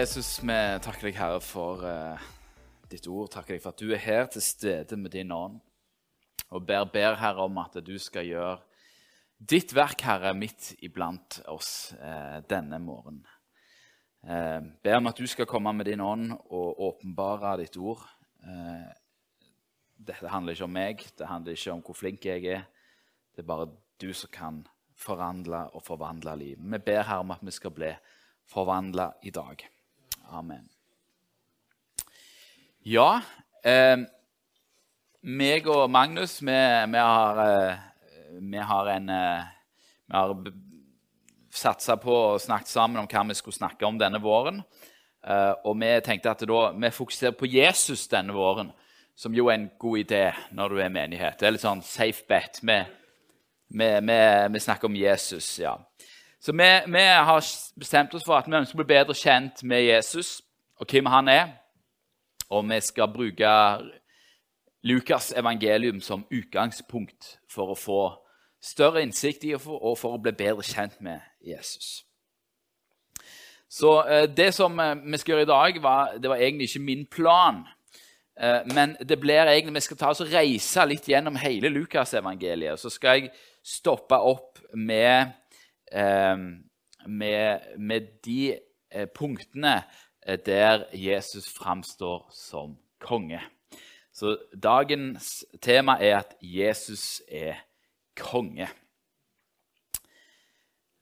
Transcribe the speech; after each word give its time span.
Jesus, 0.00 0.38
vi 0.40 0.54
takker 0.80 1.10
deg, 1.10 1.16
Herre, 1.18 1.40
for 1.44 1.82
uh, 1.84 2.20
ditt 2.88 3.04
ord. 3.10 3.26
Takker 3.34 3.52
deg 3.52 3.60
for 3.60 3.74
at 3.74 3.80
du 3.82 3.90
er 3.92 4.00
her 4.00 4.28
til 4.32 4.40
stede 4.40 4.96
med 4.96 5.12
din 5.12 5.28
ånd. 5.28 5.58
Og 6.56 6.62
ber, 6.64 6.86
ber 6.88 7.18
Herre, 7.20 7.44
om 7.44 7.58
at 7.60 7.74
du 7.84 7.98
skal 8.00 8.24
gjøre 8.24 8.54
ditt 9.36 9.74
verk, 9.76 10.00
Herre, 10.06 10.30
midt 10.32 10.70
iblant 10.86 11.42
oss 11.52 11.90
uh, 11.98 12.38
denne 12.48 12.78
morgenen. 12.80 13.26
Eh, 14.24 14.60
ber 14.84 14.96
om 14.98 15.08
at 15.10 15.20
du 15.20 15.28
skal 15.28 15.48
komme 15.48 15.74
med 15.76 15.88
din 15.88 16.00
ånd 16.04 16.32
og 16.36 16.80
åpenbare 16.86 17.58
ditt 17.60 17.76
ord. 17.80 18.06
Eh, 18.40 18.86
dette 19.96 20.32
handler 20.32 20.56
ikke 20.56 20.68
om 20.68 20.74
meg, 20.76 21.04
det 21.16 21.28
handler 21.28 21.58
ikke 21.58 21.74
om 21.74 21.82
hvor 21.84 21.98
flink 21.98 22.24
jeg 22.28 22.46
er. 22.54 22.64
Det 23.36 23.44
er 23.44 23.48
bare 23.52 23.68
du 24.00 24.14
som 24.16 24.32
kan 24.32 24.62
forandre 24.96 25.66
og 25.72 25.84
forvandle 25.84 26.38
livet. 26.40 26.64
Vi 26.72 26.82
ber 26.88 27.04
her 27.08 27.20
om 27.24 27.36
at 27.36 27.44
vi 27.44 27.52
skal 27.56 27.76
bli 27.76 27.92
forvandla 28.48 29.10
i 29.28 29.34
dag. 29.36 29.68
Amen. 30.30 30.68
Ja, 32.86 33.20
eh, 33.66 33.98
meg 35.26 35.66
og 35.68 35.90
Magnus, 35.90 36.38
vi, 36.40 36.54
vi 36.54 37.02
har, 37.02 37.40
eh, 37.44 37.80
vi 38.40 38.62
har 38.62 38.92
en 38.94 39.08
eh, 39.10 39.48
Vi 40.10 40.16
har 40.16 40.34
satsa 41.50 41.96
på 41.96 42.14
og 42.14 42.40
snakket 42.40 42.70
sammen 42.70 43.02
om 43.02 43.08
hva 43.10 43.24
vi 43.28 43.34
skulle 43.38 43.58
snakke 43.58 43.86
om 43.86 43.98
denne 43.98 44.22
våren. 44.22 44.62
Eh, 45.26 45.52
og 45.66 45.76
vi 45.82 45.90
tenkte 46.06 46.30
at 46.30 46.46
da, 46.46 46.62
vi 46.72 46.90
fokuserer 46.94 47.36
på 47.36 47.50
Jesus 47.50 48.06
denne 48.08 48.34
våren, 48.34 48.70
som 49.18 49.34
jo 49.34 49.50
er 49.50 49.58
en 49.58 49.70
god 49.78 49.98
idé 49.98 50.24
når 50.56 50.72
du 50.72 50.80
er 50.80 50.94
menighet. 50.94 51.38
Det 51.38 51.46
er 51.46 51.54
litt 51.56 51.66
sånn 51.66 51.82
safe 51.84 52.24
bet. 52.30 52.62
Vi, 52.62 52.78
vi, 53.70 54.62
snakker 54.62 54.88
om 54.88 54.96
Jesus, 54.96 55.58
ja. 55.60 55.76
Så 56.40 56.52
vi, 56.52 56.68
vi, 56.86 57.04
har 57.04 57.44
bestemt 57.76 58.14
oss 58.14 58.24
for 58.24 58.38
at 58.38 58.46
vi 58.48 58.56
ønsker 58.56 58.78
å 58.78 58.80
bli 58.80 58.94
bedre 58.94 59.16
kjent 59.16 59.60
med 59.62 59.84
Jesus 59.84 60.38
og 60.80 60.88
hvem 60.88 61.10
han 61.12 61.28
er. 61.28 61.50
Og 62.48 62.64
vi 62.70 62.78
skal 62.80 63.10
bruke 63.12 63.50
Lukas' 64.82 65.34
evangelium 65.36 66.00
som 66.00 66.24
utgangspunkt 66.32 67.36
for 67.48 67.74
å 67.74 67.76
få 67.76 68.00
større 68.60 69.02
innsikt 69.04 69.44
i 69.44 69.52
og 69.54 69.60
for, 69.66 69.82
og 69.90 69.98
for 70.00 70.16
å 70.16 70.22
bli 70.22 70.32
bedre 70.32 70.64
kjent 70.64 70.96
med 71.04 71.20
Jesus. 71.44 72.06
Så 73.68 73.92
eh, 74.08 74.24
Det 74.24 74.48
som 74.56 74.80
eh, 74.80 74.96
vi 74.96 75.20
skal 75.20 75.34
gjøre 75.34 75.46
i 75.46 75.50
dag, 75.52 75.82
var, 75.82 76.16
det 76.16 76.32
var 76.32 76.40
egentlig 76.40 76.70
ikke 76.70 76.86
min 76.88 77.04
plan. 77.06 77.60
Eh, 78.40 78.64
men 78.74 78.96
det 79.04 79.20
blir 79.20 79.44
egentlig, 79.44 79.74
vi 79.74 79.84
skal 79.84 80.00
ta 80.00 80.10
oss 80.14 80.24
og 80.24 80.32
reise 80.32 80.88
litt 80.88 81.08
gjennom 81.08 81.36
hele 81.36 81.68
Lukas-evangeliet. 81.68 82.80
Så 82.80 82.90
skal 82.90 83.20
jeg 83.20 83.30
stoppe 83.62 84.16
opp 84.16 84.58
med 84.72 85.36
med, 85.90 87.60
med, 87.78 88.08
de 88.24 88.58
eh, 88.90 89.08
punktene 89.14 89.82
eh, 90.26 90.38
der 90.38 90.84
Jesus 90.94 91.48
framstår 91.48 92.28
som 92.32 92.76
konge. 93.00 93.40
Så 94.12 94.36
dagens 94.62 95.44
tema 95.62 95.96
er 96.00 96.18
at 96.20 96.36
Jesus 96.42 97.22
er 97.28 97.62
konge. 98.18 98.68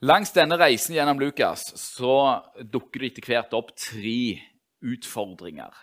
Langs 0.00 0.30
denne 0.30 0.54
reisen 0.60 0.94
gjennom 0.94 1.18
Lukas 1.18 1.72
så 1.74 2.38
dukker 2.62 3.02
det 3.02 3.12
etter 3.12 3.32
hvert 3.32 3.56
opp 3.58 3.72
tre 3.74 4.38
utfordringer 4.86 5.74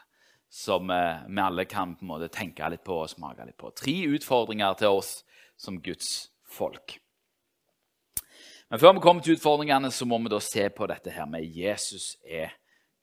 som 0.55 0.89
eh, 0.89 1.25
vi 1.27 1.41
alle 1.43 1.65
kan 1.67 1.97
på 1.97 2.05
en 2.05 2.13
måte 2.13 2.31
tenke 2.31 2.69
litt 2.71 2.85
på 2.85 3.01
og 3.01 3.11
smake 3.11 3.43
litt 3.43 3.59
på. 3.59 3.73
Tre 3.75 3.97
utfordringer 4.15 4.77
til 4.79 5.01
oss 5.01 5.17
som 5.59 5.81
Guds 5.83 6.29
folk. 6.47 6.95
Men 8.69 8.81
før 8.81 8.95
vi 8.97 9.03
kommer 9.03 9.21
til 9.21 9.37
utfordringene, 9.37 9.91
så 9.93 10.07
må 10.09 10.17
vi 10.23 10.31
da 10.33 10.39
se 10.41 10.69
på 10.73 10.87
dette 10.89 11.13
her 11.13 11.27
med 11.29 11.45
Jesus 11.45 12.15
er 12.25 12.55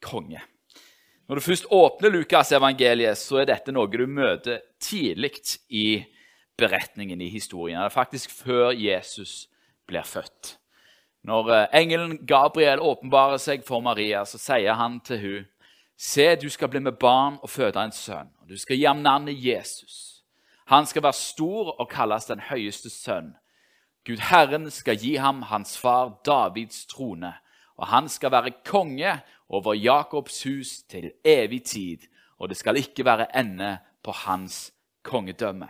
konge. 0.03 0.43
Når 1.29 1.39
du 1.39 1.45
først 1.45 1.69
åpner 1.71 2.11
Lukas-evangeliet, 2.11 3.19
så 3.19 3.41
er 3.41 3.53
dette 3.53 3.73
noe 3.73 3.89
du 3.89 4.07
møter 4.11 4.61
tidlig 4.83 5.39
i 5.71 6.03
beretningen, 6.59 7.21
i 7.23 7.31
historien. 7.31 7.79
Det 7.79 7.87
er 7.89 7.95
faktisk 7.95 8.35
før 8.35 8.75
Jesus 8.75 9.47
blir 9.89 10.05
født. 10.05 10.57
Når 11.23 11.51
eh, 11.55 11.67
engelen 11.79 12.19
Gabriel 12.27 12.83
åpenbarer 12.83 13.39
seg 13.39 13.63
for 13.67 13.81
Maria, 13.81 14.25
så 14.27 14.41
sier 14.43 14.75
han 14.79 15.01
til 15.07 15.23
hun, 15.23 15.49
Se, 16.03 16.25
du 16.35 16.49
skal 16.51 16.67
bli 16.69 16.81
med 16.83 16.97
barn 16.99 17.37
og 17.45 17.51
føde 17.53 17.79
en 17.79 17.93
sønn, 17.95 18.33
og 18.41 18.49
du 18.51 18.57
skal 18.59 18.75
gi 18.75 18.89
ham 18.89 19.05
navnet 19.05 19.39
Jesus. 19.39 20.25
Han 20.67 20.87
skal 20.89 21.05
være 21.05 21.15
stor 21.15 21.69
og 21.77 21.87
kalles 21.93 22.27
den 22.27 22.41
høyeste 22.49 22.91
sønn. 22.91 23.37
Gud 24.07 24.19
Herren 24.19 24.71
skal 24.71 24.99
gi 24.99 25.15
ham 25.17 25.43
hans 25.47 25.77
far 25.79 26.17
Davids 26.27 26.87
trone, 26.91 27.35
og 27.79 27.87
han 27.87 28.09
skal 28.09 28.33
være 28.35 28.51
konge 28.67 29.21
over 29.49 29.75
Jakobs 29.75 30.43
hus 30.43 30.83
til 30.91 31.13
evig 31.25 31.63
tid, 31.65 31.99
og 32.39 32.49
det 32.49 32.57
skal 32.57 32.77
ikke 32.77 33.05
være 33.05 33.31
ende 33.39 33.79
på 34.03 34.11
hans 34.11 34.73
kongedømme. 35.03 35.69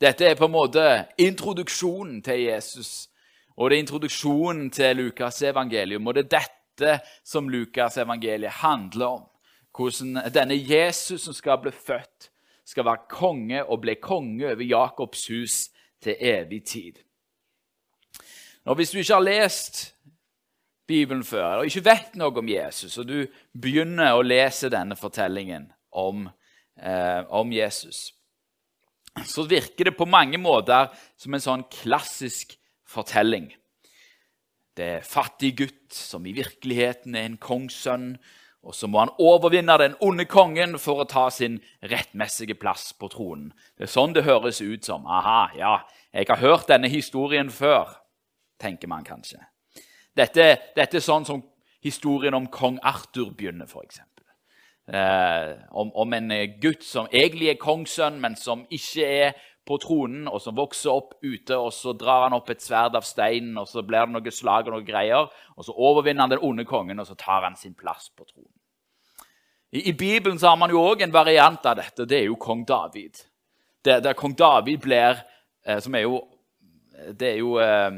Dette 0.00 0.26
er 0.26 0.34
på 0.34 0.48
en 0.48 0.52
måte 0.52 1.04
introduksjonen 1.18 2.22
til 2.22 2.40
Jesus, 2.48 3.08
og 3.56 3.70
det 3.70 3.76
er 3.76 3.84
introduksjonen 3.84 4.70
til 4.70 4.98
Lukas' 4.98 5.44
evangelium. 5.46 6.06
Og 6.06 6.14
det 6.14 6.24
er 6.24 6.40
dette 6.40 6.98
som 7.24 7.48
Lukas' 7.48 8.00
evangeliet 8.02 8.50
handler 8.50 9.06
om. 9.06 9.22
Hvordan 9.76 10.18
denne 10.34 10.58
Jesus 10.58 11.22
som 11.22 11.34
skal 11.34 11.58
bli 11.62 11.70
født, 11.70 12.30
skal 12.66 12.84
være 12.84 13.06
konge 13.08 13.64
og 13.64 13.80
bli 13.80 13.94
konge 13.94 14.46
over 14.46 14.62
Jakobs 14.62 15.26
hus 15.28 15.70
til 16.04 16.16
evig 16.20 16.62
tid. 16.68 17.00
Nå, 18.64 18.74
Hvis 18.74 18.92
du 18.92 19.00
ikke 19.00 19.18
har 19.18 19.24
lest 19.24 19.82
Bibelen 20.86 21.24
før 21.24 21.62
og 21.62 21.68
ikke 21.68 21.84
vet 21.84 22.16
noe 22.20 22.32
om 22.40 22.48
Jesus, 22.48 22.98
og 23.00 23.08
du 23.08 23.24
begynner 23.56 24.16
å 24.16 24.24
lese 24.24 24.72
denne 24.72 24.96
fortellingen 24.96 25.70
om, 25.92 26.28
eh, 26.76 27.22
om 27.28 27.52
Jesus, 27.52 28.12
så 29.24 29.44
virker 29.48 29.90
det 29.90 29.96
på 29.96 30.08
mange 30.08 30.38
måter 30.40 30.90
som 31.16 31.34
en 31.34 31.44
sånn 31.44 31.64
klassisk 31.70 32.56
fortelling. 32.88 33.52
Det 34.74 34.88
er 34.96 35.06
fattig 35.06 35.54
gutt 35.56 35.94
som 35.94 36.24
i 36.26 36.34
virkeligheten 36.34 37.14
er 37.14 37.28
en 37.28 37.38
kongssønn 37.38 38.16
og 38.64 38.74
så 38.74 38.88
må 38.88 39.02
han 39.02 39.12
overvinne 39.20 39.76
den 39.78 39.96
onde 40.00 40.24
kongen 40.24 40.78
for 40.80 41.02
å 41.02 41.08
ta 41.08 41.26
sin 41.30 41.58
rettmessige 41.84 42.56
plass 42.56 42.92
på 42.96 43.10
tronen. 43.12 43.50
Det 43.76 43.86
er 43.86 43.92
sånn 43.92 44.16
det 44.16 44.24
høres 44.24 44.62
ut 44.64 44.86
som. 44.86 45.04
Aha, 45.06 45.50
ja, 45.58 45.74
jeg 46.14 46.30
har 46.30 46.40
hørt 46.40 46.70
denne 46.72 46.88
historien 46.88 47.50
før, 47.52 47.92
tenker 48.60 48.88
man 48.88 49.04
kanskje. 49.04 49.42
Dette, 50.16 50.48
dette 50.76 50.98
er 50.98 51.04
sånn 51.04 51.26
som 51.28 51.42
historien 51.84 52.34
om 52.34 52.48
kong 52.48 52.78
Arthur 52.82 53.34
begynner, 53.36 53.68
f.eks. 53.68 54.00
Eh, 54.84 55.50
om, 55.72 55.90
om 55.96 56.12
en 56.12 56.32
gutt 56.60 56.84
som 56.84 57.08
egentlig 57.12 57.54
er 57.54 57.60
kongssønn, 57.60 58.20
men 58.20 58.36
som 58.36 58.66
ikke 58.72 59.04
er 59.08 59.36
på 59.64 59.78
tronen, 59.80 60.26
og 60.28 60.42
som 60.44 60.56
vokser 60.56 60.92
opp 60.92 61.14
ute, 61.24 61.56
og 61.56 61.72
så 61.72 61.94
drar 61.96 62.26
han 62.26 62.36
opp 62.36 62.50
et 62.52 62.62
sverd 62.62 62.96
av 62.98 63.06
steinen, 63.08 63.56
og 63.60 63.68
så 63.68 63.84
blir 63.84 64.04
det 64.04 64.16
noe 64.16 64.34
slag 64.34 64.68
og 64.68 64.76
noe 64.76 64.86
greier, 64.86 65.30
og 65.56 65.66
så 65.66 65.72
overvinner 65.72 66.26
han 66.26 66.34
den 66.34 66.44
onde 66.44 66.66
kongen, 66.68 67.00
og 67.00 67.08
så 67.08 67.16
tar 67.18 67.48
han 67.48 67.56
sin 67.56 67.76
plass 67.76 68.10
på 68.12 68.26
tronen. 68.28 68.53
I, 69.74 69.92
Bibelen 69.92 70.38
så 70.38 70.48
har 70.48 70.56
man 70.56 70.70
jo 70.70 70.78
òg 70.78 71.00
en 71.02 71.12
variant 71.12 71.64
av 71.66 71.80
dette, 71.80 72.04
det 72.06 72.20
er 72.20 72.28
jo 72.28 72.36
kong 72.38 72.62
David. 72.66 73.18
Der, 73.84 73.98
der 74.00 74.14
kong 74.14 74.36
David 74.38 74.78
blir 74.84 75.18
eh, 75.66 75.80
Som 75.82 75.94
er 75.94 76.06
jo 76.06 76.20
Det 77.18 77.32
er 77.32 77.40
jo 77.42 77.58
eh, 77.58 77.90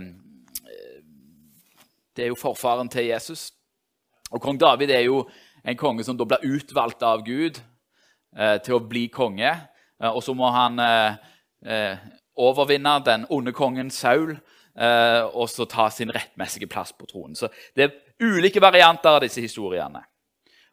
Det 2.16 2.24
er 2.24 2.32
jo 2.32 2.38
forfaren 2.40 2.88
til 2.88 3.10
Jesus. 3.10 3.52
Og 4.32 4.40
kong 4.40 4.58
David 4.58 4.90
er 4.90 5.04
jo 5.04 5.26
en 5.66 5.76
konge 5.76 6.04
som 6.04 6.16
da 6.16 6.24
blir 6.24 6.56
utvalgt 6.56 7.04
av 7.04 7.20
Gud 7.26 7.60
eh, 8.38 8.56
til 8.64 8.78
å 8.78 8.80
bli 8.80 9.06
konge. 9.12 9.52
Og 10.00 10.22
så 10.24 10.32
må 10.36 10.48
han 10.52 10.80
overvinne 12.36 12.92
den 13.04 13.26
onde 13.30 13.52
kongen 13.52 13.90
Saul 13.90 14.34
og 14.76 15.46
så 15.48 15.64
ta 15.64 15.88
sin 15.90 16.12
rettmessige 16.12 16.68
plass 16.68 16.92
på 16.92 17.08
tronen. 17.08 17.34
Så 17.36 17.48
Det 17.74 17.84
er 17.84 17.96
ulike 18.20 18.60
varianter 18.60 19.16
av 19.16 19.24
disse 19.24 19.40
historiene. 19.40 20.02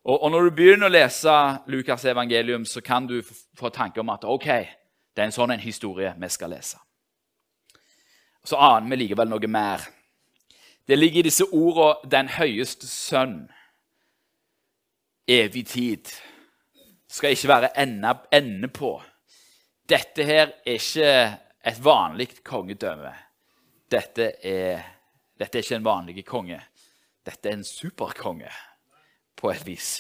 Og, 0.04 0.24
og 0.24 0.32
Når 0.32 0.44
du 0.44 0.56
begynner 0.56 0.90
å 0.90 0.94
lese 0.94 1.34
Lukas' 1.72 2.06
evangelium, 2.12 2.66
så 2.66 2.82
kan 2.82 3.08
du 3.08 3.22
få 3.56 3.70
tanke 3.70 4.02
om 4.02 4.10
at 4.10 4.26
ok, 4.28 4.48
det 5.16 5.22
er 5.22 5.30
en 5.30 5.36
sånn 5.36 5.54
en 5.56 5.64
historie 5.64 6.12
vi 6.20 6.30
skal 6.30 6.52
lese. 6.52 6.80
Så 8.44 8.60
aner 8.60 8.90
vi 8.90 9.00
likevel 9.06 9.30
noe 9.32 9.48
mer. 9.48 9.86
Det 10.84 10.98
ligger 11.00 11.20
i 11.20 11.30
disse 11.30 11.46
ordene 11.46 12.10
'den 12.10 12.28
høyeste 12.28 12.88
sønn', 12.88 13.48
evig 15.28 15.68
tid. 15.68 16.12
Skal 17.08 17.32
ikke 17.32 17.48
være 17.48 17.80
ende, 17.80 18.20
ende 18.32 18.68
på. 18.68 19.02
Dette 19.90 20.24
her 20.24 20.52
er 20.66 20.74
ikke 20.74 21.38
et 21.64 21.86
vanlig 21.86 22.44
kongedømme. 22.44 23.14
Dette 23.92 24.46
er, 24.46 24.82
dette 25.40 25.58
er 25.58 25.64
ikke 25.64 25.76
en 25.76 25.86
vanlig 25.86 26.26
konge. 26.26 26.60
Dette 27.26 27.50
er 27.50 27.54
en 27.54 27.64
superkonge, 27.64 28.50
på 29.44 29.52
et 29.52 29.64
vis. 29.68 29.98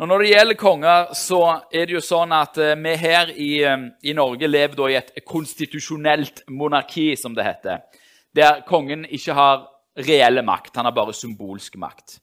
Og 0.00 0.08
når 0.08 0.22
det 0.22 0.28
gjelder 0.30 0.56
konger, 0.56 1.10
så 1.12 1.40
er 1.68 1.84
det 1.84 1.98
jo 1.98 2.00
sånn 2.00 2.30
at 2.32 2.56
eh, 2.56 2.78
vi 2.80 2.94
her 2.96 3.32
i, 3.36 3.50
eh, 3.68 3.82
i 4.08 4.14
Norge 4.16 4.48
lever 4.48 4.88
i 4.88 4.96
et 4.96 5.12
konstitusjonelt 5.28 6.46
monarki, 6.48 7.10
som 7.20 7.36
det 7.36 7.44
heter. 7.44 7.82
Der 8.32 8.62
kongen 8.64 9.04
ikke 9.04 9.36
har 9.36 9.66
reelle 10.00 10.40
makt, 10.46 10.72
han 10.78 10.88
har 10.88 10.96
bare 10.96 11.12
symbolsk 11.12 11.76
makt. 11.76 12.16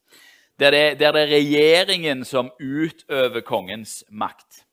Der 0.57 0.73
det, 0.73 0.83
der 0.97 1.13
det 1.13 1.21
er 1.27 1.35
regjeringen 1.35 2.25
som 2.25 2.49
utøver 2.57 3.45
kongens 3.45 3.99
makt. 4.09 4.63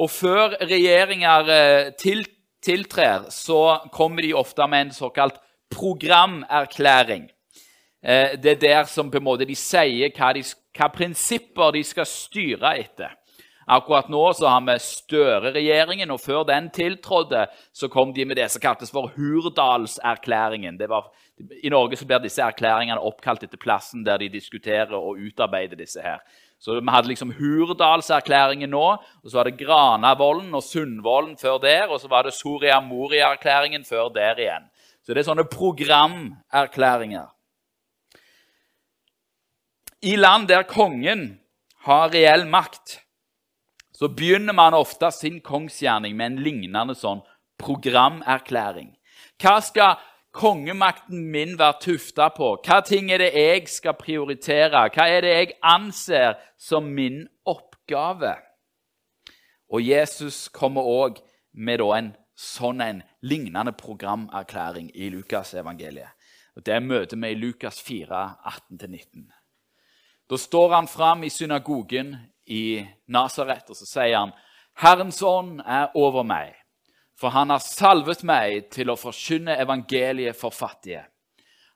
Og 0.00 0.10
før 0.10 0.56
regjeringer 0.58 1.54
eh, 1.54 1.92
til, 2.02 2.24
tiltrer, 2.66 3.28
så 3.30 3.78
kommer 3.94 4.26
de 4.26 4.34
ofte 4.34 4.66
med 4.66 4.88
en 4.88 4.96
såkalt 4.96 5.38
programerklæring. 5.70 7.28
Eh, 8.02 8.36
det 8.40 8.56
er 8.56 8.60
der 8.60 8.84
som 8.88 9.10
på 9.10 9.20
en 9.20 9.26
måte 9.26 9.48
de 9.48 9.56
sier 9.58 10.12
hva, 10.16 10.32
de, 10.32 10.44
hva 10.76 10.88
prinsipper 10.92 11.74
de 11.76 11.84
skal 11.84 12.08
styre 12.08 12.76
etter. 12.80 13.16
Akkurat 13.70 14.08
nå 14.10 14.22
så 14.34 14.48
har 14.50 14.64
vi 14.66 14.74
Støre-regjeringen, 14.82 16.10
og 16.10 16.18
før 16.20 16.42
den 16.48 16.70
tiltrådte, 16.74 17.44
så 17.72 17.88
kom 17.88 18.14
de 18.16 18.24
med 18.26 18.40
det 18.40 18.48
som 18.50 18.62
kaltes 18.62 18.90
for 18.90 19.12
Hurdalserklæringen. 19.14 20.80
I 21.62 21.70
Norge 21.70 21.96
så 21.96 22.08
blir 22.08 22.18
disse 22.24 22.42
erklæringene 22.42 22.98
oppkalt 22.98 23.44
etter 23.46 23.60
plassen 23.60 24.02
der 24.04 24.18
de 24.18 24.32
diskuterer 24.32 24.96
og 24.96 25.20
utarbeider 25.22 25.78
disse 25.78 26.02
her. 26.02 26.18
Så 26.58 26.80
Vi 26.80 26.90
hadde 26.90 27.08
liksom 27.08 27.32
Hurdalserklæringen 27.38 28.70
nå, 28.70 28.88
og 29.22 29.30
så 29.30 29.38
var 29.38 29.44
det 29.44 29.58
Granavolden 29.58 30.54
og 30.54 30.62
Sundvolden 30.62 31.36
før 31.36 31.58
der, 31.58 31.86
og 31.88 32.00
så 32.00 32.08
var 32.08 32.22
det 32.22 32.34
Soria 32.34 32.80
Moria-erklæringen 32.80 33.84
før 33.84 34.08
der 34.08 34.34
igjen. 34.34 34.66
Så 35.06 35.14
det 35.14 35.22
er 35.22 35.30
sånne 35.30 35.46
programerklæringer. 35.46 37.30
I 40.02 40.16
land 40.16 40.48
der 40.48 40.62
kongen 40.62 41.40
har 41.84 42.08
reell 42.08 42.46
makt, 42.48 43.00
så 43.92 44.08
begynner 44.08 44.54
man 44.56 44.72
ofte 44.72 45.10
sin 45.12 45.40
kongsgjerning 45.44 46.14
med 46.16 46.26
en 46.26 46.38
lignende 46.40 46.94
sånn 46.96 47.20
programerklæring. 47.60 48.94
Hva 49.36 49.58
skal 49.60 49.98
kongemakten 50.32 51.26
min 51.34 51.52
være 51.60 51.82
tufta 51.84 52.30
på? 52.32 52.54
Hva 52.64 52.78
ting 52.86 53.10
er 53.12 53.20
det 53.20 53.34
jeg 53.36 53.66
skal 53.68 53.98
prioritere? 54.00 54.86
Hva 54.88 55.04
er 55.04 55.26
det 55.26 55.34
jeg 55.34 55.50
anser 55.60 56.38
som 56.56 56.88
min 56.96 57.26
oppgave? 57.44 58.38
Og 59.68 59.84
Jesus 59.84 60.46
kommer 60.48 60.88
òg 60.88 61.20
med 61.52 61.84
en 61.84 62.14
sånn 62.40 62.80
en 62.80 63.02
lignende 63.20 63.76
programerklæring 63.76 64.88
i 64.94 65.10
Lukasevangeliet. 65.12 66.16
Det 66.56 66.80
møter 66.82 67.16
vi 67.20 67.30
i 67.32 67.38
Lukas 67.38 67.80
4, 67.84 68.24
18-19. 68.72 69.28
Da 70.30 70.38
står 70.38 70.68
han 70.68 70.88
fram 70.88 71.24
i 71.24 71.30
synagogen 71.30 72.16
i 72.46 72.86
Nasaret, 73.06 73.70
og 73.70 73.76
så 73.76 73.86
sier 73.86 74.16
han, 74.16 74.32
'Herrens 74.78 75.22
ånd 75.22 75.58
er 75.66 75.90
over 75.98 76.22
meg, 76.22 76.54
for 77.18 77.34
han 77.34 77.50
har 77.50 77.58
salvet 77.58 78.22
meg 78.22 78.68
til 78.70 78.90
å 78.90 78.96
forkynne 78.96 79.58
evangeliet 79.58 80.36
for 80.36 80.54
fattige.' 80.54 81.08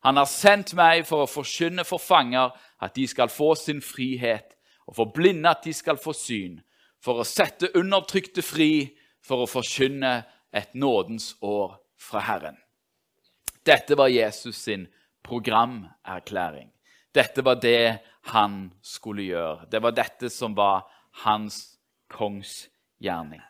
'Han 0.05 0.17
har 0.17 0.31
sendt 0.31 0.75
meg 0.75 1.06
for 1.06 1.25
å 1.25 1.31
forkynne 1.31 1.85
for 1.85 1.99
fanger 1.99 2.55
at 2.81 2.95
de 2.95 3.06
skal 3.06 3.29
få 3.29 3.55
sin 3.55 3.83
frihet,' 3.83 4.55
'og 4.87 4.97
for 4.97 5.11
blinde 5.15 5.50
at 5.50 5.65
de 5.65 5.73
skal 5.73 5.97
få 5.97 6.12
syn,' 6.12 6.62
'for 7.03 7.21
å 7.21 7.27
sette 7.27 7.75
undertrykte 7.75 8.43
fri,' 8.43 8.95
'for 9.23 9.43
å 9.43 9.50
forkynne 9.50 10.25
et 10.53 10.75
nådens 10.75 11.35
år 11.43 11.81
fra 11.99 12.21
Herren.' 12.21 12.62
Dette 13.67 13.97
var 13.97 14.09
Jesus 14.09 14.57
sin 14.57 14.87
programerklæring. 15.25 16.74
Dette 17.14 17.44
var 17.46 17.61
det 17.62 17.99
han 18.32 18.72
skulle 18.82 19.26
gjøre. 19.28 19.69
Det 19.70 19.81
var 19.82 19.94
dette 19.94 20.31
som 20.32 20.55
var 20.56 20.87
hans 21.25 21.76
kongsgjerning. 22.11 23.43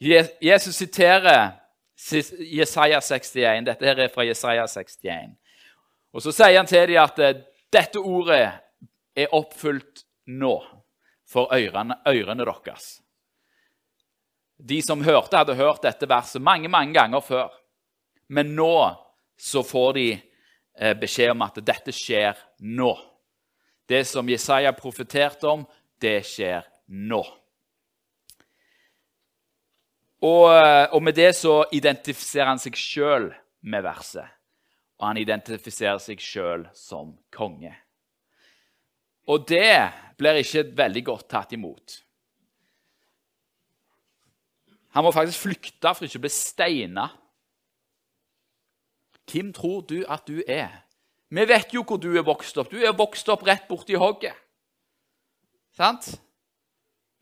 Jesus 0.00 0.76
siterer 0.76 1.52
Jesaja 2.38 3.00
61. 3.00 3.64
Dette 3.64 3.86
her 3.86 3.98
er 4.00 4.12
fra 4.12 4.24
Jesaja 4.24 4.66
61. 4.66 5.36
Og 6.12 6.22
Så 6.22 6.32
sier 6.32 6.56
han 6.56 6.68
til 6.68 6.88
dem 6.88 7.02
at 7.02 7.18
eh, 7.22 7.42
dette 7.70 8.00
ordet 8.00 8.46
er 9.14 9.34
oppfylt 9.36 10.04
nå 10.26 10.56
for 11.28 11.52
ørene, 11.54 12.00
ørene 12.08 12.46
deres. 12.46 13.00
De 14.58 14.80
som 14.82 15.04
hørte, 15.04 15.36
hadde 15.36 15.54
hørt 15.54 15.82
dette 15.82 16.08
verset 16.08 16.42
mange 16.42 16.68
mange 16.68 16.94
ganger 16.94 17.20
før. 17.20 17.52
Men 18.28 18.56
nå 18.56 18.96
så 19.38 19.62
får 19.62 19.92
de 19.92 20.08
beskjed 21.00 21.32
om 21.34 21.42
at 21.44 21.58
dette 21.66 21.92
skjer 21.92 22.38
nå. 22.62 22.92
Det 23.90 24.04
som 24.06 24.28
Jesaja 24.30 24.72
profeterte 24.76 25.48
om, 25.50 25.64
det 26.00 26.20
skjer 26.28 26.64
nå. 26.86 27.20
Og, 30.20 30.50
eh, 30.52 30.86
og, 30.92 31.00
med 31.02 31.16
det 31.16 31.32
så 31.38 31.62
identifiserer 31.72 32.50
han 32.52 32.60
seg 32.60 32.76
sjøl 32.76 33.30
med 33.64 33.84
verset. 33.84 34.28
Og 35.00 35.08
han 35.08 35.20
identifiserer 35.20 36.00
seg 36.02 36.20
sjøl 36.20 36.66
som 36.76 37.14
konge. 37.32 37.72
Og 39.32 39.46
det 39.48 39.88
blir 40.20 40.42
ikke 40.42 40.66
veldig 40.76 41.02
godt 41.06 41.28
tatt 41.32 41.54
imot. 41.56 41.96
Han 44.92 45.06
må 45.06 45.12
faktisk 45.14 45.46
flykte 45.46 45.94
for 45.94 46.04
ikke 46.04 46.20
å 46.20 46.24
bli 46.26 46.32
steina 46.34 47.06
hvem 49.30 49.52
tror 49.52 49.80
du 49.86 50.02
at 50.08 50.26
du 50.28 50.42
er? 50.46 50.82
Vi 51.30 51.46
vet 51.46 51.74
jo 51.74 51.84
hvor 51.86 52.00
du 52.02 52.10
er 52.18 52.26
vokst 52.26 52.58
opp. 52.58 52.72
Du 52.72 52.80
er 52.82 52.96
vokst 52.96 53.28
opp 53.30 53.44
rett 53.46 53.68
borti 53.68 53.94
hogget. 53.94 54.34
Sant? 55.76 56.10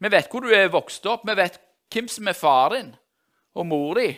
Vi 0.00 0.10
vet 0.10 0.30
hvor 0.32 0.46
du 0.46 0.54
er 0.54 0.70
vokst 0.72 1.04
opp. 1.06 1.26
Vi 1.28 1.36
vet 1.36 1.60
hvem 1.92 2.08
som 2.08 2.28
er 2.30 2.36
far 2.36 2.72
din 2.76 2.94
og 3.58 3.66
mor 3.68 3.98
di. 4.00 4.08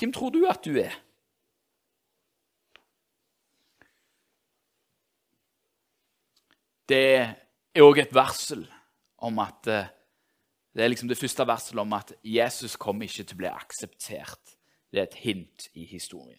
Hvem 0.00 0.12
tror 0.16 0.32
du 0.32 0.46
at 0.48 0.64
du 0.64 0.78
er? 0.80 0.94
Det 6.88 7.02
er 7.76 7.82
òg 7.84 8.00
et 8.02 8.14
varsel 8.14 8.64
om 9.22 9.38
at 9.38 9.68
eh, 9.70 9.90
Det 10.70 10.84
er 10.84 10.88
liksom 10.88 11.08
det 11.10 11.18
første 11.18 11.42
varselet 11.46 11.82
om 11.82 11.92
at 11.92 12.12
Jesus 12.22 12.76
kommer 12.78 13.02
ikke 13.02 13.24
til 13.26 13.34
å 13.34 13.38
bli 13.40 13.48
akseptert. 13.50 14.52
Det 14.90 14.98
er 14.98 15.08
et 15.08 15.20
hint 15.22 15.68
i 15.74 15.84
historien. 15.86 16.38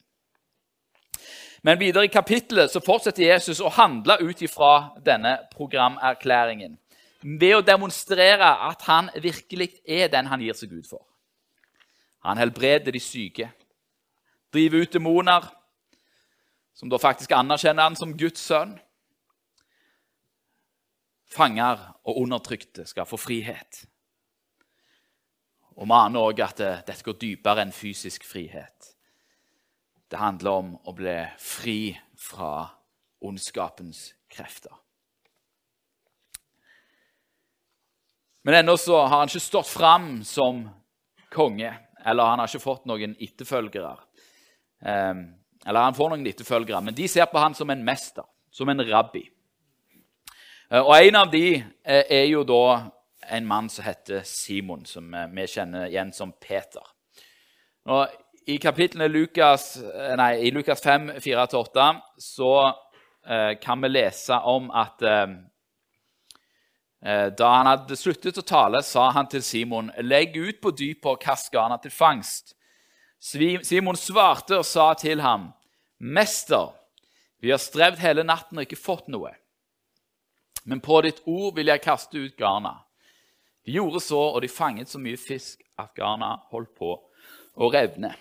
Men 1.62 1.80
videre 1.80 2.06
i 2.06 2.14
kapittelet 2.14 2.72
så 2.74 2.82
fortsetter 2.84 3.28
Jesus 3.28 3.62
å 3.62 3.70
handle 3.70 4.18
ut 4.22 4.42
ifra 4.42 4.98
denne 5.06 5.38
programerklæringen 5.54 6.78
ved 7.22 7.56
å 7.56 7.66
demonstrere 7.66 8.50
at 8.68 8.82
han 8.88 9.12
virkelig 9.22 9.70
er 9.86 10.10
den 10.10 10.30
han 10.32 10.42
gir 10.42 10.58
seg 10.58 10.74
ut 10.74 10.90
for. 10.90 11.04
Han 12.26 12.38
helbreder 12.42 12.94
de 12.94 13.02
syke, 13.02 13.52
driver 14.54 14.82
ut 14.82 14.94
demoner, 14.94 15.46
som 16.74 16.90
da 16.90 16.98
faktisk 17.02 17.34
anerkjenner 17.38 17.86
han 17.86 17.98
som 17.98 18.16
Guds 18.18 18.42
sønn. 18.42 18.74
Fanger 21.32 21.80
og 22.04 22.24
undertrykte 22.24 22.88
skal 22.90 23.06
få 23.06 23.20
frihet. 23.22 23.86
Og 25.80 25.88
vi 25.88 25.96
aner 25.96 26.20
òg 26.20 26.42
at 26.44 26.60
dette 26.60 27.04
går 27.06 27.20
dypere 27.22 27.64
enn 27.64 27.76
fysisk 27.76 28.26
frihet. 28.28 28.92
Det 30.12 30.20
handler 30.20 30.52
om 30.52 30.72
å 30.86 30.94
bli 30.96 31.16
fri 31.40 31.94
fra 32.20 32.68
ondskapens 33.24 34.10
krefter. 34.32 34.74
Men 38.44 38.54
ennå 38.54 38.78
så 38.78 38.98
har 39.06 39.20
han 39.22 39.30
ikke 39.30 39.44
stått 39.44 39.70
fram 39.70 40.24
som 40.26 40.64
konge, 41.32 41.74
eller 42.06 42.32
han 42.32 42.42
har 42.42 42.50
ikke 42.50 42.64
fått 42.64 42.88
noen 42.90 43.14
etterfølgere. 43.22 43.94
Um, 44.82 45.28
eller 45.62 45.86
han 45.86 45.98
får 45.98 46.10
noen 46.10 46.26
etterfølgere, 46.28 46.82
men 46.82 46.98
de 46.98 47.08
ser 47.12 47.30
på 47.30 47.42
han 47.42 47.54
som 47.58 47.70
en 47.70 47.84
mester, 47.86 48.26
som 48.52 48.70
en 48.70 48.82
rabbi. 48.88 49.22
Uh, 50.72 50.82
og 50.82 50.96
en 50.98 51.20
av 51.22 51.30
de 51.32 51.46
uh, 51.62 52.02
er 52.02 52.26
jo 52.32 52.42
da 52.50 52.64
en 53.30 53.48
mann 53.48 53.70
som 53.70 53.86
heter 53.86 54.22
Simon, 54.26 54.86
som 54.86 55.12
vi 55.36 55.48
kjenner 55.48 55.88
igjen 55.88 56.14
som 56.14 56.32
Peter. 56.32 56.84
Og 57.90 58.08
I 58.48 58.58
kapitlene 58.62 59.08
Lukas, 59.08 59.76
eh, 59.78 60.16
nei, 60.18 60.34
i 60.48 60.52
Lukas 60.52 60.82
5, 60.82 61.12
4-8 61.22 61.88
så 62.18 62.54
eh, 63.26 63.54
kan 63.62 63.82
vi 63.82 63.90
lese 63.90 64.38
om 64.50 64.70
at 64.74 65.02
eh, 65.02 65.28
eh, 67.06 67.28
da 67.38 67.52
han 67.56 67.70
hadde 67.70 67.98
sluttet 67.98 68.38
å 68.42 68.46
tale, 68.46 68.82
sa 68.86 69.10
han 69.16 69.30
til 69.30 69.44
Simon.: 69.46 69.92
Legg 70.02 70.38
ut 70.38 70.62
på 70.62 70.74
dypet 70.74 71.12
og 71.14 71.22
kast 71.22 71.52
garna 71.54 71.78
til 71.82 71.94
fangst. 71.94 72.56
Simon 73.22 73.98
svarte 73.98 74.58
og 74.58 74.66
sa 74.66 74.94
til 74.98 75.22
ham, 75.22 75.52
Mester, 76.00 76.72
vi 77.42 77.52
har 77.54 77.62
strevd 77.62 78.02
hele 78.02 78.26
natten 78.26 78.58
og 78.58 78.66
ikke 78.66 78.82
fått 78.82 79.08
noe. 79.14 79.36
Men 80.66 80.82
på 80.82 81.02
ditt 81.06 81.22
ord 81.26 81.56
vil 81.58 81.70
jeg 81.70 81.84
kaste 81.86 82.18
ut 82.18 82.38
garna. 82.38 82.80
De 83.66 83.72
gjorde 83.72 84.02
så, 84.02 84.20
og 84.20 84.42
de 84.42 84.50
fanget 84.50 84.90
så 84.90 85.00
mye 85.00 85.20
fisk 85.20 85.62
at 85.80 85.94
garna 85.98 86.34
holdt 86.52 86.74
på 86.78 86.96
å 87.54 87.70
revne. 87.74 88.14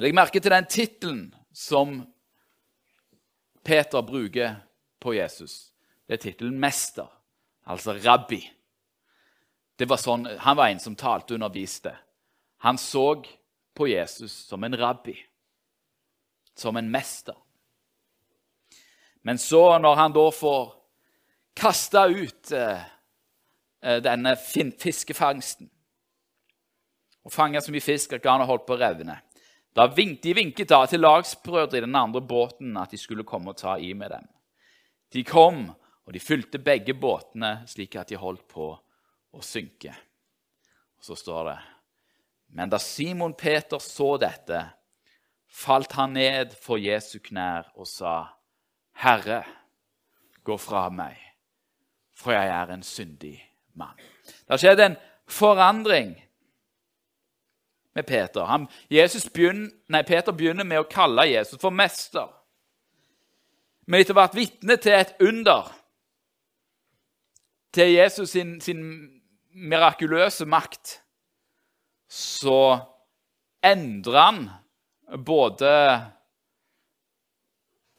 Legg 0.00 0.14
merke 0.16 0.40
til 0.40 0.54
den 0.54 0.68
tittelen 0.70 1.26
som 1.52 2.00
Peter 3.62 4.02
bruker 4.02 4.56
på 5.02 5.14
Jesus. 5.14 5.72
Det 6.06 6.14
er 6.14 6.22
tittelen 6.22 6.58
'mester', 6.58 7.10
altså 7.66 7.92
rabbi. 7.92 8.40
Det 9.78 9.88
var 9.88 9.96
sånn, 9.96 10.26
han 10.38 10.56
var 10.56 10.68
en 10.68 10.80
som 10.80 10.96
talte 10.96 11.34
og 11.34 11.40
underviste. 11.40 11.96
Han 12.58 12.78
så 12.78 13.24
på 13.74 13.88
Jesus 13.88 14.32
som 14.32 14.64
en 14.64 14.76
rabbi, 14.76 15.16
som 16.54 16.76
en 16.76 16.90
mester. 16.90 17.34
Men 19.22 19.38
så, 19.38 19.78
når 19.78 19.94
han 19.94 20.12
da 20.12 20.30
får 20.30 20.74
kasta 21.54 22.06
ut 22.06 22.52
eh 22.52 22.82
denne 23.82 24.36
fiskefangsten 24.38 25.70
og 27.22 27.32
fanga 27.34 27.60
så 27.62 27.72
mye 27.74 27.84
fisk 27.84 28.14
at 28.16 28.22
garnet 28.22 28.46
holdt 28.46 28.66
på 28.66 28.76
å 28.76 28.80
revne 28.80 29.16
da 29.72 29.86
vink, 29.86 30.22
De 30.22 30.34
vinket 30.34 30.68
da 30.68 30.84
til 30.86 31.00
lagsbrødre 31.00 31.78
i 31.78 31.84
den 31.86 31.96
andre 31.96 32.20
båten 32.20 32.76
at 32.76 32.90
de 32.92 32.98
skulle 33.00 33.24
komme 33.24 33.54
og 33.54 33.56
ta 33.56 33.78
i 33.80 33.94
med 33.94 34.10
dem. 34.12 34.26
De 35.12 35.24
kom, 35.24 35.70
og 36.04 36.12
de 36.12 36.20
fylte 36.20 36.60
begge 36.60 36.94
båtene 36.94 37.62
slik 37.68 37.96
at 37.96 38.10
de 38.12 38.20
holdt 38.20 38.44
på 38.52 38.68
å 39.32 39.40
synke. 39.40 39.94
Og 40.98 41.06
så 41.08 41.16
står 41.16 41.48
det 41.48 41.58
Men 42.52 42.68
da 42.68 42.78
Simon 42.78 43.32
Peter 43.32 43.78
så 43.80 44.18
dette, 44.20 44.60
falt 45.48 45.92
han 45.96 46.12
ned 46.12 46.52
for 46.52 46.76
Jesu 46.76 47.18
knær 47.20 47.72
og 47.74 47.88
sa, 47.88 48.28
Herre, 48.92 49.40
gå 50.44 50.56
fra 50.60 50.90
meg, 50.92 51.16
for 52.12 52.36
jeg 52.36 52.52
er 52.52 52.74
en 52.74 52.84
syndig 52.84 53.38
mann. 53.78 53.96
Det 54.24 54.54
har 54.54 54.60
skjedd 54.62 54.82
en 54.84 54.98
forandring 55.30 56.14
med 57.94 58.06
Peter. 58.06 58.44
Han, 58.44 58.68
begynner, 58.88 59.70
nei, 59.92 60.02
Peter 60.08 60.32
begynner 60.32 60.66
med 60.68 60.82
å 60.82 60.88
kalle 60.90 61.28
Jesus 61.28 61.60
for 61.60 61.74
mester. 61.74 62.30
Men 63.86 64.00
etter 64.00 64.14
å 64.14 64.20
ha 64.20 64.26
vært 64.26 64.38
vitne 64.38 64.78
til 64.80 64.96
et 64.96 65.14
under, 65.20 65.70
til 67.72 67.94
Jesus 67.94 68.34
sin, 68.36 68.58
sin 68.60 68.82
mirakuløse 69.52 70.46
makt, 70.48 70.98
så 72.12 72.78
endrer 73.64 74.18
han 74.20 74.42
både 75.24 75.72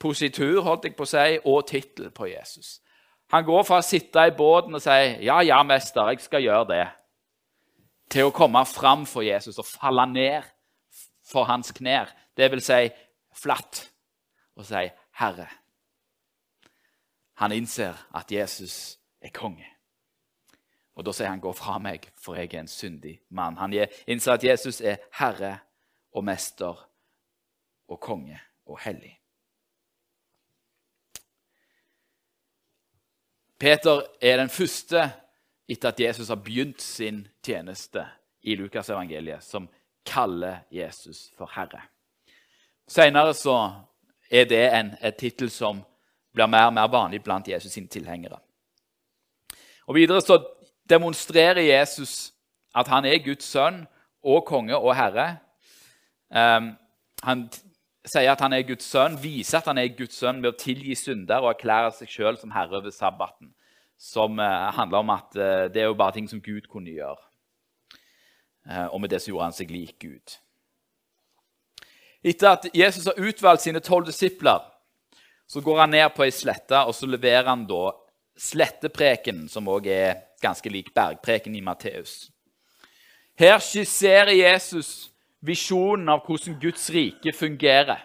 positur 0.04 0.62
holdt 0.66 0.88
jeg 0.90 0.96
på 0.98 1.06
å 1.06 1.10
si, 1.10 1.38
og 1.48 1.68
tittel 1.70 2.12
på 2.16 2.30
Jesus. 2.30 2.78
Han 3.34 3.46
går 3.46 3.64
fra 3.66 3.80
å 3.82 3.86
sitte 3.86 4.28
i 4.30 4.36
båten 4.38 4.76
og 4.78 4.82
si 4.82 5.00
'Ja, 5.26 5.40
ja, 5.42 5.64
mester, 5.64 6.10
jeg 6.10 6.22
skal 6.22 6.44
gjøre 6.44 6.68
det', 6.68 6.92
til 8.10 8.26
å 8.26 8.32
komme 8.32 8.66
fram 8.66 9.06
for 9.06 9.22
Jesus 9.22 9.58
og 9.58 9.66
falle 9.66 10.06
ned 10.06 10.44
for 11.26 11.44
hans 11.44 11.72
knær. 11.72 12.14
Vil 12.38 12.62
si 12.62 12.90
flatt 13.34 13.92
og 14.56 14.66
si 14.66 14.90
'Herre'. 15.20 15.50
Han 17.34 17.52
innser 17.52 17.94
at 18.14 18.32
Jesus 18.32 19.00
er 19.22 19.30
konge. 19.30 19.66
Og 20.96 21.06
Da 21.06 21.12
sier 21.12 21.28
han 21.28 21.42
'gå 21.42 21.54
fra 21.54 21.78
meg, 21.78 22.12
for 22.16 22.36
jeg 22.36 22.54
er 22.54 22.60
en 22.60 22.68
syndig 22.68 23.20
mann'. 23.30 23.58
Han 23.58 23.74
innser 24.08 24.34
at 24.34 24.44
Jesus 24.44 24.82
er 24.82 24.98
herre 25.12 25.60
og 26.14 26.24
mester 26.24 26.90
og 27.88 28.00
konge 28.00 28.40
og 28.66 28.80
hellig. 28.80 29.23
Peter 33.64 34.02
er 34.22 34.42
den 34.42 34.50
første 34.52 35.06
etter 35.72 35.94
at 35.94 36.00
Jesus 36.00 36.28
har 36.28 36.36
begynt 36.44 36.82
sin 36.84 37.22
tjeneste 37.46 38.02
i 38.44 38.58
Lukas 38.60 38.90
evangeliet, 38.92 39.44
som 39.44 39.70
kaller 40.06 40.66
Jesus 40.72 41.30
for 41.38 41.48
Herre. 41.56 41.80
Senere 42.88 43.32
så 43.34 43.56
er 44.28 44.50
det 44.52 44.66
en, 44.68 44.92
et 45.00 45.16
tittel 45.16 45.48
som 45.48 45.80
blir 46.36 46.52
mer 46.52 46.74
og 46.74 46.76
mer 46.76 46.92
vanlig 46.92 47.22
blant 47.24 47.48
Jesus 47.48 47.72
sine 47.72 47.88
tilhengere. 47.88 48.42
Og 49.88 49.96
Videre 49.96 50.20
så 50.22 50.42
demonstrerer 50.90 51.64
Jesus 51.64 52.34
at 52.76 52.92
han 52.92 53.08
er 53.08 53.24
Guds 53.24 53.48
sønn 53.48 53.86
og 54.24 54.44
konge 54.46 54.76
og 54.76 54.92
herre. 54.96 55.38
Um, 56.28 56.74
han 57.24 57.48
sier 58.06 58.32
at 58.32 58.42
han 58.44 58.54
er 58.54 58.66
Guds 58.68 58.86
sønn, 58.90 59.16
viser 59.22 59.62
at 59.62 59.70
han 59.72 59.80
er 59.80 59.94
Guds 59.96 60.18
sønn 60.20 60.42
ved 60.44 60.54
å 60.54 60.60
tilgi 60.60 60.96
synder 61.00 61.44
og 61.44 61.54
erklære 61.54 61.94
seg 62.00 62.12
sjøl 62.12 62.40
som 62.40 62.52
herre 62.56 62.82
over 62.82 62.92
sabbaten 62.92 63.54
som 64.04 64.40
eh, 64.40 64.72
handler 64.76 64.98
om 64.98 65.12
at 65.14 65.36
eh, 65.36 65.66
det 65.72 65.82
er 65.82 65.88
jo 65.88 65.96
bare 65.96 66.18
ting 66.18 66.28
som 66.30 66.42
Gud 66.44 66.68
kunne 66.68 66.92
gjøre. 66.92 67.22
Eh, 68.68 68.86
og 68.86 69.00
med 69.02 69.14
det 69.14 69.22
så 69.24 69.32
gjorde 69.32 69.48
han 69.48 69.56
seg 69.56 69.72
lik 69.72 69.96
Gud. 70.04 70.36
Etter 72.24 72.50
at 72.50 72.68
Jesus 72.76 73.08
har 73.08 73.20
utvalgt 73.20 73.64
sine 73.64 73.80
tolv 73.84 74.08
disipler, 74.08 74.60
så 75.48 75.62
går 75.64 75.80
han 75.84 75.96
ned 75.96 76.12
på 76.16 76.26
ei 76.26 76.34
slette 76.36 76.84
og 76.88 76.96
så 76.96 77.08
leverer 77.08 77.48
han 77.48 77.64
da 77.68 77.94
slettepreken, 78.40 79.46
som 79.52 79.68
òg 79.72 79.88
er 79.92 80.22
ganske 80.44 80.68
lik 80.72 80.92
bergpreken 80.96 81.56
i 81.56 81.64
Matteus. 81.64 82.28
Her 83.40 83.60
skisserer 83.64 84.34
Jesus 84.36 85.13
visjonen 85.44 86.10
av 86.10 86.24
hvordan 86.26 86.58
Guds 86.62 86.90
rike 86.94 87.34
fungerer. 87.36 88.00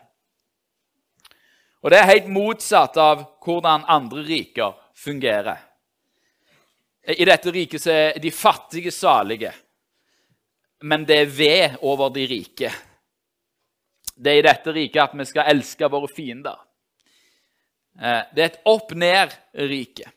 Og 1.82 1.90
Det 1.90 1.98
er 1.98 2.10
helt 2.10 2.28
motsatt 2.34 2.96
av 2.98 3.22
hvordan 3.44 3.86
andre 3.86 4.24
riker 4.26 4.74
fungerer. 4.98 5.58
I 7.08 7.24
dette 7.24 7.52
riket 7.54 7.80
så 7.80 7.94
er 7.94 8.18
de 8.20 8.30
fattige 8.34 8.90
salige, 8.92 9.52
men 10.82 11.06
det 11.06 11.16
er 11.22 11.30
ved 11.32 11.78
over 11.82 12.10
de 12.12 12.26
rike. 12.26 12.72
Det 14.18 14.32
er 14.32 14.40
i 14.42 14.46
dette 14.46 14.74
riket 14.74 15.02
at 15.02 15.14
vi 15.16 15.24
skal 15.24 15.48
elske 15.54 15.88
våre 15.88 16.10
fiender. 16.10 16.58
Eh, 17.98 18.22
det 18.34 18.42
er 18.42 18.50
et 18.50 18.60
opp-ned-rike. 18.66 20.10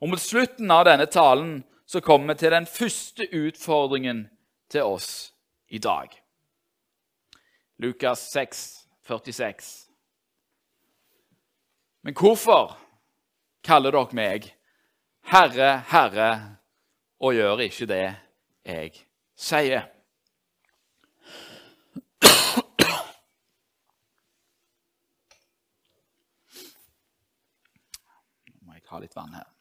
Og 0.00 0.08
Mot 0.08 0.20
slutten 0.20 0.70
av 0.70 0.84
denne 0.88 1.06
talen 1.06 1.60
så 1.86 2.00
kommer 2.00 2.34
vi 2.34 2.40
til 2.40 2.52
den 2.52 2.66
første 2.66 3.28
utfordringen 3.30 4.26
til 4.68 4.82
oss 4.82 5.34
i 5.68 5.78
dag. 5.78 6.08
Lukas 7.76 8.18
6, 8.18 8.88
46. 9.06 9.90
Men 12.02 12.14
hvorfor 12.14 12.78
kaller 13.64 13.90
dere 13.90 14.14
meg 14.14 14.56
'Herre, 15.26 15.82
Herre', 15.90 16.56
og 17.18 17.34
gjør 17.34 17.58
ikke 17.58 17.86
det 17.86 18.16
jeg 18.64 18.92
sier. 19.36 19.88
Nå 28.46 28.62
må 28.62 28.72
jeg 28.72 28.86
ha 28.86 28.98
litt 29.02 29.16
vann 29.16 29.34
her. 29.34 29.55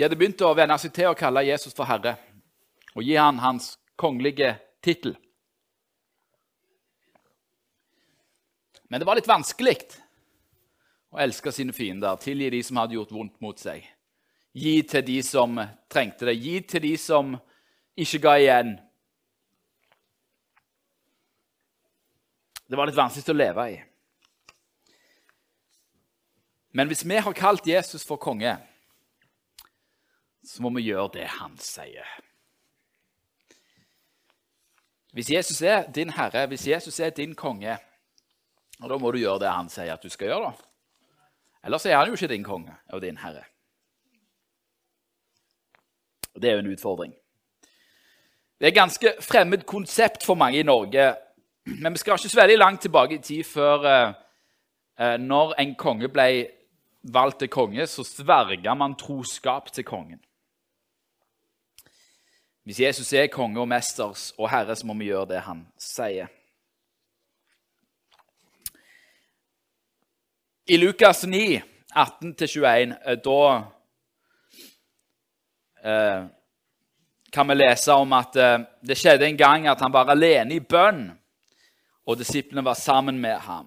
De 0.00 0.06
hadde 0.06 0.16
begynt 0.16 0.40
å 0.40 0.54
venne 0.56 0.78
seg 0.80 0.94
til 0.96 1.10
å 1.10 1.16
kalle 1.18 1.42
Jesus 1.44 1.74
for 1.76 1.84
Herre 1.84 2.14
og 2.96 3.02
gi 3.04 3.18
han 3.20 3.36
hans 3.42 3.74
kongelige 4.00 4.54
tittel. 4.80 5.12
Men 8.88 9.02
det 9.02 9.08
var 9.10 9.18
litt 9.20 9.28
vanskelig 9.28 9.74
å 11.12 11.20
elske 11.20 11.52
sine 11.52 11.76
fiender, 11.76 12.16
tilgi 12.16 12.48
de 12.48 12.62
som 12.64 12.80
hadde 12.80 12.96
gjort 12.96 13.12
vondt 13.12 13.36
mot 13.44 13.60
seg. 13.60 13.84
Gi 14.56 14.72
til 14.88 15.04
de 15.04 15.18
som 15.20 15.60
trengte 15.92 16.30
det. 16.30 16.38
Gi 16.40 16.56
til 16.64 16.86
de 16.86 16.94
som 16.96 17.36
ikke 17.92 18.22
ga 18.24 18.34
igjen. 18.40 18.72
Det 22.64 22.80
var 22.80 22.88
litt 22.88 23.02
vanskelig 23.04 23.36
å 23.36 23.40
leve 23.42 23.68
i. 23.68 23.78
Men 26.72 26.88
hvis 26.88 27.04
vi 27.04 27.20
har 27.20 27.36
kalt 27.36 27.68
Jesus 27.68 28.08
for 28.08 28.16
konge, 28.16 28.56
så 30.46 30.62
må 30.62 30.72
vi 30.76 30.88
gjøre 30.88 31.10
det 31.18 31.28
han 31.36 31.56
sier. 31.60 32.06
Hvis 35.12 35.30
Jesus 35.30 35.62
er 35.62 35.88
din 35.92 36.12
herre, 36.14 36.46
hvis 36.46 36.68
Jesus 36.68 37.00
er 37.00 37.10
din 37.10 37.34
konge, 37.34 37.78
og 38.80 38.90
Da 38.90 38.96
må 38.96 39.10
du 39.12 39.18
gjøre 39.18 39.40
det 39.40 39.52
han 39.52 39.68
sier 39.68 39.92
at 39.92 40.02
du 40.02 40.08
skal 40.08 40.28
gjøre. 40.28 40.52
da. 40.52 40.52
Ellers 41.64 41.86
er 41.86 41.96
han 41.96 42.06
jo 42.06 42.12
ikke 42.12 42.28
din 42.28 42.44
konge 42.44 42.76
og 42.88 43.02
din 43.02 43.16
herre. 43.16 43.44
Det 46.34 46.48
er 46.48 46.52
jo 46.52 46.58
en 46.58 46.72
utfordring. 46.72 47.12
Det 48.58 48.66
er 48.66 48.68
et 48.68 48.74
ganske 48.74 49.12
fremmed 49.20 49.66
konsept 49.66 50.24
for 50.24 50.34
mange 50.34 50.58
i 50.58 50.62
Norge. 50.62 51.14
Men 51.64 51.92
vi 51.92 51.98
skal 51.98 52.12
ikke 52.12 52.28
så 52.28 52.40
veldig 52.40 52.58
langt 52.58 52.80
tilbake 52.80 53.14
i 53.14 53.18
tid 53.18 53.44
før 53.44 53.84
eh, 53.84 54.14
eh 54.98 55.18
når 55.18 55.54
en 55.58 55.74
konge 55.74 56.08
ble 56.08 56.48
valgt 57.02 57.38
til 57.38 57.48
konge, 57.48 57.86
så 57.86 58.04
sverga 58.04 58.74
man 58.74 58.94
troskap 58.94 59.72
til 59.72 59.84
kongen. 59.84 60.20
Hvis 62.70 62.78
Jesus 62.78 63.08
er 63.18 63.26
konge 63.26 63.58
og 63.58 63.66
mesters 63.66 64.28
og 64.38 64.46
herre, 64.46 64.76
så 64.78 64.86
må 64.86 64.94
vi 64.94 65.08
gjøre 65.08 65.32
det 65.32 65.40
han 65.42 65.64
sier. 65.74 66.28
I 70.70 70.78
Lukas 70.78 71.24
9, 71.26 71.40
18-21, 71.90 72.94
eh, 72.94 73.18
da 73.24 73.40
eh, 75.82 76.22
kan 77.34 77.50
vi 77.50 77.58
lese 77.58 77.98
om 77.98 78.14
at 78.14 78.38
eh, 78.38 78.62
det 78.86 79.00
skjedde 79.02 79.26
en 79.26 79.42
gang 79.42 79.66
at 79.66 79.82
han 79.82 79.90
var 79.90 80.14
alene 80.14 80.60
i 80.60 80.62
bønn, 80.62 81.08
og 82.06 82.22
disiplene 82.22 82.62
var 82.62 82.78
sammen 82.78 83.18
med 83.18 83.34
ham. 83.50 83.66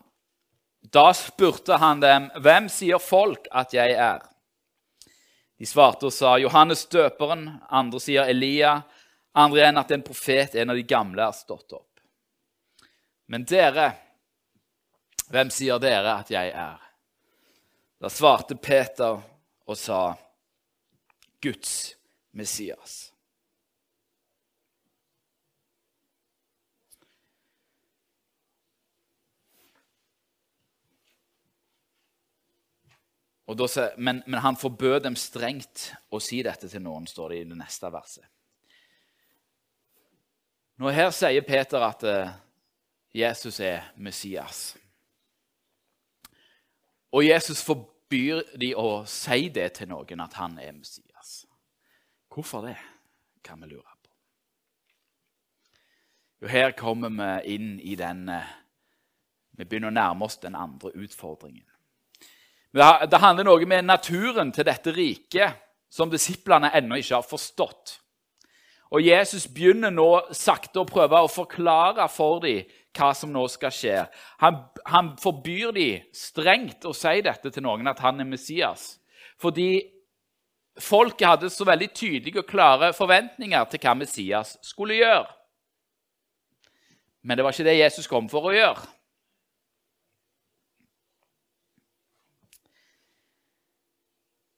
Da 0.79 1.09
spurte 1.11 1.75
han 1.75 1.99
dem, 1.99 2.31
'Hvem 2.39 2.71
sier 2.71 3.03
folk 3.03 3.51
at 3.51 3.75
jeg 3.75 3.99
er?' 3.99 4.23
De 5.59 5.67
svarte 5.67 6.07
og 6.07 6.15
sa 6.15 6.37
Johannes 6.39 6.87
døperen, 6.87 7.49
andre 7.67 7.99
sier 7.99 8.31
Elia, 8.31 8.81
andre 9.33 9.59
igjen 9.59 9.81
at 9.81 9.91
en 9.91 10.05
profet, 10.05 10.55
en 10.55 10.69
av 10.69 10.77
de 10.77 10.83
gamle, 10.87 11.21
har 11.23 11.35
stått 11.37 11.73
opp. 11.73 11.99
Men 13.25 13.45
dere, 13.49 13.87
hvem 15.31 15.49
sier 15.53 15.79
dere 15.81 16.17
at 16.19 16.29
jeg 16.33 16.51
er? 16.53 16.83
Da 18.03 18.11
svarte 18.11 18.57
Peter 18.59 19.17
og 19.65 19.79
sa, 19.79 20.11
Guds 21.43 21.95
Messias. 22.31 23.13
Da, 33.53 33.67
men, 33.97 34.23
men, 34.25 34.39
han 34.39 34.55
forbød 34.55 35.01
dem 35.03 35.15
strengt 35.19 35.91
å 36.09 36.19
si 36.23 36.39
dette 36.45 36.69
til 36.71 36.81
noen, 36.81 37.05
står 37.09 37.33
det 37.33 37.41
i 37.41 37.49
det 37.49 37.57
neste 37.59 37.91
verset. 37.91 38.25
Nå 40.83 40.91
Her 40.91 41.13
sier 41.15 41.45
Peter 41.47 41.79
at 41.79 42.01
uh, 42.03 42.31
Jesus 43.15 43.59
er 43.63 43.85
Messias. 43.95 44.73
Og 47.15 47.23
Jesus 47.23 47.61
forbyr 47.63 48.41
de 48.59 48.73
å 48.75 49.05
si 49.07 49.47
det 49.55 49.69
til 49.77 49.87
noen, 49.93 50.25
at 50.25 50.35
han 50.41 50.57
er 50.59 50.75
Messias. 50.75 51.45
Hvorfor 52.27 52.67
det, 52.67 52.75
kan 53.47 53.63
vi 53.63 53.71
lure 53.71 53.95
på. 54.03 54.11
Jo, 56.43 56.51
her 56.51 56.75
kommer 56.75 57.15
vi 57.15 57.55
inn 57.55 57.79
i 57.79 57.95
den 57.95 58.27
uh, 58.27 58.43
Vi 59.55 59.63
begynner 59.63 59.93
å 59.93 59.95
nærme 60.01 60.27
oss 60.27 60.41
den 60.43 60.59
andre 60.59 60.91
utfordringen. 60.99 61.69
Det 62.75 63.23
handler 63.23 63.47
noe 63.47 63.71
med 63.71 63.87
naturen 63.87 64.51
til 64.51 64.67
dette 64.67 64.91
riket 64.91 65.63
som 65.87 66.11
disiplene 66.11 66.75
ennå 66.75 66.99
ikke 66.99 67.21
har 67.21 67.29
forstått. 67.29 68.01
Og 68.93 69.01
Jesus 69.01 69.47
begynner 69.49 69.89
nå 69.89 70.07
sakte 70.37 70.83
å 70.83 70.85
prøve 70.87 71.23
å 71.23 71.31
forklare 71.31 72.05
for 72.13 72.43
dem 72.43 72.67
hva 72.93 73.09
som 73.17 73.31
nå 73.33 73.47
skal 73.49 73.73
skje. 73.73 74.03
Han, 74.43 74.59
han 74.85 75.15
forbyr 75.17 75.73
dem 75.73 76.03
strengt 76.13 76.85
å 76.85 76.93
si 76.93 77.23
dette 77.25 77.49
til 77.49 77.65
noen, 77.65 77.89
at 77.89 78.03
han 78.05 78.21
er 78.21 78.29
Messias. 78.29 78.99
Fordi 79.41 79.81
folket 80.77 81.25
hadde 81.27 81.49
så 81.49 81.65
veldig 81.65 81.89
tydelige 81.89 82.43
og 82.43 82.49
klare 82.49 82.93
forventninger 82.93 83.65
til 83.71 83.81
hva 83.81 83.95
Messias 83.97 84.57
skulle 84.61 85.01
gjøre. 85.01 85.25
Men 87.23 87.39
det 87.39 87.45
var 87.47 87.55
ikke 87.55 87.65
det 87.65 87.79
Jesus 87.79 88.09
kom 88.09 88.29
for 88.29 88.51
å 88.51 88.53
gjøre. 88.53 88.89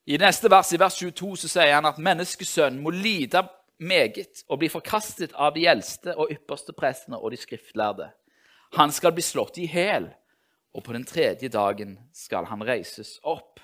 I 0.06 0.18
neste 0.22 0.50
vers, 0.50 0.68
i 0.70 0.78
vers 0.78 0.94
22, 1.00 1.32
så 1.40 1.48
sier 1.50 1.72
han 1.74 1.88
at 1.88 1.96
menneskesønnen 1.98 2.82
må 2.84 2.92
lide 2.94 3.40
meget 3.78 4.44
og 4.48 4.60
blir 4.60 4.72
forkastet 4.72 5.34
av 5.34 5.54
de 5.54 5.66
eldste 5.68 6.14
og 6.16 6.30
ypperste 6.32 6.74
prestene 6.76 7.18
og 7.18 7.32
de 7.32 7.40
skriftlærde. 7.40 8.08
Han 8.76 8.92
skal 8.92 9.14
bli 9.14 9.24
slått 9.24 9.58
i 9.62 9.66
hæl, 9.70 10.08
og 10.76 10.84
på 10.84 10.92
den 10.92 11.04
tredje 11.08 11.48
dagen 11.48 11.96
skal 12.12 12.48
han 12.50 12.64
reises 12.66 13.16
opp. 13.24 13.60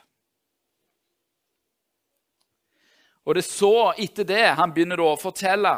Og 3.22 3.36
det 3.36 3.44
er 3.44 3.50
så 3.50 3.74
etter 4.02 4.26
det 4.26 4.44
han 4.58 4.72
begynner 4.74 5.00
å 5.02 5.14
fortelle. 5.20 5.74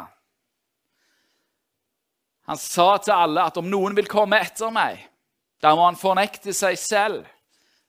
Han 2.49 2.61
sa 2.61 2.95
til 3.01 3.17
alle 3.17 3.45
at 3.49 3.59
om 3.61 3.69
noen 3.69 3.97
vil 3.97 4.09
komme 4.09 4.41
etter 4.41 4.73
meg, 4.73 5.01
da 5.61 5.73
må 5.77 5.87
han 5.87 5.99
fornekte 5.99 6.53
seg 6.57 6.77
selv 6.81 7.25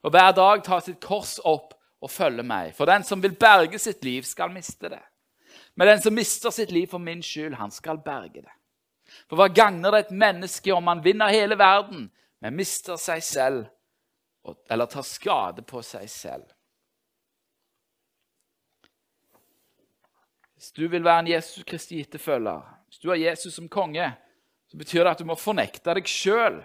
og 0.05 0.13
hver 0.13 0.36
dag 0.38 0.62
ta 0.63 0.77
sitt 0.84 1.01
kors 1.01 1.39
opp 1.43 1.73
og 2.03 2.12
følge 2.13 2.43
meg. 2.45 2.75
For 2.77 2.88
den 2.88 3.03
som 3.03 3.23
vil 3.23 3.34
berge 3.39 3.79
sitt 3.81 4.03
liv, 4.05 4.21
skal 4.27 4.53
miste 4.53 4.91
det. 4.91 5.01
Men 5.75 5.88
den 5.88 6.01
som 6.01 6.15
mister 6.15 6.51
sitt 6.55 6.71
liv 6.71 6.88
for 6.88 7.03
min 7.03 7.23
skyld, 7.23 7.55
han 7.59 7.71
skal 7.71 7.99
berge 8.03 8.41
det. 8.41 8.53
For 9.29 9.39
hva 9.39 9.49
gagner 9.51 9.91
det 9.91 10.05
et 10.05 10.13
menneske 10.15 10.73
om 10.73 10.88
han 10.88 11.03
vinner 11.03 11.33
hele 11.33 11.57
verden, 11.59 12.07
men 12.41 12.57
mister 12.57 12.99
seg 12.99 13.23
selv 13.23 13.65
eller 14.71 14.89
tar 14.89 15.05
skade 15.07 15.65
på 15.67 15.81
seg 15.85 16.07
selv? 16.11 16.47
Hvis 20.55 20.71
du 20.71 20.88
vil 20.89 21.03
være 21.05 21.25
en 21.25 21.33
Jesus 21.33 21.65
Kristi 21.67 21.99
etterfølger, 22.01 22.63
hvis 22.88 23.01
du 23.03 23.11
har 23.11 23.19
Jesus 23.19 23.57
som 23.57 23.67
konge, 23.69 24.07
så 24.71 24.79
betyr 24.79 25.03
det 25.03 25.11
at 25.11 25.21
du 25.21 25.27
må 25.27 25.35
fornekte 25.38 25.93
deg 25.93 26.07
sjøl. 26.09 26.61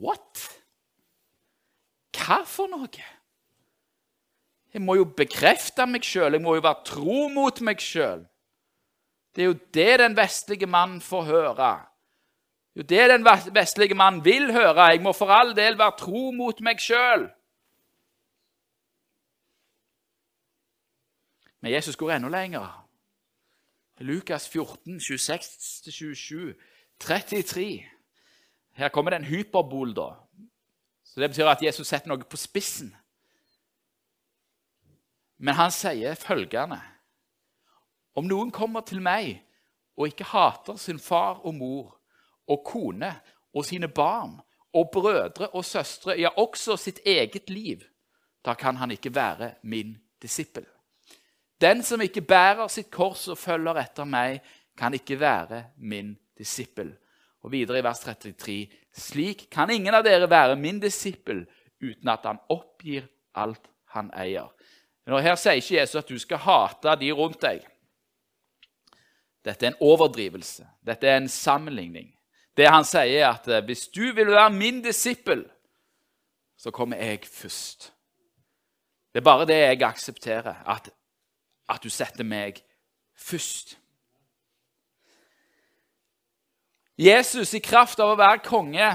What? 0.00 0.42
Hva 2.16 2.40
for 2.48 2.70
noe? 2.72 3.04
Jeg 4.74 4.82
må 4.84 4.98
jo 4.98 5.06
bekrefte 5.16 5.86
meg 5.88 6.04
sjøl, 6.04 6.36
jeg 6.36 6.44
må 6.44 6.54
jo 6.58 6.64
være 6.64 6.84
tro 6.84 7.28
mot 7.32 7.60
meg 7.64 7.80
sjøl. 7.80 8.26
Det 9.34 9.44
er 9.44 9.48
jo 9.48 9.58
det 9.74 9.92
den 10.00 10.16
vestlige 10.16 10.66
mannen 10.66 11.00
får 11.00 11.24
høre. 11.24 11.72
Det 12.74 12.82
er 12.82 12.82
jo 12.82 12.88
det 12.88 13.10
den 13.10 13.54
vestlige 13.54 13.94
mannen 13.94 14.24
vil 14.24 14.52
høre. 14.52 14.90
Jeg 14.92 15.02
må 15.02 15.12
for 15.12 15.32
all 15.32 15.54
del 15.56 15.78
være 15.78 15.98
tro 15.98 16.30
mot 16.36 16.60
meg 16.60 16.80
sjøl. 16.82 17.28
Men 21.60 21.72
Jesus 21.72 21.96
går 21.96 22.12
enda 22.16 22.28
lenger. 22.28 22.84
Lukas 24.00 24.48
14, 24.48 25.00
26-27, 25.00 26.54
33. 27.00 27.84
Her 28.72 28.88
kommer 28.88 29.10
det 29.10 29.16
en 29.16 29.24
hyperbol, 29.24 29.94
da. 29.96 30.12
Så 31.04 31.20
Det 31.20 31.30
betyr 31.30 31.46
at 31.46 31.62
Jesus 31.62 31.88
setter 31.88 32.08
noe 32.08 32.22
på 32.22 32.36
spissen. 32.36 32.94
Men 35.38 35.54
han 35.54 35.70
sier 35.74 36.18
følgende 36.18 36.80
Om 38.18 38.26
noen 38.26 38.50
kommer 38.50 38.82
til 38.86 39.00
meg 39.02 39.38
og 39.98 40.10
ikke 40.10 40.26
hater 40.32 40.78
sin 40.78 40.98
far 40.98 41.40
og 41.46 41.54
mor 41.54 41.94
og 42.48 42.64
kone 42.66 43.12
og 43.54 43.66
sine 43.66 43.88
barn 43.88 44.38
og 44.74 44.90
brødre 44.92 45.48
og 45.48 45.64
søstre, 45.64 46.16
ja, 46.18 46.28
også 46.36 46.76
sitt 46.76 47.00
eget 47.06 47.50
liv, 47.50 47.82
da 48.44 48.54
kan 48.54 48.76
han 48.76 48.90
ikke 48.90 49.14
være 49.14 49.54
min 49.62 49.96
disippel. 50.22 50.66
Den 51.60 51.82
som 51.82 52.00
ikke 52.00 52.22
bærer 52.22 52.68
sitt 52.70 52.90
kors 52.90 53.26
og 53.28 53.38
følger 53.38 53.80
etter 53.82 54.06
meg, 54.06 54.42
kan 54.78 54.94
ikke 54.94 55.18
være 55.20 55.64
min 55.76 56.14
disippel. 56.38 56.92
Og 57.42 57.52
videre 57.52 57.80
i 57.80 57.84
vers 57.84 58.00
33.: 58.00 58.68
Slik 58.94 59.48
kan 59.50 59.70
ingen 59.70 59.94
av 59.94 60.04
dere 60.04 60.30
være 60.30 60.56
min 60.56 60.80
disippel 60.80 61.46
uten 61.82 62.08
at 62.08 62.26
han 62.26 62.38
oppgir 62.48 63.08
alt 63.34 63.66
han 63.94 64.10
eier. 64.14 64.48
Men 65.08 65.24
her 65.24 65.38
sier 65.40 65.56
ikke 65.56 65.78
Jesus 65.78 66.02
at 66.02 66.10
du 66.10 66.18
skal 66.20 66.40
hate 66.44 66.92
de 67.00 67.08
rundt 67.16 67.40
deg. 67.40 67.62
Dette 69.44 69.64
er 69.64 69.72
en 69.72 69.80
overdrivelse. 69.80 70.66
Dette 70.84 71.08
er 71.08 71.16
en 71.22 71.30
sammenligning. 71.32 72.10
Det 72.52 72.66
han 72.68 72.84
sier, 72.84 73.22
er 73.22 73.30
at 73.30 73.46
eh, 73.48 73.64
hvis 73.64 73.86
du 73.88 74.10
vil 74.12 74.28
være 74.34 74.52
min 74.52 74.82
disippel, 74.84 75.46
så 76.58 76.70
kommer 76.74 77.00
jeg 77.00 77.24
først. 77.24 77.92
Det 79.14 79.22
er 79.22 79.24
bare 79.24 79.46
det 79.48 79.56
jeg 79.56 79.82
aksepterer, 79.86 80.60
at, 80.68 80.90
at 81.70 81.82
du 81.82 81.88
setter 81.88 82.26
meg 82.26 82.60
først. 83.16 83.78
Jesus, 86.98 87.54
i 87.54 87.62
kraft 87.64 88.02
av 88.02 88.12
å 88.12 88.20
være 88.20 88.42
konge, 88.44 88.90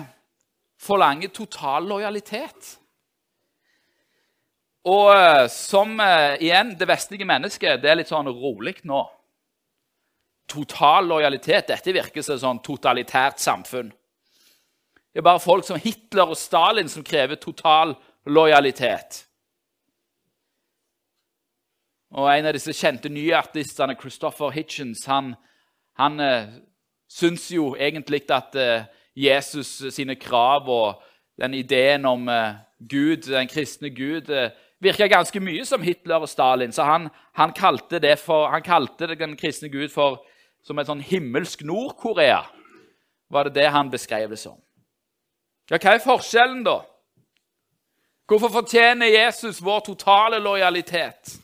forlanger 0.78 1.34
total 1.34 1.88
lojalitet. 1.88 2.76
Og 4.84 5.14
eh, 5.16 5.48
som 5.48 5.96
uh, 6.00 6.36
igjen, 6.44 6.74
det 6.76 6.88
vestlige 6.90 7.28
mennesket 7.28 7.80
det 7.82 7.92
er 7.92 8.00
litt 8.02 8.12
sånn 8.12 8.28
rolig 8.28 8.76
nå. 8.88 9.04
Total 10.52 11.08
lojalitet. 11.08 11.70
Dette 11.70 11.94
virker 11.96 12.26
som 12.26 12.36
et 12.36 12.44
sånn 12.44 12.64
totalitært 12.66 13.40
samfunn. 13.40 13.94
Det 15.14 15.22
er 15.22 15.26
bare 15.26 15.40
folk 15.40 15.64
som 15.64 15.80
Hitler 15.80 16.34
og 16.34 16.40
Stalin 16.40 16.90
som 16.92 17.06
krever 17.06 17.40
total 17.40 17.94
lojalitet. 18.28 19.24
Og 22.14 22.28
En 22.30 22.46
av 22.46 22.54
disse 22.54 22.76
kjente 22.76 23.10
nyartistene, 23.10 23.96
Christopher 23.98 24.52
Hitchens, 24.54 25.06
han, 25.08 25.32
han 25.98 26.20
uh, 26.20 26.52
syns 27.08 27.48
jo 27.56 27.72
egentlig 27.80 28.26
at 28.30 28.58
Jesus 29.16 29.80
sine 29.96 30.18
krav 30.20 30.68
og 30.70 31.02
den 31.40 31.54
ideen 31.54 32.06
om 32.06 32.28
Gud, 32.90 33.30
den 33.30 33.48
kristne 33.48 33.90
Gud, 33.94 34.30
virka 34.84 35.08
ganske 35.08 35.40
mye 35.40 35.66
som 35.66 35.82
Hitler 35.82 36.24
og 36.24 36.30
Stalin. 36.30 36.72
Så 36.72 36.84
han, 36.84 37.10
han, 37.34 37.54
kalte, 37.54 38.02
for, 38.18 38.50
han 38.52 38.64
kalte, 38.64 39.08
den 39.16 39.38
kristne 39.38 39.70
Gud 39.70 39.90
for, 39.90 40.24
som 40.64 40.80
et 40.80 40.88
sånn 40.88 41.04
himmelsk 41.04 41.64
Nord-Korea. 41.68 42.44
Var 43.34 43.50
det 43.50 43.56
det 43.56 43.70
han 43.72 43.92
beskrev 43.92 44.30
det 44.30 44.40
som? 44.40 44.60
Ja, 45.72 45.80
hva 45.80 45.96
er 45.96 46.04
forskjellen, 46.04 46.64
da? 46.66 46.82
Hvorfor 48.28 48.52
fortjener 48.52 49.12
Jesus 49.12 49.62
vår 49.64 49.80
totale 49.88 50.40
lojalitet? 50.40 51.38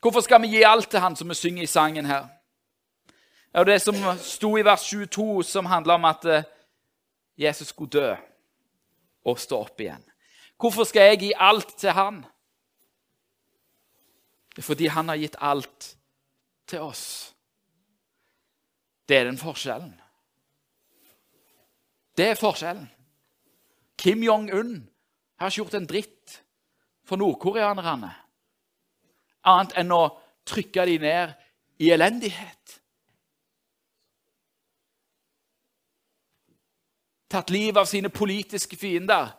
Hvorfor 0.00 0.20
skal 0.20 0.42
vi 0.42 0.56
gi 0.56 0.62
alt 0.68 0.90
til 0.90 1.00
han 1.00 1.16
som 1.16 1.28
vi 1.28 1.34
synger 1.34 1.62
i 1.62 1.70
sangen 1.70 2.06
her? 2.06 2.28
Det 3.54 3.60
er 3.60 3.64
det 3.64 3.80
som 3.82 3.96
sto 4.20 4.56
i 4.58 4.64
vers 4.64 4.84
22, 4.90 5.42
som 5.42 5.66
handler 5.66 5.94
om 5.94 6.04
at 6.04 6.24
eh, 6.24 6.46
Jesus 7.38 7.68
skulle 7.68 7.90
dø 7.90 8.14
og 9.24 9.40
stå 9.40 9.60
opp 9.64 9.80
igjen. 9.80 10.02
Hvorfor 10.60 10.86
skal 10.88 11.10
jeg 11.10 11.20
gi 11.22 11.32
alt 11.36 11.74
til 11.80 11.94
han? 11.96 12.22
Det 14.54 14.62
er 14.62 14.68
fordi 14.68 14.86
han 14.92 15.10
har 15.10 15.18
gitt 15.18 15.36
alt 15.42 15.90
til 16.70 16.84
oss. 16.84 17.04
Det 19.08 19.18
er 19.18 19.28
den 19.28 19.38
forskjellen. 19.40 19.92
Det 22.16 22.28
er 22.30 22.38
forskjellen. 22.38 22.86
Kim 23.98 24.22
Jong-un 24.22 24.76
har 25.40 25.50
ikke 25.50 25.64
gjort 25.64 25.78
en 25.80 25.88
dritt 25.90 26.38
for 27.04 27.20
nordkoreanerne 27.20 28.12
annet 29.44 29.74
enn 29.80 29.92
å 29.92 30.04
trykke 30.48 30.86
dem 30.88 31.04
ned 31.04 31.34
i 31.82 31.90
elendighet. 31.94 32.78
Tatt 37.34 37.50
livet 37.50 37.80
av 37.82 37.90
sine 37.90 38.12
politiske 38.14 38.78
fiender 38.78 39.32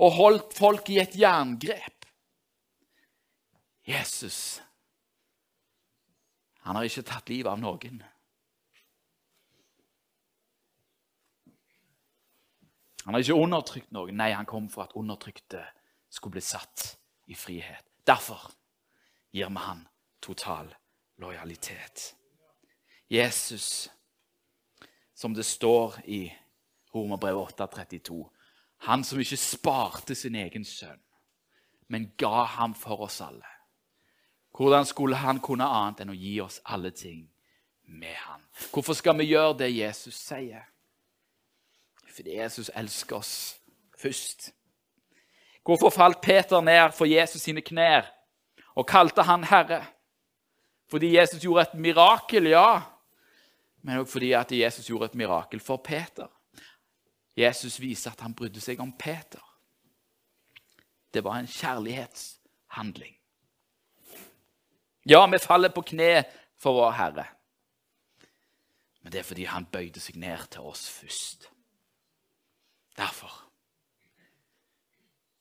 og 0.00 0.14
holdt 0.16 0.54
folk 0.56 0.88
i 0.88 1.02
et 1.02 1.16
jerngrep. 1.20 2.06
Jesus 3.84 4.62
han 6.62 6.78
har 6.78 6.86
ikke 6.86 7.02
tatt 7.06 7.30
livet 7.30 7.50
av 7.50 7.58
noen. 7.58 8.02
Han 13.02 13.16
har 13.16 13.22
ikke 13.24 13.34
undertrykt 13.34 13.90
noen. 13.94 14.14
Nei, 14.18 14.30
han 14.30 14.46
kom 14.46 14.68
for 14.70 14.86
at 14.86 14.94
undertrykte 14.98 15.64
skulle 16.06 16.36
bli 16.36 16.44
satt 16.46 16.92
i 17.26 17.34
frihet. 17.34 17.82
Derfor 18.06 18.46
gir 19.34 19.50
vi 19.50 19.64
han 19.64 19.82
total 20.22 20.70
lojalitet. 21.18 22.12
Jesus, 23.10 23.90
som 25.14 25.34
det 25.34 25.44
står 25.46 25.98
i 26.06 26.28
Romerbrevet 26.94 27.60
8,32, 27.60 28.18
han 28.88 29.04
som 29.04 29.20
ikke 29.20 29.38
sparte 29.40 30.14
sin 30.14 30.34
egen 30.36 30.64
sønn, 30.64 31.00
men 31.88 32.10
ga 32.18 32.44
ham 32.56 32.74
for 32.74 33.06
oss 33.06 33.20
alle. 33.24 33.48
Hvordan 34.52 34.84
skulle 34.86 35.16
han 35.16 35.40
kunne 35.40 35.64
annet 35.64 36.02
enn 36.02 36.12
å 36.12 36.18
gi 36.18 36.34
oss 36.44 36.60
alle 36.64 36.90
ting 36.92 37.24
med 37.88 38.16
ham? 38.26 38.42
Hvorfor 38.72 38.96
skal 38.96 39.16
vi 39.18 39.30
gjøre 39.30 39.62
det 39.62 39.70
Jesus 39.72 40.18
sier? 40.20 40.66
Fordi 42.12 42.36
Jesus 42.36 42.70
elsker 42.76 43.16
oss 43.16 43.32
først. 43.96 44.50
Hvorfor 45.64 45.90
falt 45.94 46.20
Peter 46.20 46.60
ned 46.60 46.92
for 46.92 47.08
Jesus 47.08 47.42
sine 47.46 47.62
knær 47.64 48.10
og 48.76 48.88
kalte 48.88 49.24
han 49.24 49.46
Herre? 49.48 49.84
Fordi 50.90 51.14
Jesus 51.16 51.40
gjorde 51.40 51.70
et 51.70 51.78
mirakel, 51.80 52.50
ja. 52.52 52.82
Men 53.82 54.02
også 54.02 54.18
fordi 54.18 54.32
at 54.36 54.52
Jesus 54.52 54.86
gjorde 54.86 55.08
et 55.12 55.14
mirakel 55.14 55.60
for 55.60 55.80
Peter. 55.80 56.28
Jesus 57.36 57.80
viser 57.80 58.12
at 58.12 58.20
han 58.20 58.34
brydde 58.34 58.60
seg 58.60 58.80
om 58.80 58.92
Peter. 58.92 59.42
Det 61.12 61.24
var 61.24 61.38
en 61.38 61.48
kjærlighetshandling. 61.48 63.14
Ja, 65.08 65.26
vi 65.26 65.38
faller 65.38 65.72
på 65.74 65.82
kne 65.82 66.24
for 66.60 66.78
vår 66.78 66.92
Herre. 66.96 67.24
Men 69.02 69.12
det 69.12 69.18
er 69.18 69.26
fordi 69.26 69.44
han 69.50 69.66
bøyde 69.66 70.00
seg 70.00 70.16
ned 70.16 70.46
til 70.52 70.60
oss 70.60 70.86
først. 70.90 71.48
Derfor. 72.96 73.32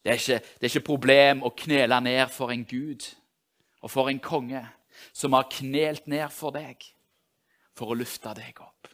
Det 0.04 0.10
er 0.10 0.18
ikke, 0.18 0.40
det 0.40 0.66
er 0.66 0.72
ikke 0.72 0.88
problem 0.88 1.44
å 1.46 1.54
knele 1.54 2.00
ned 2.02 2.32
for 2.34 2.52
en 2.52 2.66
gud 2.66 3.06
og 3.82 3.92
for 3.92 4.10
en 4.10 4.20
konge 4.20 4.64
som 5.14 5.34
har 5.38 5.50
knelt 5.52 6.08
ned 6.10 6.30
for 6.34 6.56
deg 6.56 6.82
for 7.78 7.92
å 7.92 7.98
løfte 8.00 8.34
deg 8.38 8.58
opp. 8.64 8.90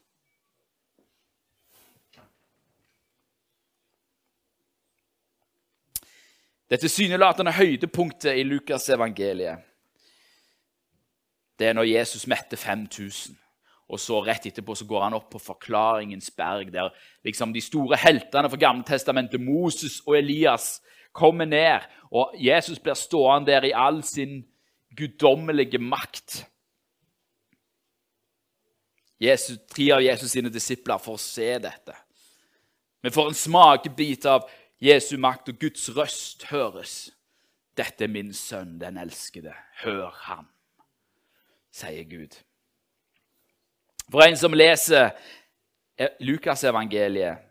Det 6.70 6.80
tilsynelatende 6.80 7.52
høydepunktet 7.56 8.36
i 8.36 8.44
Lukas 8.44 8.90
evangeliet 8.90 9.64
det 11.60 11.68
er 11.68 11.74
når 11.74 11.90
Jesus 11.90 12.28
metter 12.28 12.58
5000. 12.58 13.38
Og 13.88 14.00
så 14.00 14.20
Rett 14.22 14.46
etterpå 14.46 14.76
så 14.76 14.86
går 14.86 15.04
han 15.04 15.16
opp 15.16 15.30
på 15.32 15.40
Forklaringens 15.40 16.30
berg, 16.36 16.74
der 16.74 16.92
liksom 17.26 17.54
de 17.54 17.62
store 17.64 17.98
heltene 17.98 18.50
Gamle 18.50 18.60
Gammeltestamentet, 18.60 19.42
Moses 19.42 20.02
og 20.06 20.18
Elias, 20.18 20.82
kommer 21.14 21.46
ned. 21.46 21.80
Og 22.12 22.36
Jesus 22.38 22.80
blir 22.80 22.94
stående 22.94 23.52
der 23.52 23.64
i 23.64 23.74
all 23.76 24.04
sin 24.04 24.44
guddommelige 24.98 25.78
makt. 25.78 26.46
Jesus, 29.20 29.58
tre 29.72 29.90
av 29.96 30.04
Jesus 30.04 30.32
sine 30.32 30.50
disipler 30.50 30.98
får 31.02 31.18
se 31.18 31.50
dette. 31.64 31.96
Vi 33.02 33.10
får 33.10 33.30
en 33.30 33.40
smakebit 33.40 34.26
av 34.26 34.50
Jesu 34.82 35.18
makt, 35.18 35.50
og 35.50 35.60
Guds 35.60 35.90
røst 35.98 36.46
høres. 36.52 37.10
Dette 37.78 38.04
er 38.04 38.12
min 38.12 38.34
sønn, 38.34 38.80
den 38.82 38.98
elskede. 38.98 39.54
Hør 39.84 40.10
ham, 40.26 40.48
sier 41.72 42.06
Gud. 42.10 42.38
For 44.12 44.24
en 44.24 44.38
som 44.40 44.54
leser 44.56 45.12
Lukasevangeliet 46.24 47.44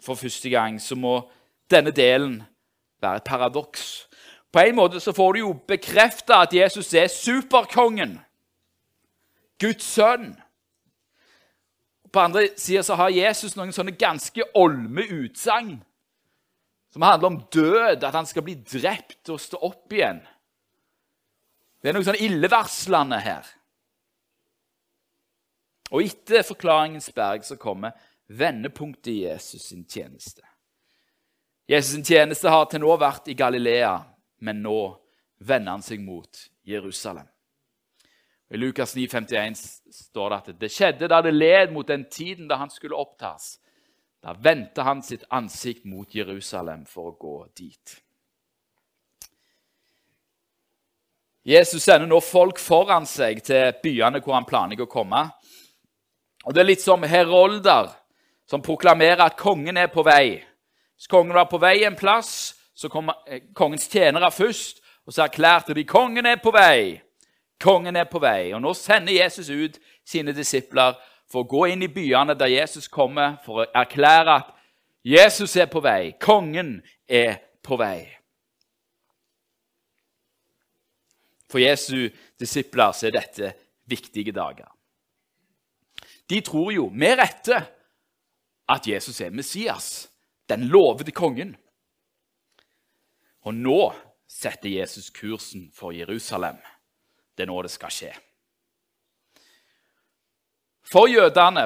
for 0.00 0.14
første 0.14 0.50
gang, 0.50 0.80
så 0.80 0.96
må 0.96 1.30
denne 1.70 1.90
delen 1.90 2.40
være 3.02 3.16
et 3.16 3.24
paradoks. 3.24 4.08
På 4.52 4.62
en 4.64 4.76
måte 4.76 5.00
så 5.00 5.12
får 5.12 5.32
du 5.32 5.38
jo 5.38 5.52
bekrefta 5.68 6.42
at 6.42 6.54
Jesus 6.54 6.94
er 6.94 7.06
superkongen. 7.06 8.18
Guds 9.60 9.84
sønn. 9.84 10.32
På 12.12 12.20
andre 12.20 12.48
sida 12.56 12.82
så 12.82 12.96
har 12.98 13.14
Jesus 13.14 13.54
noen 13.56 13.72
sånne 13.74 13.94
ganske 13.98 14.44
olme 14.58 15.04
utsagn 15.06 15.78
som 16.90 17.02
handler 17.06 17.28
om 17.28 17.40
død, 17.54 18.02
at 18.02 18.14
han 18.14 18.26
skal 18.26 18.42
bli 18.42 18.56
drept 18.58 19.30
og 19.30 19.38
stå 19.38 19.60
opp 19.62 19.92
igjen. 19.94 20.18
Det 21.80 21.90
er 21.90 21.96
noe 21.96 22.06
sånn 22.06 22.18
illevarslende 22.18 23.20
her. 23.22 23.46
Og 25.90 26.02
etter 26.02 26.42
forklaringens 26.46 27.10
berg 27.14 27.46
så 27.46 27.56
kommer 27.58 27.94
vendepunktet 28.30 29.12
i 29.12 29.20
Jesus 29.24 29.70
sin 29.70 29.86
tjeneste. 29.86 30.42
Jesus 31.70 31.94
sin 31.94 32.06
tjeneste 32.06 32.50
har 32.50 32.66
til 32.70 32.82
nå 32.82 32.94
vært 32.98 33.30
i 33.30 33.38
Galilea, 33.38 33.94
men 34.42 34.62
nå 34.62 34.80
vender 35.46 35.78
han 35.78 35.86
seg 35.86 36.02
mot 36.02 36.42
Jerusalem. 36.66 37.26
I 38.50 38.56
Lukas 38.56 38.96
9, 38.96 39.08
51 39.08 39.54
står 39.90 40.30
det 40.30 40.36
at 40.36 40.60
det 40.60 40.70
skjedde 40.74 41.08
da 41.08 41.20
det 41.22 41.30
led 41.30 41.70
mot 41.70 41.86
den 41.86 42.04
tiden 42.10 42.48
da 42.50 42.56
han 42.58 42.70
skulle 42.70 42.98
opptas. 42.98 43.60
Da 44.20 44.34
vendte 44.34 44.82
han 44.82 45.02
sitt 45.06 45.22
ansikt 45.30 45.84
mot 45.86 46.14
Jerusalem 46.14 46.82
for 46.86 47.12
å 47.12 47.18
gå 47.18 47.36
dit. 47.56 47.94
Jesus 51.46 51.86
sender 51.86 52.10
nå 52.10 52.18
folk 52.20 52.58
foran 52.60 53.06
seg 53.08 53.38
til 53.46 53.70
byene 53.82 54.20
hvor 54.20 54.34
han 54.36 54.48
planlegger 54.48 54.88
å 54.88 54.92
komme. 54.92 55.22
Og 56.44 56.54
Det 56.54 56.60
er 56.60 56.68
litt 56.68 56.82
som 56.82 57.06
herolder 57.06 57.92
som 58.50 58.62
proklamerer 58.62 59.22
at 59.28 59.38
kongen 59.38 59.78
er 59.78 59.88
på 59.94 60.02
vei. 60.02 60.40
Hvis 60.98 61.08
kongen 61.08 61.38
var 61.38 61.46
på 61.46 61.60
vei 61.62 61.84
en 61.86 61.96
plass, 61.96 62.56
så 62.74 62.90
kom 62.90 63.12
eh, 63.28 63.46
kongens 63.54 63.86
tjenere 63.88 64.32
først, 64.34 64.82
og 65.06 65.14
så 65.14 65.22
erklærte 65.24 65.76
de 65.76 65.86
kongen 65.86 66.26
er 66.26 66.42
på 66.42 66.50
vei. 66.52 66.98
Kongen 67.60 67.96
er 67.96 68.08
på 68.08 68.20
vei. 68.22 68.52
Og 68.54 68.62
nå 68.62 68.72
sender 68.74 69.12
Jesus 69.12 69.50
ut 69.50 69.76
sine 70.06 70.32
disipler 70.36 70.96
for 71.30 71.44
å 71.44 71.50
gå 71.50 71.66
inn 71.70 71.84
i 71.84 71.92
byene 71.92 72.34
der 72.38 72.50
Jesus 72.50 72.88
kommer, 72.88 73.36
for 73.44 73.62
å 73.62 73.68
erklære 73.76 74.38
at 74.40 74.54
Jesus 75.06 75.56
er 75.56 75.68
på 75.70 75.82
vei. 75.84 76.14
Kongen 76.20 76.80
er 77.08 77.38
på 77.62 77.76
vei. 77.80 78.08
For 81.50 81.58
Jesu 81.58 82.10
disipler 82.38 82.94
er 83.04 83.14
dette 83.14 83.52
viktige 83.90 84.32
dager. 84.32 84.68
De 86.30 86.40
tror 86.46 86.70
jo 86.72 86.88
med 86.94 87.18
rette 87.18 87.58
at 88.70 88.86
Jesus 88.86 89.20
er 89.20 89.34
Messias, 89.34 90.08
den 90.48 90.68
lovede 90.70 91.10
kongen. 91.10 91.56
Og 93.42 93.54
nå 93.54 93.80
setter 94.30 94.70
Jesus 94.70 95.10
kursen 95.10 95.70
for 95.74 95.90
Jerusalem. 95.90 96.60
Det 97.40 97.46
er 97.46 97.48
nå 97.48 97.62
det 97.64 97.70
skal 97.72 97.88
skje. 97.88 98.10
For 100.84 101.08
jødene, 101.08 101.62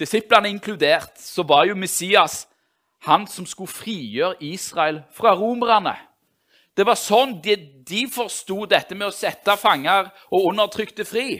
disiplene 0.00 0.48
inkludert, 0.48 1.18
så 1.20 1.44
var 1.44 1.66
jo 1.68 1.76
Messias 1.76 2.46
han 3.04 3.26
som 3.28 3.44
skulle 3.44 3.68
frigjøre 3.68 4.40
Israel 4.48 5.02
fra 5.12 5.34
romerne. 5.36 5.92
Det 6.72 6.88
var 6.88 6.96
sånn 6.96 7.36
de, 7.44 7.58
de 7.84 8.06
forsto 8.08 8.64
dette 8.64 8.96
med 8.96 9.10
å 9.10 9.12
sette 9.12 9.58
fanger 9.60 10.08
og 10.30 10.48
undertrykte 10.54 11.04
fri. 11.04 11.36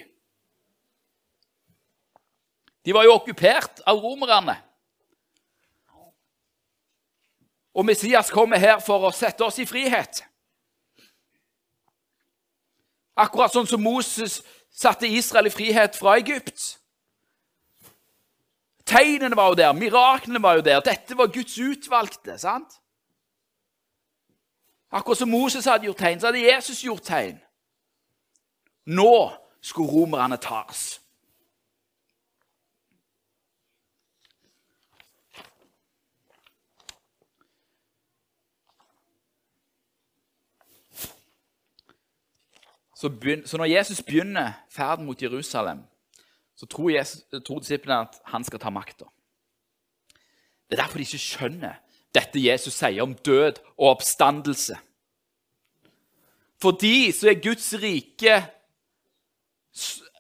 De 2.85 2.93
var 2.93 3.09
jo 3.09 3.17
okkupert 3.17 3.81
av 3.89 4.05
romerne. 4.05 4.61
Og 7.73 7.89
Messias 7.89 8.29
kommer 8.29 8.61
her 8.61 8.77
for 8.85 9.09
å 9.09 9.17
sette 9.17 9.49
oss 9.49 9.57
i 9.65 9.69
frihet. 9.69 10.27
Akkurat 13.17 13.53
sånn 13.53 13.69
som 13.69 13.81
Moses 13.83 14.43
satte 14.71 15.09
Israel 15.09 15.49
i 15.49 15.55
frihet 15.55 15.97
fra 15.97 16.19
Egypt. 16.21 16.77
Tegnene 18.87 19.37
var 19.37 19.51
jo 19.51 19.59
der, 19.59 19.73
miraklene 19.73 20.43
var 20.43 20.59
jo 20.59 20.67
der. 20.67 20.83
Dette 20.85 21.17
var 21.19 21.33
Guds 21.33 21.57
utvalgte. 21.59 22.39
sant? 22.39 22.79
Akkurat 24.91 25.19
som 25.19 25.31
Moses 25.31 25.65
hadde 25.65 25.89
gjort 25.89 25.99
tegn, 25.99 26.21
så 26.21 26.27
hadde 26.31 26.45
Jesus 26.45 26.85
gjort 26.85 27.03
tegn. 27.03 27.41
Nå 28.87 29.33
skulle 29.61 29.91
romerne 29.91 30.37
tas. 30.37 31.01
Så, 42.97 43.11
begyn- 43.13 43.45
så 43.47 43.61
når 43.61 43.69
Jesus 43.69 44.03
begynner 44.03 44.53
ferden 44.73 45.05
mot 45.07 45.23
Jerusalem, 45.23 45.83
så 46.57 46.67
tror, 46.67 46.91
Jesus, 46.91 47.25
tror 47.45 47.61
disiplene 47.61 48.07
at 48.07 48.21
han 48.33 48.45
skal 48.45 48.59
ta 48.59 48.71
makta. 48.73 49.05
Det 50.67 50.79
er 50.79 50.83
derfor 50.83 50.99
de 50.99 51.05
ikke 51.05 51.21
skjønner 51.21 51.77
dette 52.17 52.41
Jesus 52.41 52.75
sier 52.75 53.05
om 53.05 53.13
død 53.15 53.61
og 53.77 53.91
oppstandelse. 53.91 54.79
For 56.63 56.73
de 56.81 57.13
så 57.13 57.29
er 57.31 57.43
Guds 57.45 57.69
rike 57.77 58.39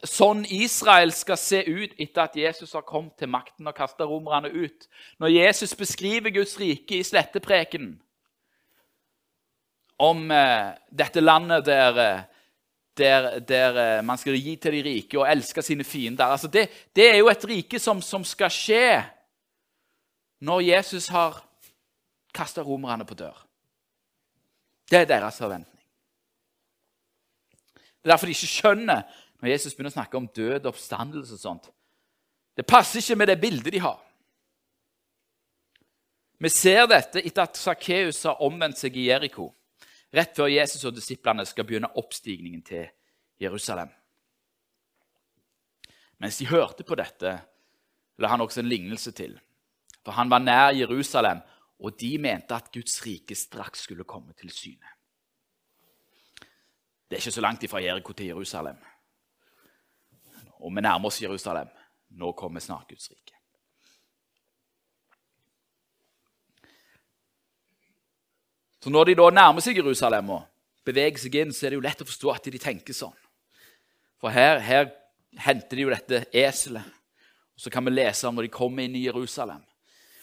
sånn 0.06 0.44
Israel 0.52 1.10
skal 1.16 1.38
se 1.40 1.62
ut 1.64 1.94
etter 1.96 2.26
at 2.26 2.36
Jesus 2.36 2.74
har 2.76 2.84
kommet 2.86 3.16
til 3.16 3.30
makten 3.32 3.66
og 3.66 3.74
kasta 3.74 4.04
romerne 4.04 4.52
ut. 4.52 4.84
Når 5.18 5.32
Jesus 5.32 5.72
beskriver 5.74 6.34
Guds 6.34 6.58
rike 6.60 6.98
i 6.98 7.06
slettepreken 7.06 7.94
om 9.96 10.26
eh, 10.30 10.74
dette 10.92 11.24
landet 11.24 11.64
der, 11.64 12.02
eh, 12.04 12.24
der, 12.98 13.38
der 13.38 13.80
eh, 13.82 14.04
man 14.04 14.18
skal 14.18 14.38
gi 14.38 14.56
til 14.56 14.72
de 14.72 14.82
rike 14.86 15.18
og 15.20 15.28
elske 15.30 15.62
sine 15.62 15.84
fiender 15.84 16.24
altså 16.24 16.48
det, 16.48 16.68
det 16.96 17.10
er 17.10 17.18
jo 17.20 17.28
et 17.28 17.44
rike 17.48 17.78
som, 17.78 18.02
som 18.02 18.24
skal 18.24 18.50
skje 18.50 19.04
når 20.40 20.60
Jesus 20.60 21.08
har 21.08 21.42
kasta 22.36 22.62
romerne 22.62 23.06
på 23.08 23.14
dør. 23.16 23.46
Det 24.90 24.98
er 24.98 25.08
deres 25.08 25.38
forventning. 25.38 25.82
Det 27.74 28.04
er 28.04 28.12
derfor 28.12 28.28
de 28.28 28.36
ikke 28.36 28.50
skjønner 28.52 29.02
når 29.40 29.50
Jesus 29.50 29.74
begynner 29.74 29.92
å 29.94 29.96
snakke 29.96 30.18
om 30.18 30.28
død 30.28 30.60
og 30.60 30.74
oppstandelse. 30.74 31.34
og 31.34 31.40
sånt. 31.40 31.70
Det 32.56 32.66
passer 32.66 33.00
ikke 33.00 33.16
med 33.16 33.26
det 33.26 33.40
bildet 33.40 33.72
de 33.72 33.80
har. 33.80 34.00
Vi 36.38 36.48
ser 36.52 36.86
dette 36.86 37.22
etter 37.24 37.42
at 37.42 37.56
Sakkeus 37.56 38.22
har 38.28 38.42
omvendt 38.44 38.78
seg 38.78 38.96
i 38.96 39.08
Jeriko, 39.08 39.50
rett 40.16 40.36
før 40.36 40.50
Jesus 40.50 40.84
og 40.88 40.96
disiplene 40.96 41.44
skal 41.46 41.66
begynne 41.68 41.92
oppstigningen 42.00 42.62
til 42.66 42.88
Jerusalem. 43.40 43.90
Mens 46.18 46.38
de 46.40 46.48
hørte 46.48 46.84
på 46.88 46.96
dette, 46.96 47.34
la 48.18 48.32
han 48.32 48.40
også 48.40 48.62
en 48.62 48.70
lignelse 48.70 49.12
til. 49.12 49.36
For 50.04 50.16
han 50.16 50.30
var 50.32 50.40
nær 50.40 50.72
Jerusalem, 50.72 51.42
og 51.78 52.00
de 52.00 52.16
mente 52.18 52.56
at 52.56 52.70
Guds 52.72 53.02
rike 53.04 53.36
straks 53.36 53.84
skulle 53.84 54.06
komme 54.08 54.32
til 54.32 54.50
syne. 54.50 54.94
Det 57.06 57.16
er 57.16 57.22
ikke 57.22 57.36
så 57.36 57.44
langt 57.44 57.62
ifra 57.62 57.82
Jeriko 57.84 58.12
til 58.12 58.32
Jerusalem. 58.32 58.78
Og 60.64 60.72
vi 60.72 60.80
nærmer 60.80 61.06
oss 61.06 61.22
Jerusalem. 61.22 61.68
Nå 62.16 62.32
kommer 62.32 62.60
snart 62.60 62.88
Guds 62.88 63.10
rike. 63.10 63.35
Så 68.86 68.90
når 68.94 69.08
de 69.08 69.14
da 69.18 69.24
nærmer 69.34 69.64
seg 69.64 69.80
Jerusalem 69.80 70.28
og 70.30 70.42
beveger 70.86 71.18
seg 71.18 71.34
inn, 71.40 71.50
så 71.50 71.64
er 71.66 71.72
det 71.72 71.78
jo 71.80 71.82
lett 71.82 72.02
å 72.04 72.04
forstå 72.06 72.28
at 72.30 72.44
de 72.54 72.58
tenker 72.62 72.94
sånn. 72.94 73.16
For 74.22 74.30
her, 74.30 74.60
her 74.62 74.92
henter 75.42 75.74
de 75.74 75.82
jo 75.82 75.90
dette 75.90 76.20
eselet. 76.30 76.86
Så 77.58 77.72
kan 77.74 77.82
vi 77.82 77.96
lese 77.96 78.28
om 78.30 78.38
når 78.38 78.46
de 78.46 78.52
kommer 78.54 78.86
inn 78.86 78.94
i 78.94 79.02
Jerusalem. 79.08 79.64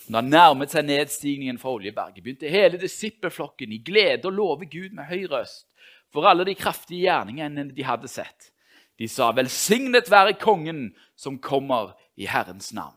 Han 0.07 0.31
nærmet 0.31 0.71
seg 0.71 0.87
nedstigningen 0.87 1.59
fra 1.59 1.73
Oljeberget, 1.75 2.21
begynte 2.23 2.53
hele 2.55 2.79
disippelflokken 2.79 3.75
i 3.75 3.81
glede 3.83 4.31
å 4.31 4.33
love 4.37 4.69
Gud 4.71 4.95
med 4.95 5.11
høy 5.11 5.27
røst 5.33 5.67
for 6.15 6.31
alle 6.31 6.47
de 6.47 6.55
kraftige 6.55 7.09
gjerningene 7.09 7.67
de 7.75 7.83
hadde 7.83 8.07
sett. 8.07 8.53
De 8.95 9.11
sa, 9.11 9.33
'Velsignet 9.35 10.07
være 10.07 10.39
Kongen 10.39 10.93
som 11.19 11.35
kommer 11.35 11.97
i 12.15 12.31
Herrens 12.31 12.71
navn.' 12.71 12.95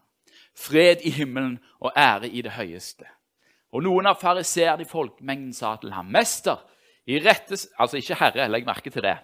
Fred 0.55 1.03
i 1.03 1.11
himmelen 1.11 1.59
og 1.83 1.91
ære 1.99 2.31
i 2.31 2.47
det 2.47 2.55
høyeste. 2.55 3.16
Og 3.77 3.85
noen 3.85 4.09
av 4.09 4.17
fariseerne 4.17 4.87
i 4.87 4.89
folkemengden 4.89 5.53
sa 5.53 5.75
til 5.77 5.93
ham, 5.93 6.09
'Mester, 6.09 6.63
rettes... 7.07 7.69
Altså 7.79 8.01
ikke 8.01 8.17
Herre, 8.17 8.49
legg 8.49 8.65
merke 8.65 8.91
til 8.91 9.05
det. 9.05 9.19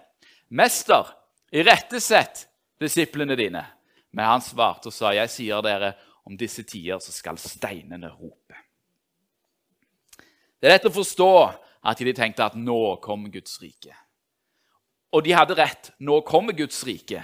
'Mester, 0.49 1.09
irettesett 1.51 2.45
disiplene 2.79 3.35
dine.' 3.35 3.65
Men 4.13 4.25
han 4.25 4.41
svarte 4.45 4.91
og 4.91 4.93
sa, 4.93 5.09
'Jeg 5.09 5.29
sier 5.29 5.61
dere, 5.61 5.93
om 6.25 6.37
disse 6.37 6.63
tider 6.63 6.99
så 6.99 7.11
skal 7.11 7.37
steinene 7.37 8.13
rope.' 8.13 8.61
Det 10.61 10.69
er 10.69 10.77
lett 10.77 10.85
å 10.85 10.93
forstå 10.95 11.33
at 11.83 11.97
de 11.97 12.13
tenkte 12.13 12.45
at 12.45 12.55
nå 12.55 12.95
kommer 13.03 13.29
Guds 13.29 13.57
rike. 13.59 13.91
Og 15.11 15.23
de 15.25 15.33
hadde 15.35 15.57
rett. 15.57 15.91
Nå 15.99 16.21
kommer 16.21 16.53
Guds 16.53 16.83
rike. 16.87 17.19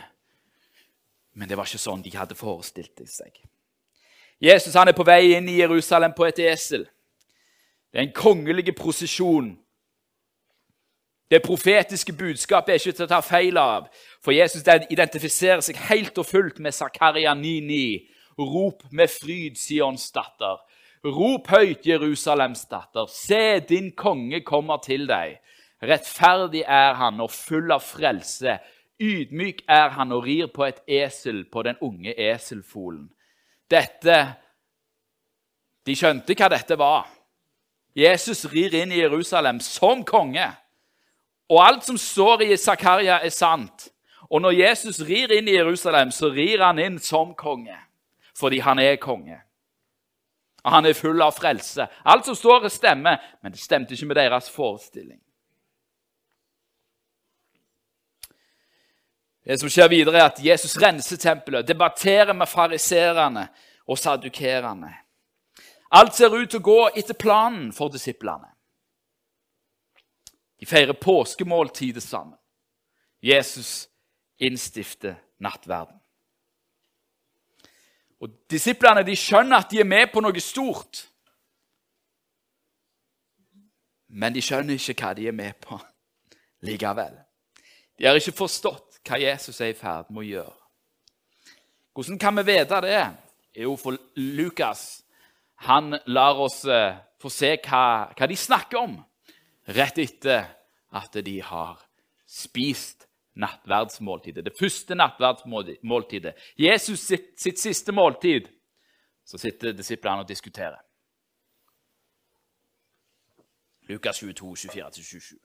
Men 1.33 1.47
det 1.47 1.55
var 1.55 1.69
ikke 1.69 1.79
sånn 1.79 2.03
de 2.03 2.11
hadde 2.11 2.35
forestilt 2.35 2.99
seg. 3.07 3.37
Jesus 4.39 4.75
han 4.75 4.91
er 4.91 4.97
på 4.97 5.07
vei 5.07 5.37
inn 5.37 5.47
i 5.47 5.59
Jerusalem 5.61 6.11
på 6.17 6.27
et 6.27 6.41
esel. 6.51 6.83
Det 7.91 7.99
er 7.99 8.07
en 8.07 8.15
kongelig 8.15 8.75
prosesjon. 8.75 9.57
Det 11.31 11.41
profetiske 11.45 12.13
budskapet 12.13 12.73
er 12.73 12.79
ikke 12.79 12.97
til 12.97 13.05
å 13.05 13.11
ta 13.11 13.19
feil 13.21 13.57
av, 13.61 13.89
for 14.21 14.33
Jesus 14.33 14.65
identifiserer 14.65 15.61
seg 15.61 15.77
helt 15.89 16.17
og 16.17 16.25
fullt 16.25 16.57
med 16.59 16.73
Zakaria 16.73 17.35
9,9. 17.37 18.07
Rop 18.39 18.85
med 18.91 19.11
fryd, 19.11 19.57
Sions 19.59 20.07
datter. 20.15 20.57
Rop 21.05 21.47
høyt, 21.51 21.85
Jerusalems 21.85 22.65
datter. 22.71 23.05
Se, 23.11 23.59
din 23.59 23.91
konge 23.95 24.41
kommer 24.47 24.81
til 24.83 25.05
deg. 25.09 25.37
Rettferdig 25.83 26.63
er 26.67 26.97
han 26.99 27.21
og 27.23 27.31
full 27.31 27.71
av 27.71 27.83
frelse. 27.83 28.57
Ydmyk 28.99 29.63
er 29.69 29.93
han 29.95 30.11
og 30.15 30.25
rir 30.25 30.49
på 30.55 30.65
et 30.67 30.81
esel 30.87 31.45
på 31.51 31.63
den 31.67 31.79
unge 31.81 32.15
eselfolen. 32.15 33.07
Dette 33.71 34.19
De 35.87 35.95
skjønte 35.95 36.35
hva 36.35 36.49
dette 36.51 36.75
var. 36.77 37.07
Jesus 37.99 38.45
rir 38.51 38.73
inn 38.75 38.91
i 38.91 39.01
Jerusalem 39.01 39.59
som 39.63 40.03
konge. 40.07 40.47
Og 41.49 41.61
alt 41.65 41.85
som 41.85 41.97
står 41.97 42.45
i 42.45 42.57
Zakaria, 42.57 43.19
er 43.19 43.33
sant. 43.33 43.89
Og 44.29 44.41
når 44.41 44.59
Jesus 44.59 45.01
rir 45.01 45.31
inn 45.33 45.47
i 45.49 45.57
Jerusalem, 45.57 46.11
så 46.13 46.29
rir 46.29 46.61
han 46.61 46.79
inn 46.79 46.99
som 47.01 47.33
konge. 47.35 47.77
Fordi 48.37 48.59
han 48.63 48.79
er 48.79 48.99
konge. 49.01 49.39
Og 50.63 50.71
han 50.71 50.85
er 50.85 50.93
full 50.93 51.21
av 51.21 51.33
frelse. 51.33 51.87
Alt 52.05 52.29
som 52.29 52.37
står, 52.37 52.67
stemmer, 52.69 53.17
men 53.41 53.55
det 53.55 53.61
stemte 53.61 53.95
ikke 53.95 54.11
med 54.11 54.19
deres 54.19 54.49
forestilling. 54.53 55.19
Det 59.49 59.57
som 59.57 59.71
skjer 59.71 59.89
videre, 59.89 60.19
er 60.19 60.27
at 60.29 60.41
Jesus 60.45 60.75
renser 60.77 61.17
tempelet, 61.17 61.67
debatterer 61.67 62.35
med 62.37 62.47
fariserene 62.47 63.47
og 63.89 63.97
sadukerene. 63.97 64.91
Alt 65.91 66.15
ser 66.15 66.35
ut 66.35 66.49
til 66.49 66.61
å 66.61 66.65
gå 66.65 66.79
etter 66.93 67.17
planen 67.17 67.71
for 67.73 67.89
disiplene. 67.89 68.51
De 70.59 70.67
feirer 70.67 70.93
påskemåltidet 70.93 72.03
sammen. 72.03 72.37
Jesus 73.23 73.87
innstifter 74.39 75.15
nattverden. 75.39 75.95
Og 78.19 78.35
Disiplene 78.51 79.05
de 79.07 79.15
skjønner 79.15 79.63
at 79.63 79.71
de 79.71 79.79
er 79.79 79.87
med 79.87 80.11
på 80.11 80.21
noe 80.21 80.43
stort. 80.43 81.05
Men 84.09 84.35
de 84.35 84.43
skjønner 84.43 84.75
ikke 84.75 84.97
hva 84.99 85.13
de 85.15 85.27
er 85.29 85.35
med 85.35 85.55
på 85.63 85.79
likevel. 86.67 87.15
De 87.97 88.07
har 88.07 88.19
ikke 88.19 88.35
forstått 88.35 88.99
hva 89.07 89.19
Jesus 89.21 89.59
er 89.61 89.71
i 89.71 89.77
ferd 89.77 90.09
med 90.11 90.25
å 90.25 90.27
gjøre. 90.27 90.55
Hvordan 91.95 92.19
kan 92.19 92.35
vi 92.39 92.45
vite 92.47 92.81
det? 92.83 93.03
Jo, 93.59 93.75
for 93.79 93.97
Lukas 94.15 95.01
han 95.67 95.97
lar 96.05 96.39
oss 96.39 96.63
eh, 96.65 96.95
få 97.19 97.29
se 97.33 97.55
hva, 97.65 98.11
hva 98.15 98.27
de 98.27 98.37
snakker 98.39 98.79
om 98.79 98.95
rett 99.75 99.99
etter 99.99 100.47
at 100.95 101.17
de 101.25 101.39
har 101.43 101.81
spist 102.29 103.07
nattverdsmåltidet. 103.39 104.45
Det 104.45 104.55
første 104.59 104.95
nattverdsmåltidet. 104.95 106.35
Jesus 106.57 106.99
sitt, 106.99 107.33
sitt 107.39 107.59
siste 107.59 107.91
måltid. 107.91 108.47
Så 109.25 109.37
sitter 109.37 109.75
disiplene 109.77 110.23
og 110.23 110.27
diskuterer. 110.27 110.79
Lukas 113.89 114.17
22, 114.17 114.55
24-27. 114.55 115.35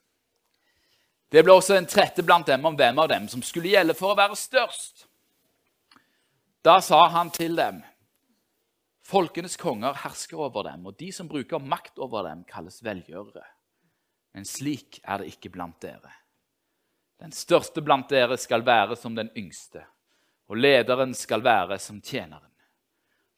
Det 1.31 1.43
ble 1.43 1.53
også 1.53 1.75
en 1.77 1.87
trette 1.89 2.23
blant 2.23 2.47
dem 2.47 2.65
om 2.65 2.75
hvem 2.77 2.99
av 3.01 3.09
dem 3.09 3.27
som 3.29 3.43
skulle 3.43 3.71
gjelde 3.73 3.95
for 3.97 4.13
å 4.13 4.17
være 4.17 4.37
størst. 4.37 5.05
Da 6.65 6.79
sa 6.81 7.03
han 7.13 7.29
til 7.33 7.57
dem, 7.57 7.81
folkenes 9.05 9.57
konger 9.61 9.97
hersker 10.01 10.39
over 10.47 10.65
dem, 10.69 10.85
og 10.89 10.97
de 10.99 11.11
som 11.13 11.29
bruker 11.29 11.61
makt 11.61 11.99
over 12.01 12.25
dem, 12.29 12.43
kalles 12.49 12.81
velgjørere. 12.85 13.45
Men 14.35 14.47
slik 14.47 14.99
er 15.03 15.21
det 15.21 15.35
ikke 15.35 15.53
blant 15.53 15.77
dere. 15.83 16.11
Den 17.21 17.31
største 17.31 17.83
blant 17.85 18.09
dere 18.11 18.37
skal 18.41 18.65
være 18.65 18.97
som 18.99 19.15
den 19.15 19.29
yngste, 19.37 19.85
og 20.49 20.59
lederen 20.59 21.13
skal 21.15 21.43
være 21.45 21.77
som 21.79 22.01
tjeneren. 22.03 22.51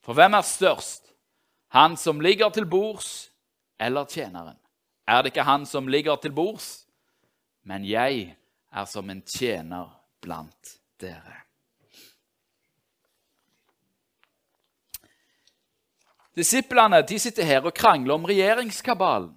For 0.02 0.16
hvem 0.16 0.34
er 0.34 0.46
størst? 0.46 1.12
Han 1.76 1.96
som 2.00 2.20
ligger 2.20 2.50
til 2.50 2.66
bords, 2.66 3.28
eller 3.78 4.08
tjeneren? 4.08 4.56
Er 5.08 5.22
det 5.22 5.32
ikke 5.32 5.46
han 5.46 5.66
som 5.66 5.88
ligger 5.88 6.16
til 6.16 6.32
bords? 6.32 6.86
Men 7.62 7.84
jeg 7.84 8.34
er 8.72 8.88
som 8.88 9.10
en 9.10 9.22
tjener 9.22 9.92
blant 10.20 10.78
dere. 11.00 11.47
Disiplene 16.38 17.02
de 17.02 17.18
sitter 17.18 17.44
her 17.44 17.64
og 17.66 17.74
krangler 17.74 18.14
om 18.14 18.26
regjeringskabalen. 18.30 19.32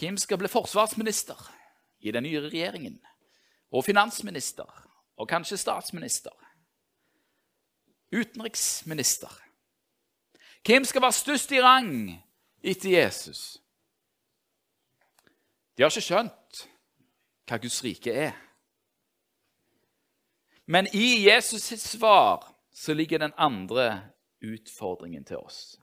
Hvem 0.00 0.16
skal 0.16 0.38
bli 0.40 0.48
forsvarsminister 0.48 1.36
i 2.00 2.12
den 2.12 2.24
nye 2.24 2.40
regjeringen? 2.40 2.96
Og 3.70 3.84
finansminister, 3.84 4.64
og 5.16 5.28
kanskje 5.28 5.56
statsminister. 5.60 6.32
Utenriksminister. 8.12 9.28
Hvem 10.66 10.84
skal 10.84 11.02
være 11.02 11.12
størst 11.12 11.52
i 11.52 11.60
rang 11.62 11.92
etter 12.62 12.90
Jesus? 12.90 13.60
De 15.76 15.82
har 15.82 15.92
ikke 15.92 16.06
skjønt 16.08 16.64
hva 17.48 17.58
Guds 17.60 17.82
rike 17.84 18.12
er. 18.12 18.32
Men 20.66 20.88
i 20.94 21.26
Jesus 21.26 21.68
sitt 21.68 21.84
svar 21.84 22.48
så 22.72 22.94
ligger 22.94 23.18
den 23.18 23.36
andre 23.36 24.10
utfordringen 24.40 25.24
til 25.24 25.40
oss. 25.40 25.80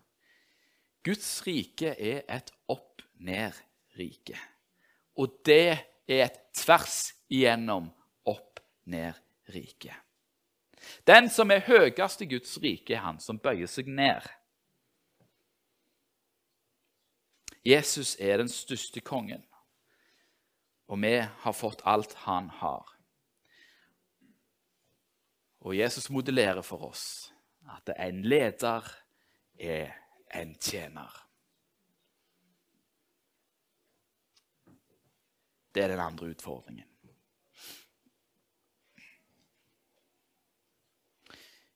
Guds 1.03 1.29
rike 1.47 1.93
er 1.93 2.25
et 2.27 2.51
opp-ned-rike. 2.67 4.39
Og 5.17 5.37
det 5.45 5.77
er 6.07 6.25
et 6.25 6.41
tvers 6.57 7.13
igjennom 7.31 7.87
opp-ned-rike. 8.27 9.95
Den 11.07 11.29
som 11.31 11.51
er 11.51 11.65
høyest 11.67 12.21
i 12.23 12.29
Guds 12.29 12.57
rike, 12.63 12.95
er 12.95 13.05
han 13.05 13.21
som 13.23 13.39
bøyer 13.39 13.69
seg 13.71 13.87
ned. 13.87 14.25
Jesus 17.67 18.15
er 18.19 18.39
den 18.39 18.51
største 18.51 19.01
kongen, 19.03 19.43
og 20.87 21.01
vi 21.03 21.17
har 21.19 21.55
fått 21.55 21.83
alt 21.83 22.13
han 22.23 22.47
har. 22.61 22.85
Og 25.67 25.75
Jesus 25.75 26.07
modellerer 26.13 26.63
for 26.63 26.85
oss 26.87 27.33
at 27.69 27.93
en 27.99 28.21
leder 28.25 28.85
er 29.59 29.91
en 30.35 30.55
tjener. 30.55 31.23
Det 35.75 35.83
er 35.83 35.87
den 35.87 35.99
andre 35.99 36.29
utfordringen. 36.33 36.85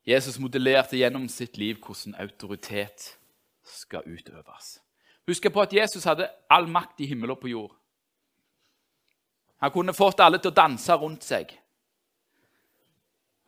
Jesus 0.08 0.39
modellerte 0.39 0.97
gjennom 0.97 1.27
sitt 1.30 1.58
liv 1.62 1.77
hvordan 1.86 2.15
autoritet 2.17 3.12
skal 3.63 4.08
utøves. 4.10 4.80
Husk 5.30 5.51
på 5.54 5.62
at 5.62 5.73
Jesus 5.73 6.08
hadde 6.10 6.30
all 6.49 6.65
makt 6.67 7.04
i 7.06 7.10
himmel 7.12 7.36
og 7.36 7.39
på 7.43 7.51
jord. 7.51 7.75
Han 9.62 9.71
kunne 9.71 9.93
fått 9.93 10.23
alle 10.25 10.41
til 10.41 10.49
å 10.49 10.58
danse 10.58 10.95
rundt 10.97 11.23
seg 11.23 11.54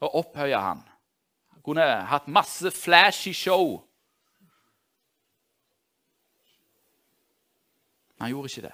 og 0.04 0.20
opphøye 0.20 0.60
han. 0.60 0.84
Kunne 1.64 1.84
hatt 2.12 2.28
masse 2.28 2.72
flashy 2.72 3.34
show. 3.34 3.80
Men 8.16 8.26
han 8.26 8.34
gjorde 8.34 8.52
ikke 8.52 8.66
det. 8.68 8.74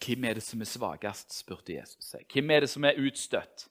Hvem 0.00 0.24
er 0.24 0.38
det 0.38 0.42
som 0.42 0.60
er 0.60 0.68
svakest, 0.68 1.34
spurte 1.36 1.74
Jesus 1.76 2.08
seg. 2.14 2.24
Hvem 2.32 2.50
er 2.50 2.64
det 2.64 2.70
som 2.72 2.84
er 2.88 2.98
utstøtt? 3.00 3.66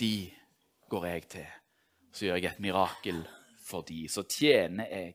De 0.00 0.30
går 0.92 1.06
jeg 1.06 1.26
til. 1.36 1.50
Så 2.12 2.26
gjør 2.26 2.40
jeg 2.40 2.52
et 2.52 2.60
mirakel 2.60 3.20
for 3.64 3.86
de. 3.88 4.04
Så 4.08 4.24
tjener 4.28 4.88
jeg 4.92 5.14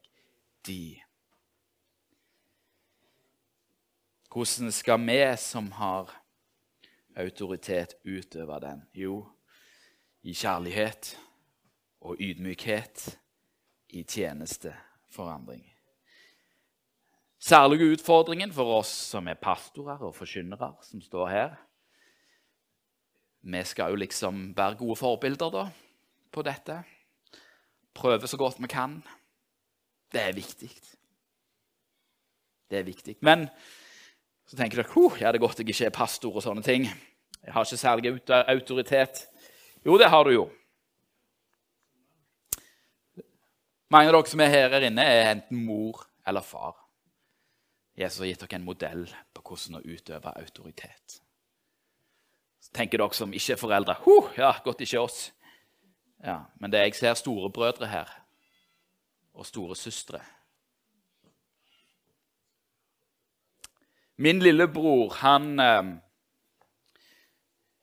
de. 0.65 1.01
Hvordan 4.33 4.71
skal 4.73 4.99
vi 5.05 5.19
som 5.37 5.71
har 5.71 6.11
autoritet, 7.15 7.95
utøve 8.05 8.59
den? 8.59 8.81
Jo, 8.93 9.25
i 10.23 10.33
kjærlighet 10.33 11.15
og 12.01 12.17
ydmykhet, 12.19 13.19
i 13.89 14.03
tjenesteforandring. 14.03 15.63
Særlige 17.39 17.91
utfordringen 17.93 18.51
for 18.53 18.79
oss 18.79 18.89
som 19.11 19.27
er 19.29 19.37
pastorer 19.37 20.01
og 20.01 20.15
forkynnere, 20.17 20.71
som 20.81 21.01
står 21.01 21.27
her 21.29 21.55
Vi 23.45 23.61
skal 23.63 23.93
jo 23.93 23.99
liksom 24.01 24.57
være 24.57 24.79
gode 24.79 24.95
forbilder 24.97 25.51
da, 25.53 25.67
på 26.31 26.41
dette. 26.41 26.79
Prøve 27.93 28.27
så 28.27 28.37
godt 28.37 28.57
vi 28.59 28.67
kan. 28.67 29.03
Det 30.11 30.21
er 30.21 30.33
viktig. 30.33 30.71
Det 32.69 32.79
er 32.79 32.83
viktig. 32.83 33.15
Men 33.21 33.45
så 34.45 34.57
tenker 34.57 34.81
dere 34.81 34.93
huh, 34.93 35.17
ja, 35.19 35.31
det 35.31 35.39
er 35.39 35.45
godt 35.45 35.59
jeg 35.61 35.69
ikke 35.73 35.87
er 35.89 35.95
pastor 35.95 36.35
og 36.37 36.43
sånne 36.45 36.63
ting. 36.65 36.85
Jeg 37.45 37.53
har 37.53 37.65
ikke 37.65 37.77
særlig 37.77 38.13
autoritet. 38.29 39.25
Jo, 39.85 39.97
det 39.97 40.09
har 40.09 40.23
du 40.25 40.33
jo. 40.33 40.45
Mange 43.93 44.09
av 44.09 44.17
dere 44.17 44.29
som 44.29 44.41
er 44.41 44.53
her 44.53 44.87
inne, 44.87 45.05
er 45.05 45.31
enten 45.31 45.65
mor 45.65 46.05
eller 46.27 46.45
far. 46.45 46.77
Jesus 47.95 48.19
har 48.19 48.31
gitt 48.31 48.41
dere 48.43 48.59
en 48.59 48.67
modell 48.67 49.05
på 49.33 49.43
hvordan 49.45 49.79
å 49.79 49.85
utøve 49.85 50.33
autoritet. 50.41 51.19
Så 52.61 52.73
tenker 52.73 53.01
dere 53.01 53.17
som 53.17 53.33
ikke 53.33 53.55
er 53.55 53.61
foreldre 53.61 53.97
ja, 54.37 54.55
godt 54.65 54.81
ikke 54.81 55.01
oss. 55.05 55.19
Ja, 56.25 56.45
men 56.59 56.73
det 56.73 56.81
jeg 56.81 56.95
ser 56.97 57.13
storebrødre 57.13 57.87
her, 57.87 58.09
og 59.33 59.45
storesøstre 59.45 60.21
Min 64.17 64.39
lillebror, 64.39 65.13
han 65.19 65.59
eh, 65.59 65.93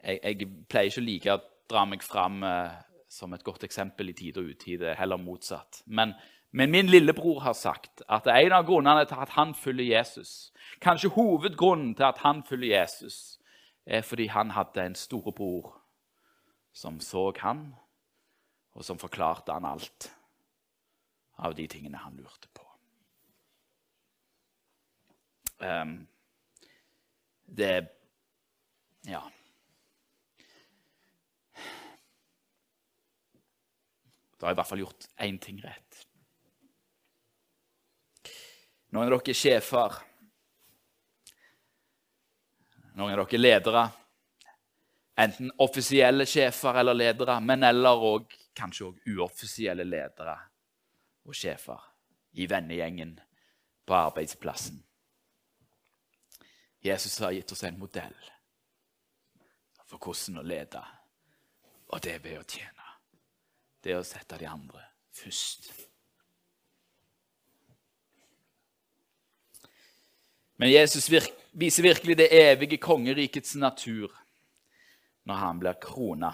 jeg, 0.02 0.20
jeg, 0.22 0.48
pleier 0.68 0.90
ikke 0.90 1.02
å 1.02 1.08
like 1.08 1.34
å 1.34 1.42
dra 1.72 1.84
meg 1.88 2.04
fram 2.04 2.42
eh, 2.46 2.78
som 3.12 3.34
et 3.36 3.44
godt 3.44 3.66
eksempel 3.68 4.10
i 4.10 4.16
tide 4.16 4.40
og 4.40 4.54
utide, 4.54 4.94
heller 4.96 5.20
motsatt. 5.20 5.82
Men 5.86 6.16
men 6.52 6.70
min 6.70 6.86
lillebror 6.86 7.40
har 7.40 7.52
sagt 7.56 8.02
at 8.12 8.26
en 8.28 8.52
av 8.52 8.66
grunnene 8.68 9.06
til 9.08 9.20
at 9.24 9.30
han 9.38 9.54
følger 9.56 9.88
Jesus, 9.88 10.52
kanskje 10.84 11.08
hovedgrunnen 11.14 11.94
til 11.96 12.04
at 12.04 12.18
han 12.20 12.42
følger 12.44 12.76
Jesus, 12.76 13.38
er 13.86 14.04
fordi 14.04 14.26
han 14.26 14.52
hadde 14.52 14.84
en 14.84 14.94
storebror 14.94 15.72
som 16.72 17.00
så 17.00 17.32
han, 17.40 17.72
og 18.76 18.84
som 18.84 19.00
forklarte 19.00 19.52
han 19.52 19.64
alt 19.64 20.10
av 21.38 21.56
de 21.56 21.66
tingene 21.66 22.04
han 22.04 22.20
lurte 22.20 22.52
på. 22.52 22.68
Um, 25.64 26.06
det 27.52 27.88
Ja. 29.06 29.22
Da 34.38 34.46
har 34.46 34.50
jeg 34.50 34.54
i 34.54 34.58
hvert 34.58 34.68
fall 34.68 34.82
gjort 34.82 35.06
én 35.22 35.38
ting 35.38 35.58
rett. 35.62 35.98
Noen 38.90 39.06
av 39.06 39.12
dere 39.12 39.30
er 39.30 39.38
sjefer. 39.38 39.98
Noen 42.94 43.12
av 43.14 43.22
dere 43.22 43.38
er 43.38 43.42
ledere. 43.42 43.84
Enten 45.22 45.52
offisielle 45.62 46.26
sjefer 46.26 46.80
eller 46.80 46.96
ledere, 46.96 47.38
men 47.40 47.62
eller 47.68 48.06
også, 48.08 48.38
kanskje 48.52 48.88
òg 48.88 49.06
uoffisielle 49.14 49.84
ledere 49.88 50.34
og 51.24 51.36
sjefer 51.36 51.80
i 52.36 52.46
vennegjengen 52.50 53.14
på 53.86 53.94
arbeidsplassen. 53.96 54.82
Jesus 56.82 57.18
har 57.18 57.32
gitt 57.32 57.52
oss 57.52 57.62
en 57.64 57.78
modell 57.78 58.16
for 59.86 60.00
hvordan 60.02 60.40
å 60.40 60.46
lede, 60.46 60.82
og 61.92 62.02
det 62.02 62.16
er 62.16 62.22
ved 62.24 62.40
å 62.40 62.46
tjene. 62.48 62.86
Det 63.82 63.92
er 63.92 64.00
å 64.00 64.06
sette 64.06 64.38
de 64.40 64.48
andre 64.48 64.82
først. 65.14 65.68
Men 70.56 70.70
Jesus 70.70 71.08
viser 71.10 71.82
virkelig 71.82 72.16
det 72.18 72.30
evige 72.34 72.78
kongerikets 72.82 73.54
natur 73.58 74.10
når 75.26 75.34
han 75.34 75.62
blir 75.62 75.78
krona. 75.82 76.32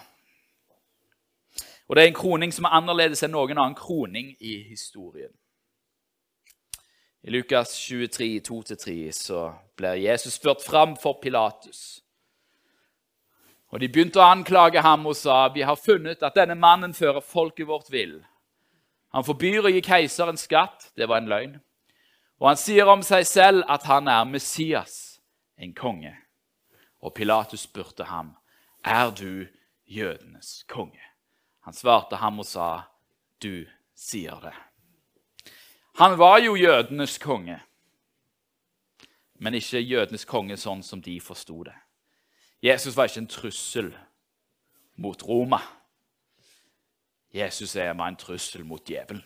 Og 1.88 1.96
det 1.96 2.02
er 2.02 2.10
en 2.10 2.18
kroning 2.18 2.52
som 2.52 2.68
er 2.68 2.76
annerledes 2.76 3.22
enn 3.24 3.32
noen 3.32 3.56
annen 3.56 3.76
kroning 3.76 4.34
i 4.40 4.58
historien. 4.68 5.32
I 7.28 7.30
Lukas 7.30 7.78
23, 7.78 8.40
2-3 8.40 9.12
så 9.12 9.54
blir 9.76 9.94
Jesus 9.94 10.38
ført 10.38 10.62
fram 10.64 10.96
for 10.96 11.18
Pilatus. 11.22 12.00
Og 13.68 13.80
De 13.80 13.88
begynte 13.88 14.16
å 14.16 14.30
anklage 14.30 14.80
ham 14.80 15.04
og 15.10 15.12
sa 15.18 15.42
vi 15.52 15.60
har 15.60 15.76
funnet 15.76 16.24
at 16.24 16.38
denne 16.38 16.56
mannen 16.56 16.94
fører 16.96 17.20
folket 17.20 17.68
vårt 17.68 17.90
vill. 17.92 18.14
Han 19.12 19.26
forbyr 19.28 19.68
å 19.68 19.72
gi 19.74 19.82
keiseren 19.84 20.40
skatt. 20.40 20.86
Det 20.96 21.04
var 21.04 21.20
en 21.20 21.28
løgn. 21.28 21.58
Og 22.40 22.48
han 22.48 22.56
sier 22.56 22.88
om 22.88 23.04
seg 23.04 23.28
selv 23.28 23.68
at 23.68 23.84
han 23.84 24.08
er 24.08 24.24
Messias, 24.24 25.20
en 25.60 25.74
konge. 25.76 26.14
Og 27.04 27.12
Pilatus 27.12 27.68
spurte 27.68 28.08
ham, 28.08 28.38
'Er 28.80 29.10
du 29.10 29.46
jødenes 29.84 30.64
konge?' 30.64 31.12
Han 31.60 31.74
svarte 31.74 32.16
ham 32.16 32.38
og 32.38 32.46
sa, 32.46 32.88
'Du 33.38 33.66
sier 33.94 34.40
det'. 34.40 34.67
Han 35.98 36.18
var 36.18 36.38
jo 36.38 36.54
jødenes 36.56 37.18
konge, 37.18 37.60
men 39.34 39.54
ikke 39.54 39.80
jødenes 39.82 40.24
konge 40.24 40.54
sånn 40.56 40.82
som 40.86 41.00
de 41.02 41.16
forsto 41.18 41.64
det. 41.66 41.74
Jesus 42.62 42.94
var 42.94 43.08
ikke 43.10 43.24
en 43.24 43.30
trussel 43.30 43.88
mot 44.94 45.22
Roma. 45.26 45.58
Jesus 47.34 47.74
var 47.74 48.06
en 48.06 48.18
trussel 48.18 48.62
mot 48.64 48.82
djevelen. 48.86 49.24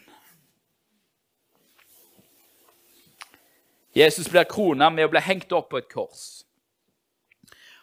Jesus 3.92 4.30
blir 4.32 4.48
krona 4.48 4.88
med 4.88 5.04
å 5.04 5.10
bli 5.12 5.20
hengt 5.20 5.52
opp 5.52 5.68
på 5.74 5.82
et 5.82 5.90
kors. 5.92 6.22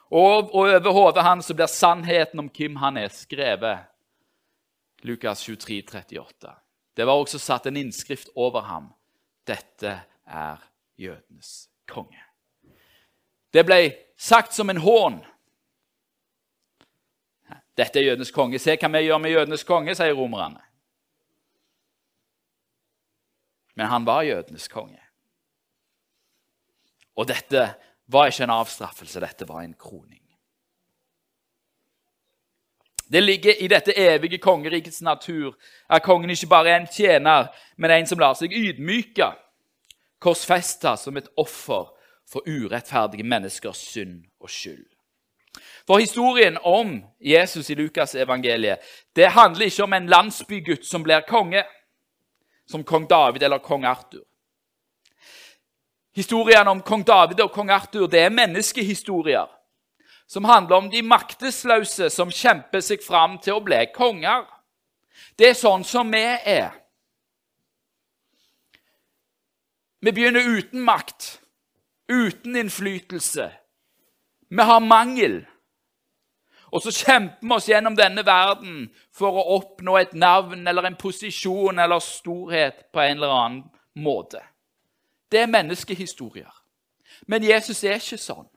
Og, 0.10 0.50
over 0.58 0.90
hodet 0.90 1.28
hans 1.28 1.52
blir 1.54 1.70
sannheten 1.70 2.42
om 2.42 2.50
hvem 2.50 2.82
han 2.82 2.98
er, 2.98 3.14
skrevet. 3.14 3.86
Lukas 5.06 5.46
23, 5.46 5.84
38. 5.86 6.56
Det 7.00 7.06
var 7.08 7.16
også 7.16 7.40
satt 7.40 7.70
en 7.70 7.78
innskrift 7.80 8.28
over 8.36 8.66
ham. 8.68 8.90
Dette 9.48 9.94
er 10.28 10.64
jødenes 11.00 11.70
konge. 11.88 12.20
Det 13.56 13.64
ble 13.64 13.78
sagt 14.20 14.52
som 14.52 14.68
en 14.70 14.82
hån. 14.84 15.22
Dette 17.80 18.02
er 18.02 18.10
jødenes 18.10 18.34
konge. 18.36 18.60
Se 18.60 18.76
hva 18.76 18.92
vi 18.92 19.06
gjør 19.06 19.24
med 19.24 19.32
jødenes 19.32 19.64
konge, 19.64 19.96
sier 19.96 20.12
romerne. 20.12 20.60
Men 23.80 23.88
han 23.88 24.04
var 24.04 24.28
jødenes 24.28 24.68
konge. 24.68 25.00
Og 27.16 27.32
dette 27.32 27.64
var 28.12 28.28
ikke 28.28 28.44
en 28.44 28.58
avstraffelse, 28.60 29.24
dette 29.24 29.48
var 29.48 29.64
en 29.64 29.80
kroning. 29.80 30.26
Det 33.12 33.22
ligger 33.24 33.62
i 33.62 33.68
dette 33.68 33.98
evige 33.98 34.38
kongerikets 34.38 35.02
natur 35.02 35.56
at 35.90 36.04
kongen 36.04 36.30
ikke 36.30 36.48
bare 36.48 36.70
er 36.70 36.80
en 36.80 36.88
tjener, 36.88 37.48
men 37.78 37.92
en 37.92 38.08
som 38.08 38.20
lar 38.20 38.36
seg 38.38 38.54
ydmyke, 38.54 39.32
korsfesta 40.22 40.94
som 40.98 41.18
et 41.18 41.30
offer 41.38 41.90
for 42.30 42.46
urettferdige 42.46 43.26
menneskers 43.26 43.82
synd 43.82 44.22
og 44.40 44.50
skyld. 44.50 44.86
For 45.88 45.98
historien 45.98 46.58
om 46.64 47.00
Jesus 47.20 47.70
i 47.70 47.76
Lukas 47.76 48.16
evangeliet, 48.16 48.78
det 49.16 49.32
handler 49.34 49.66
ikke 49.66 49.84
om 49.84 49.94
en 49.94 50.10
landsbygutt 50.10 50.86
som 50.86 51.04
blir 51.04 51.26
konge, 51.26 51.64
som 52.70 52.84
kong 52.84 53.10
David 53.10 53.44
eller 53.44 53.58
kong 53.58 53.86
Arthur. 53.86 54.22
Historien 56.16 56.68
om 56.68 56.82
kong 56.82 57.08
David 57.08 57.42
og 57.42 57.52
kong 57.52 57.72
Arthur 57.74 58.06
det 58.08 58.20
er 58.22 58.30
menneskehistorier 58.30 59.50
som 60.30 60.46
handler 60.46 60.76
om 60.76 60.90
de 60.92 61.02
maktesløse 61.02 62.10
som 62.14 62.30
kjemper 62.32 62.84
seg 62.86 63.02
fram 63.02 63.40
til 63.42 63.58
å 63.58 63.64
bli 63.66 63.82
konger. 63.96 64.46
Det 65.36 65.50
er 65.50 65.58
sånn 65.58 65.84
som 65.88 66.12
vi 66.14 66.22
er. 66.22 66.70
Vi 70.00 70.14
begynner 70.16 70.46
uten 70.46 70.86
makt, 70.86 71.40
uten 72.08 72.56
innflytelse. 72.62 73.50
Vi 74.50 74.68
har 74.70 74.86
mangel. 74.86 75.42
Og 76.70 76.86
så 76.86 76.94
kjemper 76.94 77.42
vi 77.42 77.56
oss 77.58 77.68
gjennom 77.68 77.98
denne 77.98 78.22
verden 78.26 78.86
for 79.16 79.34
å 79.34 79.48
oppnå 79.58 79.98
et 79.98 80.14
navn 80.14 80.62
eller 80.70 80.86
en 80.86 81.00
posisjon 81.00 81.82
eller 81.82 82.06
storhet 82.06 82.86
på 82.94 83.02
en 83.02 83.18
eller 83.18 83.34
annen 83.34 83.64
måte. 83.98 84.44
Det 85.32 85.42
er 85.42 85.52
menneskehistorier. 85.52 86.54
Men 87.28 87.44
Jesus 87.44 87.84
er 87.84 87.98
ikke 87.98 88.22
sånn. 88.22 88.48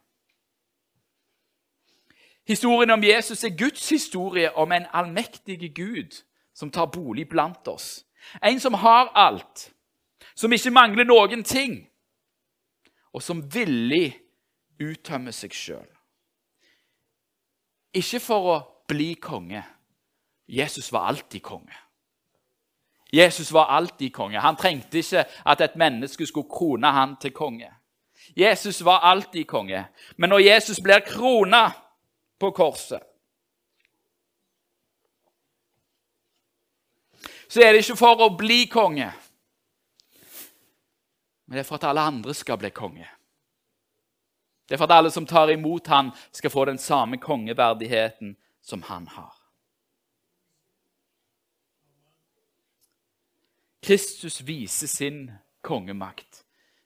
Historien 2.53 2.91
om 2.91 3.05
Jesus 3.05 3.45
er 3.45 3.57
Guds 3.57 3.89
historie 3.89 4.57
om 4.57 4.73
en 4.73 4.87
allmektig 4.93 5.75
Gud 5.75 6.25
som 6.55 6.71
tar 6.71 6.87
bolig 6.87 7.29
blant 7.29 7.69
oss. 7.69 8.05
En 8.45 8.61
som 8.61 8.75
har 8.75 9.09
alt, 9.15 9.71
som 10.37 10.53
ikke 10.53 10.71
mangler 10.71 11.09
noen 11.09 11.45
ting, 11.45 11.79
og 13.13 13.23
som 13.23 13.41
villig 13.55 14.19
uttømmer 14.81 15.33
seg 15.33 15.57
sjøl. 15.57 15.89
Ikke 17.97 18.21
for 18.21 18.49
å 18.53 18.59
bli 18.89 19.15
konge. 19.15 19.63
Jesus 20.45 20.93
var 20.93 21.09
alltid 21.09 21.41
konge. 21.41 21.79
Jesus 23.13 23.53
var 23.53 23.73
alltid 23.73 24.13
konge. 24.13 24.41
Han 24.41 24.61
trengte 24.61 25.01
ikke 25.01 25.25
at 25.45 25.61
et 25.61 25.81
menneske 25.81 26.27
skulle 26.29 26.53
krone 26.53 26.93
han 26.93 27.17
til 27.17 27.33
konge. 27.33 27.73
Jesus 28.37 28.85
var 28.85 29.09
alltid 29.09 29.49
konge. 29.49 29.87
Men 30.17 30.31
når 30.31 30.45
Jesus 30.51 30.81
blir 30.81 31.01
krona 31.01 31.71
på 32.43 32.51
korset 32.57 33.09
Så 37.53 37.61
er 37.61 37.73
det 37.73 37.83
ikke 37.83 37.99
for 38.01 38.23
å 38.25 38.31
bli 38.33 38.63
konge, 38.73 39.11
men 41.45 41.59
det 41.59 41.61
er 41.61 41.67
for 41.69 41.77
at 41.77 41.85
alle 41.91 42.07
andre 42.09 42.33
skal 42.33 42.57
bli 42.57 42.71
konge. 42.73 43.05
Det 44.65 44.73
er 44.73 44.81
for 44.81 44.89
at 44.89 44.95
alle 44.97 45.11
som 45.13 45.27
tar 45.29 45.53
imot 45.53 45.91
han 45.93 46.09
skal 46.33 46.55
få 46.55 46.65
den 46.71 46.81
samme 46.81 47.19
kongeverdigheten 47.21 48.33
som 48.65 48.87
han 48.89 49.05
har. 49.13 49.35
Kristus 53.85 54.41
viser 54.49 54.89
sin 54.89 55.27
kongemakt 55.61 56.42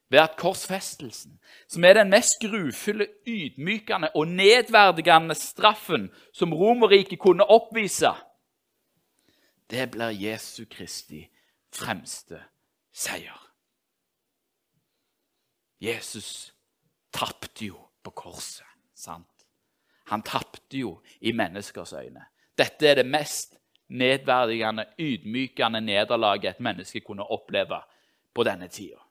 ved 0.08 0.18
at 0.18 0.36
korsfestelsen, 0.38 1.40
som 1.68 1.84
er 1.84 1.92
den 1.92 2.10
mest 2.10 2.38
grufulle, 2.40 3.08
ydmykende 3.26 4.10
og 4.14 4.28
nedverdigende 4.28 5.34
straffen 5.34 6.10
som 6.32 6.54
Romerriket 6.54 7.18
kunne 7.18 7.44
oppvise, 7.44 8.12
det 9.70 9.90
blir 9.90 10.14
Jesu 10.14 10.64
Kristi 10.70 11.24
fremste 11.74 12.38
seier. 12.94 13.42
Jesus 15.80 16.54
tapte 17.12 17.66
jo 17.66 17.80
på 18.02 18.10
korset. 18.10 18.66
sant? 18.94 19.46
Han 20.06 20.22
tapte 20.22 20.78
jo 20.78 21.00
i 21.20 21.32
menneskers 21.32 21.92
øyne. 21.92 22.24
Dette 22.58 22.88
er 22.88 22.94
det 22.94 23.06
mest 23.06 23.56
nedverdigende, 23.88 24.86
ydmykende 24.98 25.80
nederlaget 25.80 26.50
et 26.50 26.60
menneske 26.60 27.00
kunne 27.00 27.22
oppleve 27.22 27.80
på 28.34 28.44
denne 28.44 28.68
tida. 28.68 29.05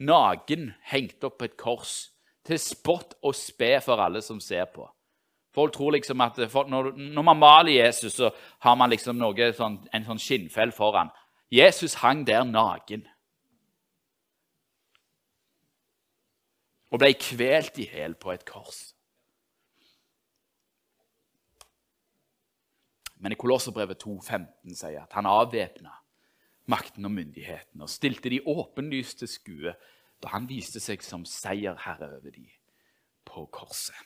Nagen 0.00 0.70
hengt 0.88 1.24
opp 1.24 1.38
på 1.40 1.48
et 1.48 1.58
kors, 1.60 2.10
til 2.46 2.58
spott 2.58 3.14
og 3.22 3.36
spe 3.36 3.74
for 3.84 4.00
alle 4.00 4.22
som 4.24 4.40
ser 4.40 4.64
på. 4.72 4.86
Folk 5.54 5.74
tror 5.74 5.92
liksom 5.96 6.20
at 6.24 6.38
når, 6.38 6.92
når, 6.96 7.22
man 7.26 7.38
maler 7.38 7.72
Jesus, 7.72 8.14
så 8.14 8.30
har 8.64 8.76
man 8.78 8.90
liksom 8.90 9.18
noe, 9.18 9.50
sånn, 9.52 9.80
en 9.92 10.06
sånn 10.06 10.22
skinnfell 10.22 10.72
foran. 10.72 11.10
Jesus 11.50 11.98
hang 12.00 12.22
der 12.26 12.46
naken. 12.46 13.02
og 16.90 16.98
ble 16.98 17.12
kvelt 17.18 17.78
i 17.78 17.86
hjel 17.86 18.16
på 18.18 18.32
et 18.34 18.44
kors. 18.46 18.90
Men 23.20 23.34
i 23.34 23.38
Kolosserbrevet 23.38 24.00
2,15 24.02 24.74
sier 24.74 25.04
at 25.04 25.14
han 25.14 25.28
avvæpna 25.28 25.92
makten 26.66 27.06
og 27.08 27.14
myndigheten 27.14 27.80
og 27.82 27.90
stilte 27.90 28.32
de 28.32 28.42
åpenlyst 28.46 29.22
til 29.22 29.30
skue 29.30 29.74
da 30.20 30.34
han 30.34 30.48
viste 30.50 30.82
seg 30.82 31.02
som 31.04 31.24
seierherre 31.24 32.10
over 32.18 32.34
de 32.34 32.46
på 33.24 33.46
korset. 33.52 33.96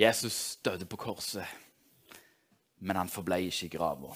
Jesus 0.00 0.56
døde 0.64 0.86
på 0.88 0.96
korset 0.96 1.48
men 2.80 2.96
han 2.96 3.12
forblei 3.12 3.46
ikke 3.48 3.68
i 3.68 3.74
grava. 3.76 4.14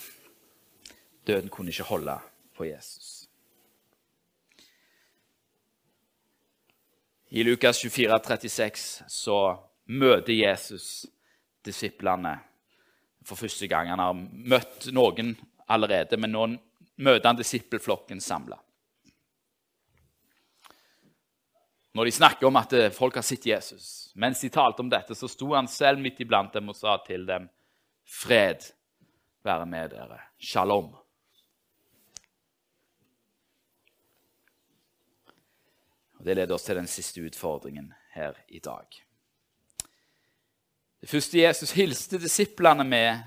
Døden 1.26 1.52
kunne 1.52 1.72
ikke 1.72 1.88
holde 1.88 2.16
på 2.56 2.64
Jesus. 2.64 3.23
I 7.34 7.42
Lukas 7.44 7.78
24, 7.82 8.18
36 8.24 9.02
så 9.08 9.38
møter 9.90 10.36
Jesus 10.36 11.06
disiplene 11.66 12.36
for 13.26 13.34
første 13.34 13.66
gang. 13.66 13.90
Han 13.90 13.98
har 13.98 14.14
møtt 14.14 14.86
noen 14.94 15.32
allerede, 15.66 16.14
men 16.14 16.30
nå 16.30 16.44
møter 17.02 17.26
han 17.26 17.40
disippelflokken 17.40 18.22
samla. 18.22 18.60
Når 21.98 22.06
de 22.06 22.14
snakker 22.20 22.46
om 22.46 22.62
at 22.62 22.78
folk 22.94 23.18
har 23.18 23.26
sett 23.26 23.50
Jesus, 23.50 24.12
mens 24.14 24.46
de 24.46 24.54
talte 24.54 24.86
om 24.86 24.94
dette, 24.94 25.18
så 25.18 25.26
sto 25.26 25.56
han 25.56 25.66
selv 25.66 26.06
midt 26.06 26.22
iblant 26.22 26.54
dem 26.54 26.70
og 26.70 26.78
sa 26.78 27.00
til 27.02 27.26
dem 27.26 27.50
Fred 28.06 28.62
være 29.42 29.66
med 29.66 29.90
dere. 29.98 30.22
Shalom. 30.38 30.94
Og 36.24 36.28
Det 36.28 36.36
leder 36.38 36.54
oss 36.54 36.64
til 36.64 36.78
den 36.78 36.86
siste 36.88 37.20
utfordringen 37.20 37.90
her 38.14 38.32
i 38.48 38.58
dag. 38.58 38.86
Det 41.00 41.10
første 41.10 41.36
Jesus 41.36 41.74
hilste 41.76 42.16
disiplene 42.16 42.84
med, 42.84 43.20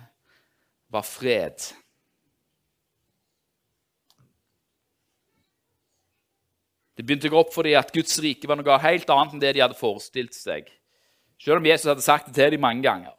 var 0.90 1.06
fred. 1.06 1.62
Det 6.98 7.06
begynte 7.06 7.30
å 7.30 7.36
gå 7.36 7.44
opp 7.44 7.54
for 7.54 7.70
dem 7.70 7.78
at 7.78 7.94
Guds 7.94 8.18
rike 8.18 8.50
var 8.50 8.58
noe 8.58 8.82
helt 8.82 9.14
annet 9.14 9.38
enn 9.38 9.46
det 9.46 9.54
de 9.54 9.62
hadde 9.68 9.78
forestilt 9.78 10.34
seg. 10.34 10.66
Selv 11.38 11.62
om 11.62 11.70
Jesus 11.70 11.94
hadde 11.94 12.10
sagt 12.10 12.32
det 12.32 12.40
til 12.42 12.58
dem 12.58 12.66
mange 12.66 12.82
ganger. 12.82 13.14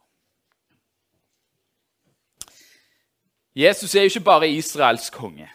Jesus 3.55 3.95
er 3.95 4.09
jo 4.09 4.17
ikke 4.17 4.27
bare 4.27 4.51
Israels 4.51 5.07
konge. 5.07 5.47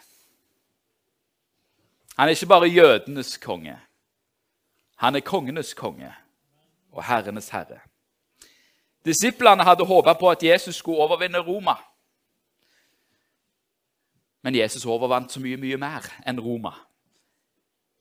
Han 2.17 2.25
er 2.25 2.33
ikke 2.33 2.55
bare 2.57 2.73
jødenes 2.73 3.37
konge. 3.37 3.84
Han 4.95 5.15
er 5.15 5.19
kongenes 5.19 5.73
konge 5.73 6.13
og 6.91 7.03
herrenes 7.03 7.49
herre. 7.49 7.79
Disiplene 9.05 9.63
hadde 9.63 9.85
håpa 9.85 10.13
på 10.13 10.29
at 10.29 10.43
Jesus 10.43 10.75
skulle 10.75 10.97
overvinne 10.97 11.39
Roma. 11.39 11.75
Men 14.41 14.55
Jesus 14.55 14.85
overvant 14.85 15.31
så 15.31 15.39
mye, 15.39 15.57
mye 15.57 15.77
mer 15.77 16.05
enn 16.27 16.39
Roma. 16.41 16.73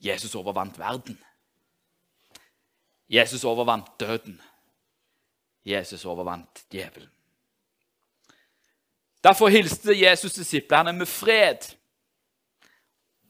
Jesus 0.00 0.34
overvant 0.34 0.78
verden. 0.78 1.18
Jesus 3.08 3.44
overvant 3.44 4.00
døden. 4.00 4.40
Jesus 5.64 6.04
overvant 6.04 6.64
djevelen. 6.72 7.10
Derfor 9.24 9.48
hilste 9.48 10.00
Jesus 10.00 10.32
disiplene 10.32 10.92
med 10.92 11.06
fred 11.06 11.76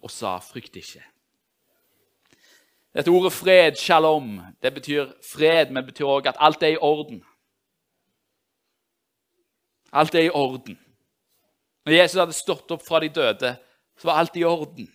og 0.03 0.11
sa, 0.11 0.39
'Frykt 0.39 0.77
ikke'. 0.77 1.14
Dette 2.95 3.11
ordet 3.11 3.33
fred, 3.33 3.77
shalom, 3.77 4.41
det 4.63 4.75
betyr 4.75 5.09
fred, 5.23 5.71
men 5.71 5.87
betyr 5.87 6.07
også 6.07 6.29
at 6.29 6.37
alt 6.39 6.63
er 6.63 6.77
i 6.77 6.77
orden. 6.77 7.25
Alt 9.93 10.15
er 10.15 10.21
i 10.29 10.31
orden. 10.31 10.79
Når 11.85 11.93
Jesus 11.93 12.19
hadde 12.19 12.33
stått 12.33 12.71
opp 12.71 12.85
fra 12.87 13.01
de 13.03 13.09
døde, 13.09 13.57
så 13.99 14.09
var 14.09 14.19
alt 14.19 14.37
i 14.37 14.45
orden. 14.45 14.87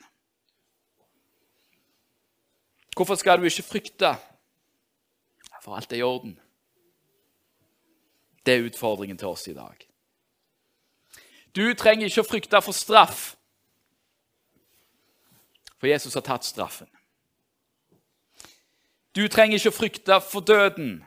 Hvorfor 2.96 3.16
skal 3.16 3.40
du 3.40 3.44
ikke 3.48 3.64
frykte? 3.64 4.16
For 5.64 5.76
alt 5.76 5.92
er 5.92 5.98
i 5.98 6.08
orden. 6.08 6.40
Det 8.46 8.56
er 8.56 8.66
utfordringen 8.66 9.18
til 9.18 9.28
oss 9.28 9.48
i 9.48 9.54
dag. 9.54 9.76
Du 11.56 11.74
trenger 11.74 12.08
ikke 12.08 12.24
å 12.24 12.30
frykte 12.30 12.62
for 12.64 12.76
straff, 12.76 13.34
for 15.80 15.88
Jesus 15.88 16.16
har 16.16 16.24
tatt 16.24 16.48
straffen. 16.48 16.88
Du 19.20 19.26
trenger 19.28 19.58
ikke 19.60 19.72
å 19.74 19.76
frykte 19.76 20.18
for 20.24 20.46
døden, 20.48 21.02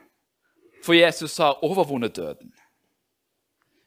for 0.84 0.92
Jesus 0.92 1.38
har 1.40 1.62
overvunnet 1.64 2.12
døden. 2.12 2.50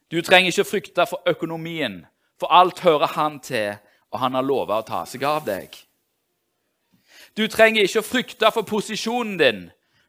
Du 0.10 0.18
trenger 0.26 0.50
ikke 0.50 0.64
å 0.66 0.70
frykte 0.70 1.06
for 1.06 1.22
økonomien, 1.30 2.00
for 2.42 2.50
alt 2.50 2.82
hører 2.82 3.12
han 3.14 3.38
til, 3.44 3.76
og 4.10 4.24
han 4.24 4.34
har 4.34 4.48
lova 4.48 4.80
å 4.80 4.86
ta 4.88 5.04
seg 5.06 5.28
av 5.30 5.44
deg. 5.46 5.76
Du 7.38 7.44
trenger 7.52 7.86
ikke 7.86 8.02
å 8.02 8.08
frykte 8.08 8.50
for 8.56 8.66
posisjonen 8.66 9.38
din, 9.38 9.62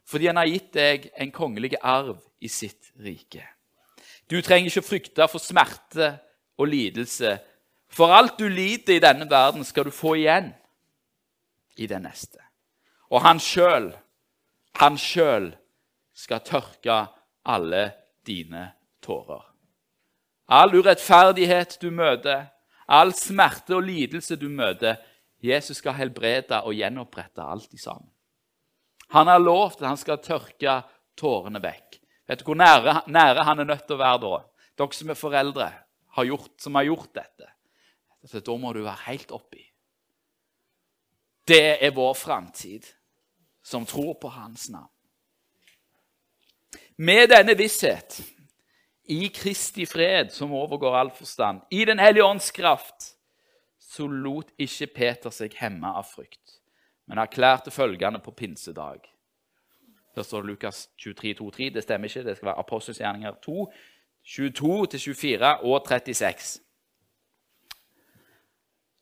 fordi 0.07 0.31
han 0.31 0.41
har 0.41 0.49
gitt 0.49 0.71
deg 0.73 1.05
en 1.13 1.35
kongelig 1.35 1.75
arv 1.77 2.17
i 2.41 2.49
sitt 2.49 2.89
rike. 3.03 3.43
Du 4.25 4.39
trenger 4.41 4.71
ikke 4.71 4.85
å 4.85 4.87
frykte 4.87 5.29
for 5.29 5.43
smerte 5.43 6.09
og 6.57 6.71
lidelse. 6.73 7.35
For 7.93 8.17
alt 8.17 8.39
du 8.41 8.47
lider 8.49 8.97
i 8.97 9.03
denne 9.03 9.29
verden, 9.29 9.67
skal 9.67 9.85
du 9.85 9.93
få 9.93 10.15
igjen 10.17 10.55
i 11.77 11.85
den 11.85 12.07
neste. 12.09 12.41
Og 13.13 13.21
han 13.21 13.37
sjøl, 13.43 13.91
han 14.77 14.97
sjøl 15.01 15.51
skal 16.17 16.43
tørke 16.45 16.97
alle 17.47 17.83
dine 18.27 18.69
tårer. 19.01 19.43
All 20.47 20.75
urettferdighet 20.77 21.77
du 21.81 21.89
møter, 21.91 22.47
all 22.87 23.11
smerte 23.15 23.75
og 23.75 23.87
lidelse 23.87 24.37
du 24.39 24.47
møter, 24.49 24.99
Jesus 25.43 25.81
skal 25.81 25.97
helbrede 25.97 26.61
og 26.63 26.75
gjenopprette 26.77 27.43
alt 27.43 27.73
i 27.73 27.81
sammen. 27.81 28.09
Han 29.13 29.29
har 29.31 29.39
lovt 29.39 29.81
at 29.81 29.91
han 29.91 29.99
skal 29.99 30.21
tørke 30.23 30.81
tårene 31.17 31.61
vekk. 31.63 31.99
Vet 32.27 32.41
du 32.41 32.49
hvor 32.49 32.59
nære, 32.59 33.01
nære 33.07 33.45
han 33.47 33.63
er 33.63 33.69
nødt 33.69 33.85
til 33.87 33.95
å 33.95 34.01
være 34.01 34.21
da? 34.23 34.39
Dere 34.77 34.97
som 34.97 35.11
er 35.13 35.19
foreldre, 35.19 35.67
har 36.17 36.27
gjort, 36.27 36.53
som 36.61 36.75
har 36.75 36.87
gjort 36.89 37.13
dette. 37.15 37.49
Da 38.27 38.57
må 38.59 38.73
du 38.75 38.81
være 38.83 39.07
helt 39.07 39.31
oppi. 39.31 39.63
Det 41.47 41.77
er 41.79 41.95
vår 41.95 42.13
framtid, 42.19 42.89
som 43.67 43.85
tror 43.85 44.13
på 44.13 44.27
Hans 44.27 44.69
navn. 44.69 44.91
Med 46.95 47.27
denne 47.29 47.53
visshet, 47.57 48.21
i 49.03 49.27
Kristi 49.29 49.85
fred, 49.85 50.31
som 50.31 50.53
overgår 50.55 50.95
all 50.95 51.11
forstand, 51.11 51.61
i 51.71 51.85
Den 51.85 51.99
hellige 51.99 52.23
ånds 52.23 52.51
kraft, 52.51 53.13
så 53.79 54.07
lot 54.07 54.49
ikke 54.57 54.87
Peter 54.95 55.35
seg 55.35 55.53
hemme 55.59 55.91
av 55.99 56.07
frykt, 56.07 56.57
men 57.07 57.19
erklærte 57.19 57.71
følgende 57.71 58.19
på 58.23 58.31
pinsedag. 58.31 59.03
Der 60.15 60.23
står 60.23 60.41
det 60.41 60.49
Lukas 60.49 60.89
23, 60.97 61.33
23. 61.33 61.69
Det 61.69 61.83
stemmer 61.83 62.07
ikke. 62.07 62.23
Det 62.23 62.37
skal 62.37 62.47
være 62.47 62.59
Apostelsgjerninger 62.63 63.35
2, 63.43 63.71
22-24 64.25 65.45
og 65.63 65.87
36. 65.87 66.59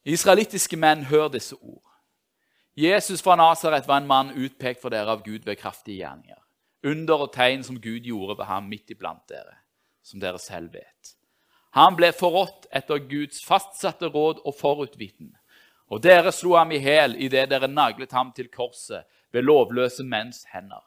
Israelittiske 0.05 0.78
menn, 0.78 1.05
hør 1.05 1.28
disse 1.28 1.55
ord. 1.55 1.95
Jesus 2.76 3.21
fra 3.21 3.36
Nasaret 3.36 3.88
var 3.88 4.01
en 4.01 4.07
mann 4.07 4.34
utpekt 4.36 4.82
for 4.82 4.91
dere 4.91 5.13
av 5.15 5.21
Gud 5.23 5.45
ved 5.47 5.55
kraftige 5.61 6.01
gjerninger. 6.01 6.41
Under 6.84 7.23
og 7.23 7.32
tegn 7.32 7.63
som 7.63 7.78
Gud 7.80 8.03
gjorde 8.03 8.36
ved 8.41 8.49
ham 8.49 8.67
midt 8.67 8.91
iblant 8.91 9.23
dere, 9.32 9.61
som 10.03 10.19
dere 10.19 10.41
selv 10.43 10.76
vet. 10.76 11.15
Han 11.80 11.95
ble 11.95 12.11
forrådt 12.15 12.67
etter 12.76 12.99
Guds 13.07 13.39
fastsatte 13.47 14.11
råd 14.11 14.43
og 14.43 14.57
forutviten. 14.59 15.32
Og 15.88 16.03
dere 16.03 16.34
slo 16.36 16.57
ham 16.59 16.73
i 16.76 16.82
hæl 16.84 17.15
idet 17.15 17.47
dere 17.53 17.71
naglet 17.71 18.11
ham 18.11 18.34
til 18.36 18.51
korset 18.51 19.07
ved 19.32 19.47
lovløse 19.47 20.03
menns 20.03 20.43
hender. 20.51 20.84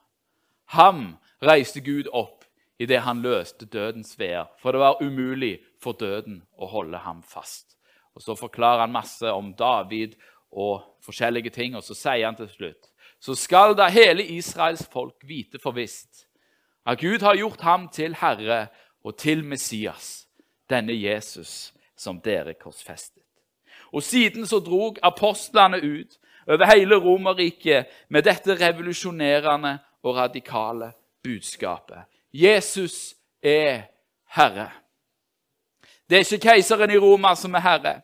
Ham 0.76 1.16
reiste 1.40 1.80
Gud 1.80 2.12
opp 2.12 2.44
idet 2.78 3.00
han 3.04 3.24
løste 3.24 3.64
dødens 3.64 4.12
veer, 4.20 4.44
for 4.60 4.72
det 4.72 4.84
var 4.84 5.00
umulig 5.02 5.56
for 5.80 5.96
døden 5.96 6.42
å 6.56 6.68
holde 6.68 7.00
ham 7.00 7.22
fast. 7.24 7.78
Og 8.14 8.22
Så 8.22 8.34
forklarer 8.34 8.84
han 8.84 8.92
masse 8.92 9.32
om 9.32 9.54
David 9.54 10.18
og 10.52 10.82
forskjellige 11.04 11.50
ting, 11.50 11.76
og 11.76 11.82
så 11.82 11.94
sier 11.94 12.26
han 12.26 12.36
til 12.36 12.48
slutt 12.48 12.88
så 13.18 13.34
skal 13.34 13.74
da 13.76 13.88
hele 13.90 14.22
Israels 14.22 14.86
folk 14.92 15.24
vite 15.26 15.58
for 15.62 15.74
visst 15.74 16.26
at 16.86 17.00
Gud 17.00 17.20
har 17.20 17.36
gjort 17.36 17.60
ham 17.60 17.88
til 17.92 18.14
Herre 18.16 18.68
og 19.04 19.16
til 19.18 19.44
Messias, 19.44 20.26
denne 20.70 20.94
Jesus 20.94 21.72
som 21.96 22.20
dere 22.20 22.54
korsfestet. 22.54 23.22
Og 23.92 24.02
Siden 24.02 24.46
så 24.46 24.58
drog 24.58 24.98
apostlene 25.02 25.76
ut 25.76 26.16
over 26.48 26.64
hele 26.64 26.96
Romerriket 26.96 27.86
med 28.08 28.22
dette 28.22 28.54
revolusjonerende 28.56 29.78
og 30.02 30.16
radikale 30.16 30.92
budskapet. 31.22 32.08
Jesus 32.32 33.14
er 33.42 33.82
Herre. 34.32 34.70
Det 36.08 36.16
er 36.16 36.24
ikke 36.24 36.48
keiseren 36.48 36.90
i 36.90 36.96
Roma 36.96 37.34
som 37.36 37.54
er 37.54 37.60
herre. 37.60 37.94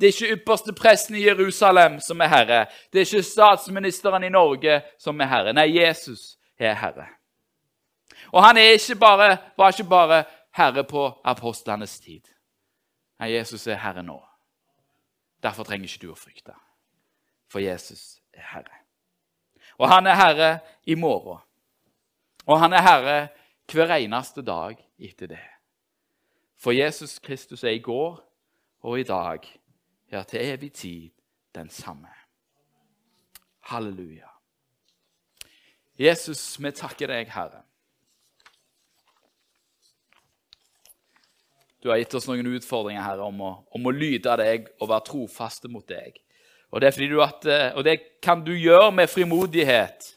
Det 0.00 0.08
er 0.08 0.12
ikke 0.12 0.36
ypperste 0.36 0.74
presten 0.76 1.16
i 1.16 1.24
Jerusalem 1.26 2.00
som 2.00 2.20
er 2.20 2.30
herre. 2.32 2.60
Det 2.92 3.00
er 3.00 3.06
ikke 3.06 3.22
statsministeren 3.26 4.24
i 4.24 4.32
Norge 4.32 4.80
som 4.98 5.20
er 5.20 5.30
herre. 5.30 5.54
Nei, 5.56 5.68
Jesus 5.76 6.36
er 6.58 6.74
herre. 6.74 7.08
Og 8.32 8.44
han 8.44 8.56
ikke 8.56 8.96
bare, 8.96 9.36
var 9.56 9.72
ikke 9.72 9.88
bare 9.88 10.24
herre 10.56 10.84
på 10.84 11.08
apostlenes 11.24 12.00
tid. 12.00 12.28
Nei, 13.20 13.32
Jesus 13.34 13.66
er 13.66 13.80
herre 13.82 14.02
nå. 14.02 14.18
Derfor 15.42 15.66
trenger 15.66 15.90
ikke 15.90 16.06
du 16.06 16.12
å 16.12 16.18
frykte, 16.18 16.54
for 17.50 17.58
Jesus 17.62 18.20
er 18.34 18.46
herre. 18.52 18.82
Og 19.78 19.88
han 19.90 20.06
er 20.06 20.14
herre 20.14 20.50
i 20.86 20.94
morgen. 20.94 21.40
Og 22.46 22.60
han 22.60 22.72
er 22.72 22.84
herre 22.86 23.16
hver 23.72 23.94
eneste 23.96 24.42
dag 24.42 24.76
etter 24.98 25.30
det. 25.30 25.42
For 26.58 26.70
Jesus 26.70 27.18
Kristus 27.18 27.64
er 27.64 27.74
i 27.74 27.82
går 27.82 28.20
og 28.82 29.00
i 29.00 29.06
dag, 29.06 29.46
ja, 30.12 30.22
til 30.28 30.44
evig 30.44 30.72
tid 30.76 31.10
den 31.56 31.70
samme. 31.72 32.10
Halleluja. 33.72 34.28
Jesus, 35.98 36.58
vi 36.60 36.72
takker 36.74 37.08
deg, 37.12 37.30
Herre. 37.32 37.62
Du 41.82 41.90
har 41.90 41.98
gitt 41.98 42.14
oss 42.14 42.28
noen 42.28 42.46
utfordringer 42.54 43.02
Herre, 43.02 43.24
om 43.26 43.40
å, 43.42 43.52
om 43.74 43.88
å 43.88 43.94
lyde 43.94 44.36
deg 44.38 44.68
og 44.78 44.90
være 44.92 45.06
trofaste 45.08 45.70
mot 45.72 45.86
deg. 45.88 46.20
Og 46.72 46.80
det, 46.80 46.92
at, 46.94 47.48
eh, 47.50 47.66
og 47.76 47.84
det, 47.84 47.96
kan 48.22 48.44
du 48.44 48.52
gjøre 48.54 48.92
med 48.94 49.10
frimodighet. 49.10 50.12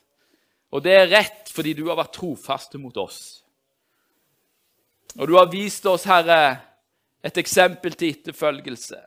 Og 0.71 0.83
det 0.85 0.93
er 0.93 1.09
rett 1.11 1.49
fordi 1.51 1.73
du 1.75 1.87
har 1.89 1.97
vært 1.97 2.13
trofaste 2.19 2.79
mot 2.79 2.95
oss. 3.01 3.41
Og 5.15 5.27
du 5.27 5.35
har 5.39 5.49
vist 5.51 5.85
oss, 5.89 6.05
Herre, 6.07 6.59
et 7.25 7.37
eksempel 7.41 7.95
til 7.97 8.13
etterfølgelse. 8.13 8.99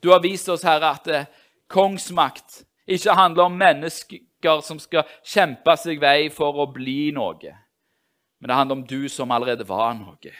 Du 0.00 0.10
har 0.10 0.20
vist 0.20 0.48
oss, 0.48 0.64
Herre, 0.64 0.94
at 0.96 1.08
eh, 1.08 1.26
kongsmakt 1.68 2.64
ikke 2.90 3.14
handler 3.14 3.48
om 3.48 3.58
mennesker 3.60 4.62
som 4.64 4.80
skal 4.80 5.08
kjempe 5.22 5.76
seg 5.78 6.00
vei 6.00 6.30
for 6.32 6.62
å 6.62 6.70
bli 6.72 7.10
noe. 7.14 7.52
Men 8.40 8.48
det 8.48 8.56
handler 8.56 8.78
om 8.78 8.86
du 8.88 9.08
som 9.12 9.30
allerede 9.30 9.66
var 9.68 9.92
noe, 9.98 10.32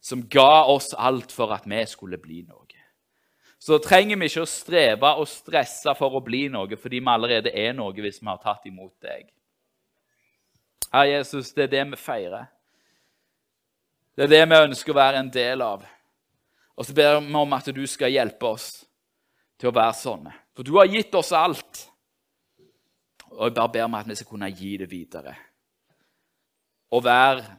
som 0.00 0.24
ga 0.32 0.64
oss 0.72 0.94
alt 0.96 1.34
for 1.34 1.52
at 1.52 1.68
vi 1.68 1.82
skulle 1.86 2.18
bli 2.18 2.42
noe. 2.42 2.62
så 3.58 3.78
trenger 3.82 4.18
vi 4.20 4.28
ikke 4.28 4.44
å 4.44 4.46
streve 4.46 5.10
og 5.18 5.26
stresse 5.26 5.94
for 5.98 6.14
å 6.14 6.20
bli 6.22 6.44
noe, 6.52 6.76
fordi 6.76 7.00
vi 7.00 7.10
allerede 7.10 7.50
er 7.50 7.72
noe 7.74 7.92
hvis 7.92 8.20
vi 8.20 8.28
har 8.28 8.38
tatt 8.38 8.66
imot 8.68 8.92
deg. 9.02 9.26
Herre 10.92 11.16
Jesus, 11.16 11.52
det 11.52 11.64
er 11.64 11.72
det 11.72 11.84
vi 11.90 11.98
feirer. 11.98 12.46
Det 14.14 14.24
er 14.24 14.32
det 14.32 14.44
vi 14.48 14.60
ønsker 14.68 14.92
å 14.92 15.00
være 15.00 15.18
en 15.20 15.32
del 15.32 15.64
av. 15.64 15.82
Og 16.76 16.86
så 16.86 16.94
ber 16.94 17.18
vi 17.20 17.34
om 17.34 17.56
at 17.56 17.68
du 17.74 17.82
skal 17.88 18.12
hjelpe 18.12 18.46
oss 18.46 18.85
til 19.56 19.70
å 19.70 19.76
være 19.76 19.96
sånne. 19.96 20.32
For 20.56 20.66
du 20.66 20.74
har 20.78 20.88
gitt 20.90 21.14
oss 21.16 21.32
alt. 21.36 21.84
Og 23.36 23.48
jeg 23.48 23.56
bare 23.56 23.72
ber 23.72 23.86
om 23.88 23.96
at 23.98 24.08
vi 24.08 24.16
skal 24.16 24.30
kunne 24.30 24.50
gi 24.52 24.76
det 24.80 24.90
videre. 24.90 25.34
Og 26.94 27.04
være 27.04 27.56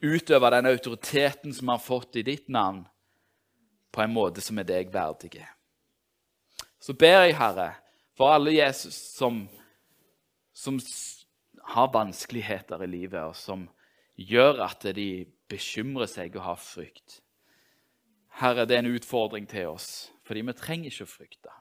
Utøve 0.00 0.48
den 0.50 0.66
autoriteten 0.66 1.52
som 1.52 1.66
vi 1.66 1.74
har 1.74 1.82
fått 1.84 2.16
i 2.16 2.22
ditt 2.24 2.48
navn, 2.48 2.86
på 3.92 4.00
en 4.00 4.12
måte 4.14 4.40
som 4.40 4.56
er 4.58 4.64
deg 4.64 4.92
verdig. 4.94 5.42
Så 6.80 6.94
ber 6.96 7.26
jeg, 7.26 7.36
Herre, 7.36 7.74
for 8.16 8.32
alle 8.32 8.54
Jesus 8.54 8.96
som, 8.96 9.42
som 10.56 10.78
har 11.74 11.92
vanskeligheter 11.92 12.80
i 12.86 12.88
livet, 12.88 13.20
og 13.20 13.36
som 13.36 13.66
gjør 14.16 14.62
at 14.70 14.88
de 14.96 15.26
bekymrer 15.50 16.08
seg 16.08 16.38
og 16.38 16.46
har 16.46 16.62
frykt. 16.62 17.20
Herre, 18.40 18.64
det 18.64 18.76
er 18.76 18.84
en 18.84 18.94
utfordring 18.96 19.44
til 19.48 19.68
oss, 19.68 20.10
fordi 20.24 20.42
vi 20.46 20.56
trenger 20.56 20.88
ikke 20.88 21.04
å 21.04 21.10
frykte, 21.12 21.52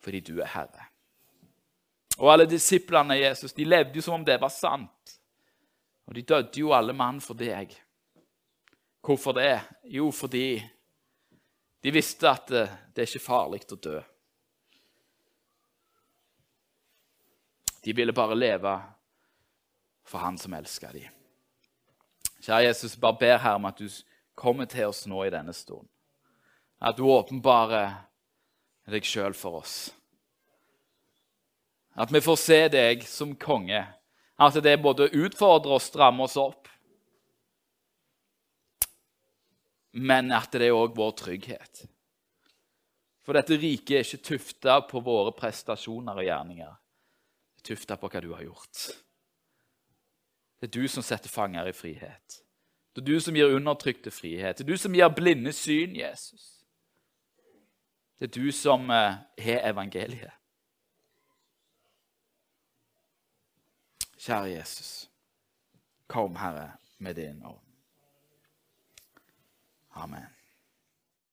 fordi 0.00 0.22
du 0.24 0.38
er 0.40 0.48
Herre. 0.54 0.86
Og 2.20 2.32
alle 2.32 2.48
disiplene 2.48 3.16
av 3.16 3.20
Jesus 3.20 3.54
de 3.56 3.64
levde 3.64 3.96
jo 3.96 4.04
som 4.04 4.18
om 4.18 4.24
det 4.24 4.36
var 4.40 4.52
sant. 4.52 5.16
Og 6.08 6.16
de 6.16 6.24
døde 6.26 6.60
jo 6.60 6.72
alle 6.76 6.92
mann 6.96 7.20
for 7.22 7.38
deg. 7.38 7.72
Hvorfor 9.00 9.36
det? 9.36 9.60
Jo, 9.84 10.10
fordi 10.12 10.60
de 11.80 11.92
visste 11.94 12.28
at 12.28 12.48
det, 12.48 12.66
det 12.92 13.04
er 13.04 13.08
ikke 13.08 13.24
farlig 13.24 13.62
å 13.72 13.78
dø. 13.80 14.00
De 17.80 17.94
ville 17.96 18.12
bare 18.12 18.36
leve 18.36 18.74
for 20.04 20.20
Han 20.20 20.36
som 20.38 20.52
elsker 20.56 20.92
dem. 20.92 21.16
Kjære 22.40 22.66
Jesus, 22.66 22.96
bare 22.96 23.20
ber 23.20 23.38
her 23.38 23.56
om 23.56 23.68
at 23.68 23.78
du 23.78 23.88
kommer 24.34 24.64
til 24.64 24.88
oss 24.88 25.06
nå 25.06 25.24
i 25.24 25.32
denne 25.32 25.52
stunden. 25.56 25.89
At 26.80 26.96
du 26.96 27.04
åpenbarer 27.04 27.92
deg 28.90 29.06
sjøl 29.06 29.36
for 29.36 29.60
oss. 29.60 29.90
At 32.00 32.12
vi 32.12 32.22
får 32.24 32.38
se 32.40 32.60
deg 32.72 33.04
som 33.06 33.34
konge. 33.36 33.82
At 34.40 34.56
det 34.64 34.78
både 34.80 35.10
utfordrer 35.12 35.76
og 35.76 35.84
strammer 35.84 36.24
oss 36.24 36.38
opp. 36.40 36.68
Men 39.92 40.30
at 40.32 40.52
det 40.54 40.70
er 40.70 40.76
òg 40.76 40.94
vår 40.96 41.16
trygghet. 41.18 41.82
For 43.26 43.36
dette 43.36 43.58
riket 43.60 43.98
er 43.98 44.06
ikke 44.06 44.28
tufta 44.30 44.78
på 44.88 45.02
våre 45.04 45.34
prestasjoner 45.36 46.16
og 46.16 46.24
gjerninger. 46.24 46.72
Det 47.58 47.60
er 47.60 47.68
tufta 47.74 47.98
på 48.00 48.08
hva 48.08 48.22
du 48.24 48.30
har 48.32 48.46
gjort. 48.46 48.86
Det 50.60 50.70
er 50.70 50.72
du 50.78 50.88
som 50.88 51.04
setter 51.04 51.32
fanger 51.32 51.68
i 51.68 51.76
frihet. 51.76 52.40
Det 52.94 53.02
er 53.02 53.10
du 53.10 53.20
som 53.20 53.36
gir 53.36 53.52
undertrykte 53.54 54.12
frihet. 54.14 54.56
Det 54.56 54.64
er 54.64 54.72
du 54.72 54.80
som 54.80 54.96
gir 54.96 55.12
blinde 55.12 55.52
syn, 55.56 55.92
Jesus. 55.98 56.59
Det 58.20 58.28
er 58.28 58.42
du 58.42 58.52
som 58.52 58.90
eh, 58.90 59.14
har 59.38 59.70
evangeliet. 59.70 60.30
Kjære 64.20 64.50
Jesus, 64.52 65.10
kom, 66.06 66.36
Herre, 66.36 66.72
med 66.98 67.14
din 67.14 67.40
ånd. 67.44 67.64
Amen. 69.90 70.39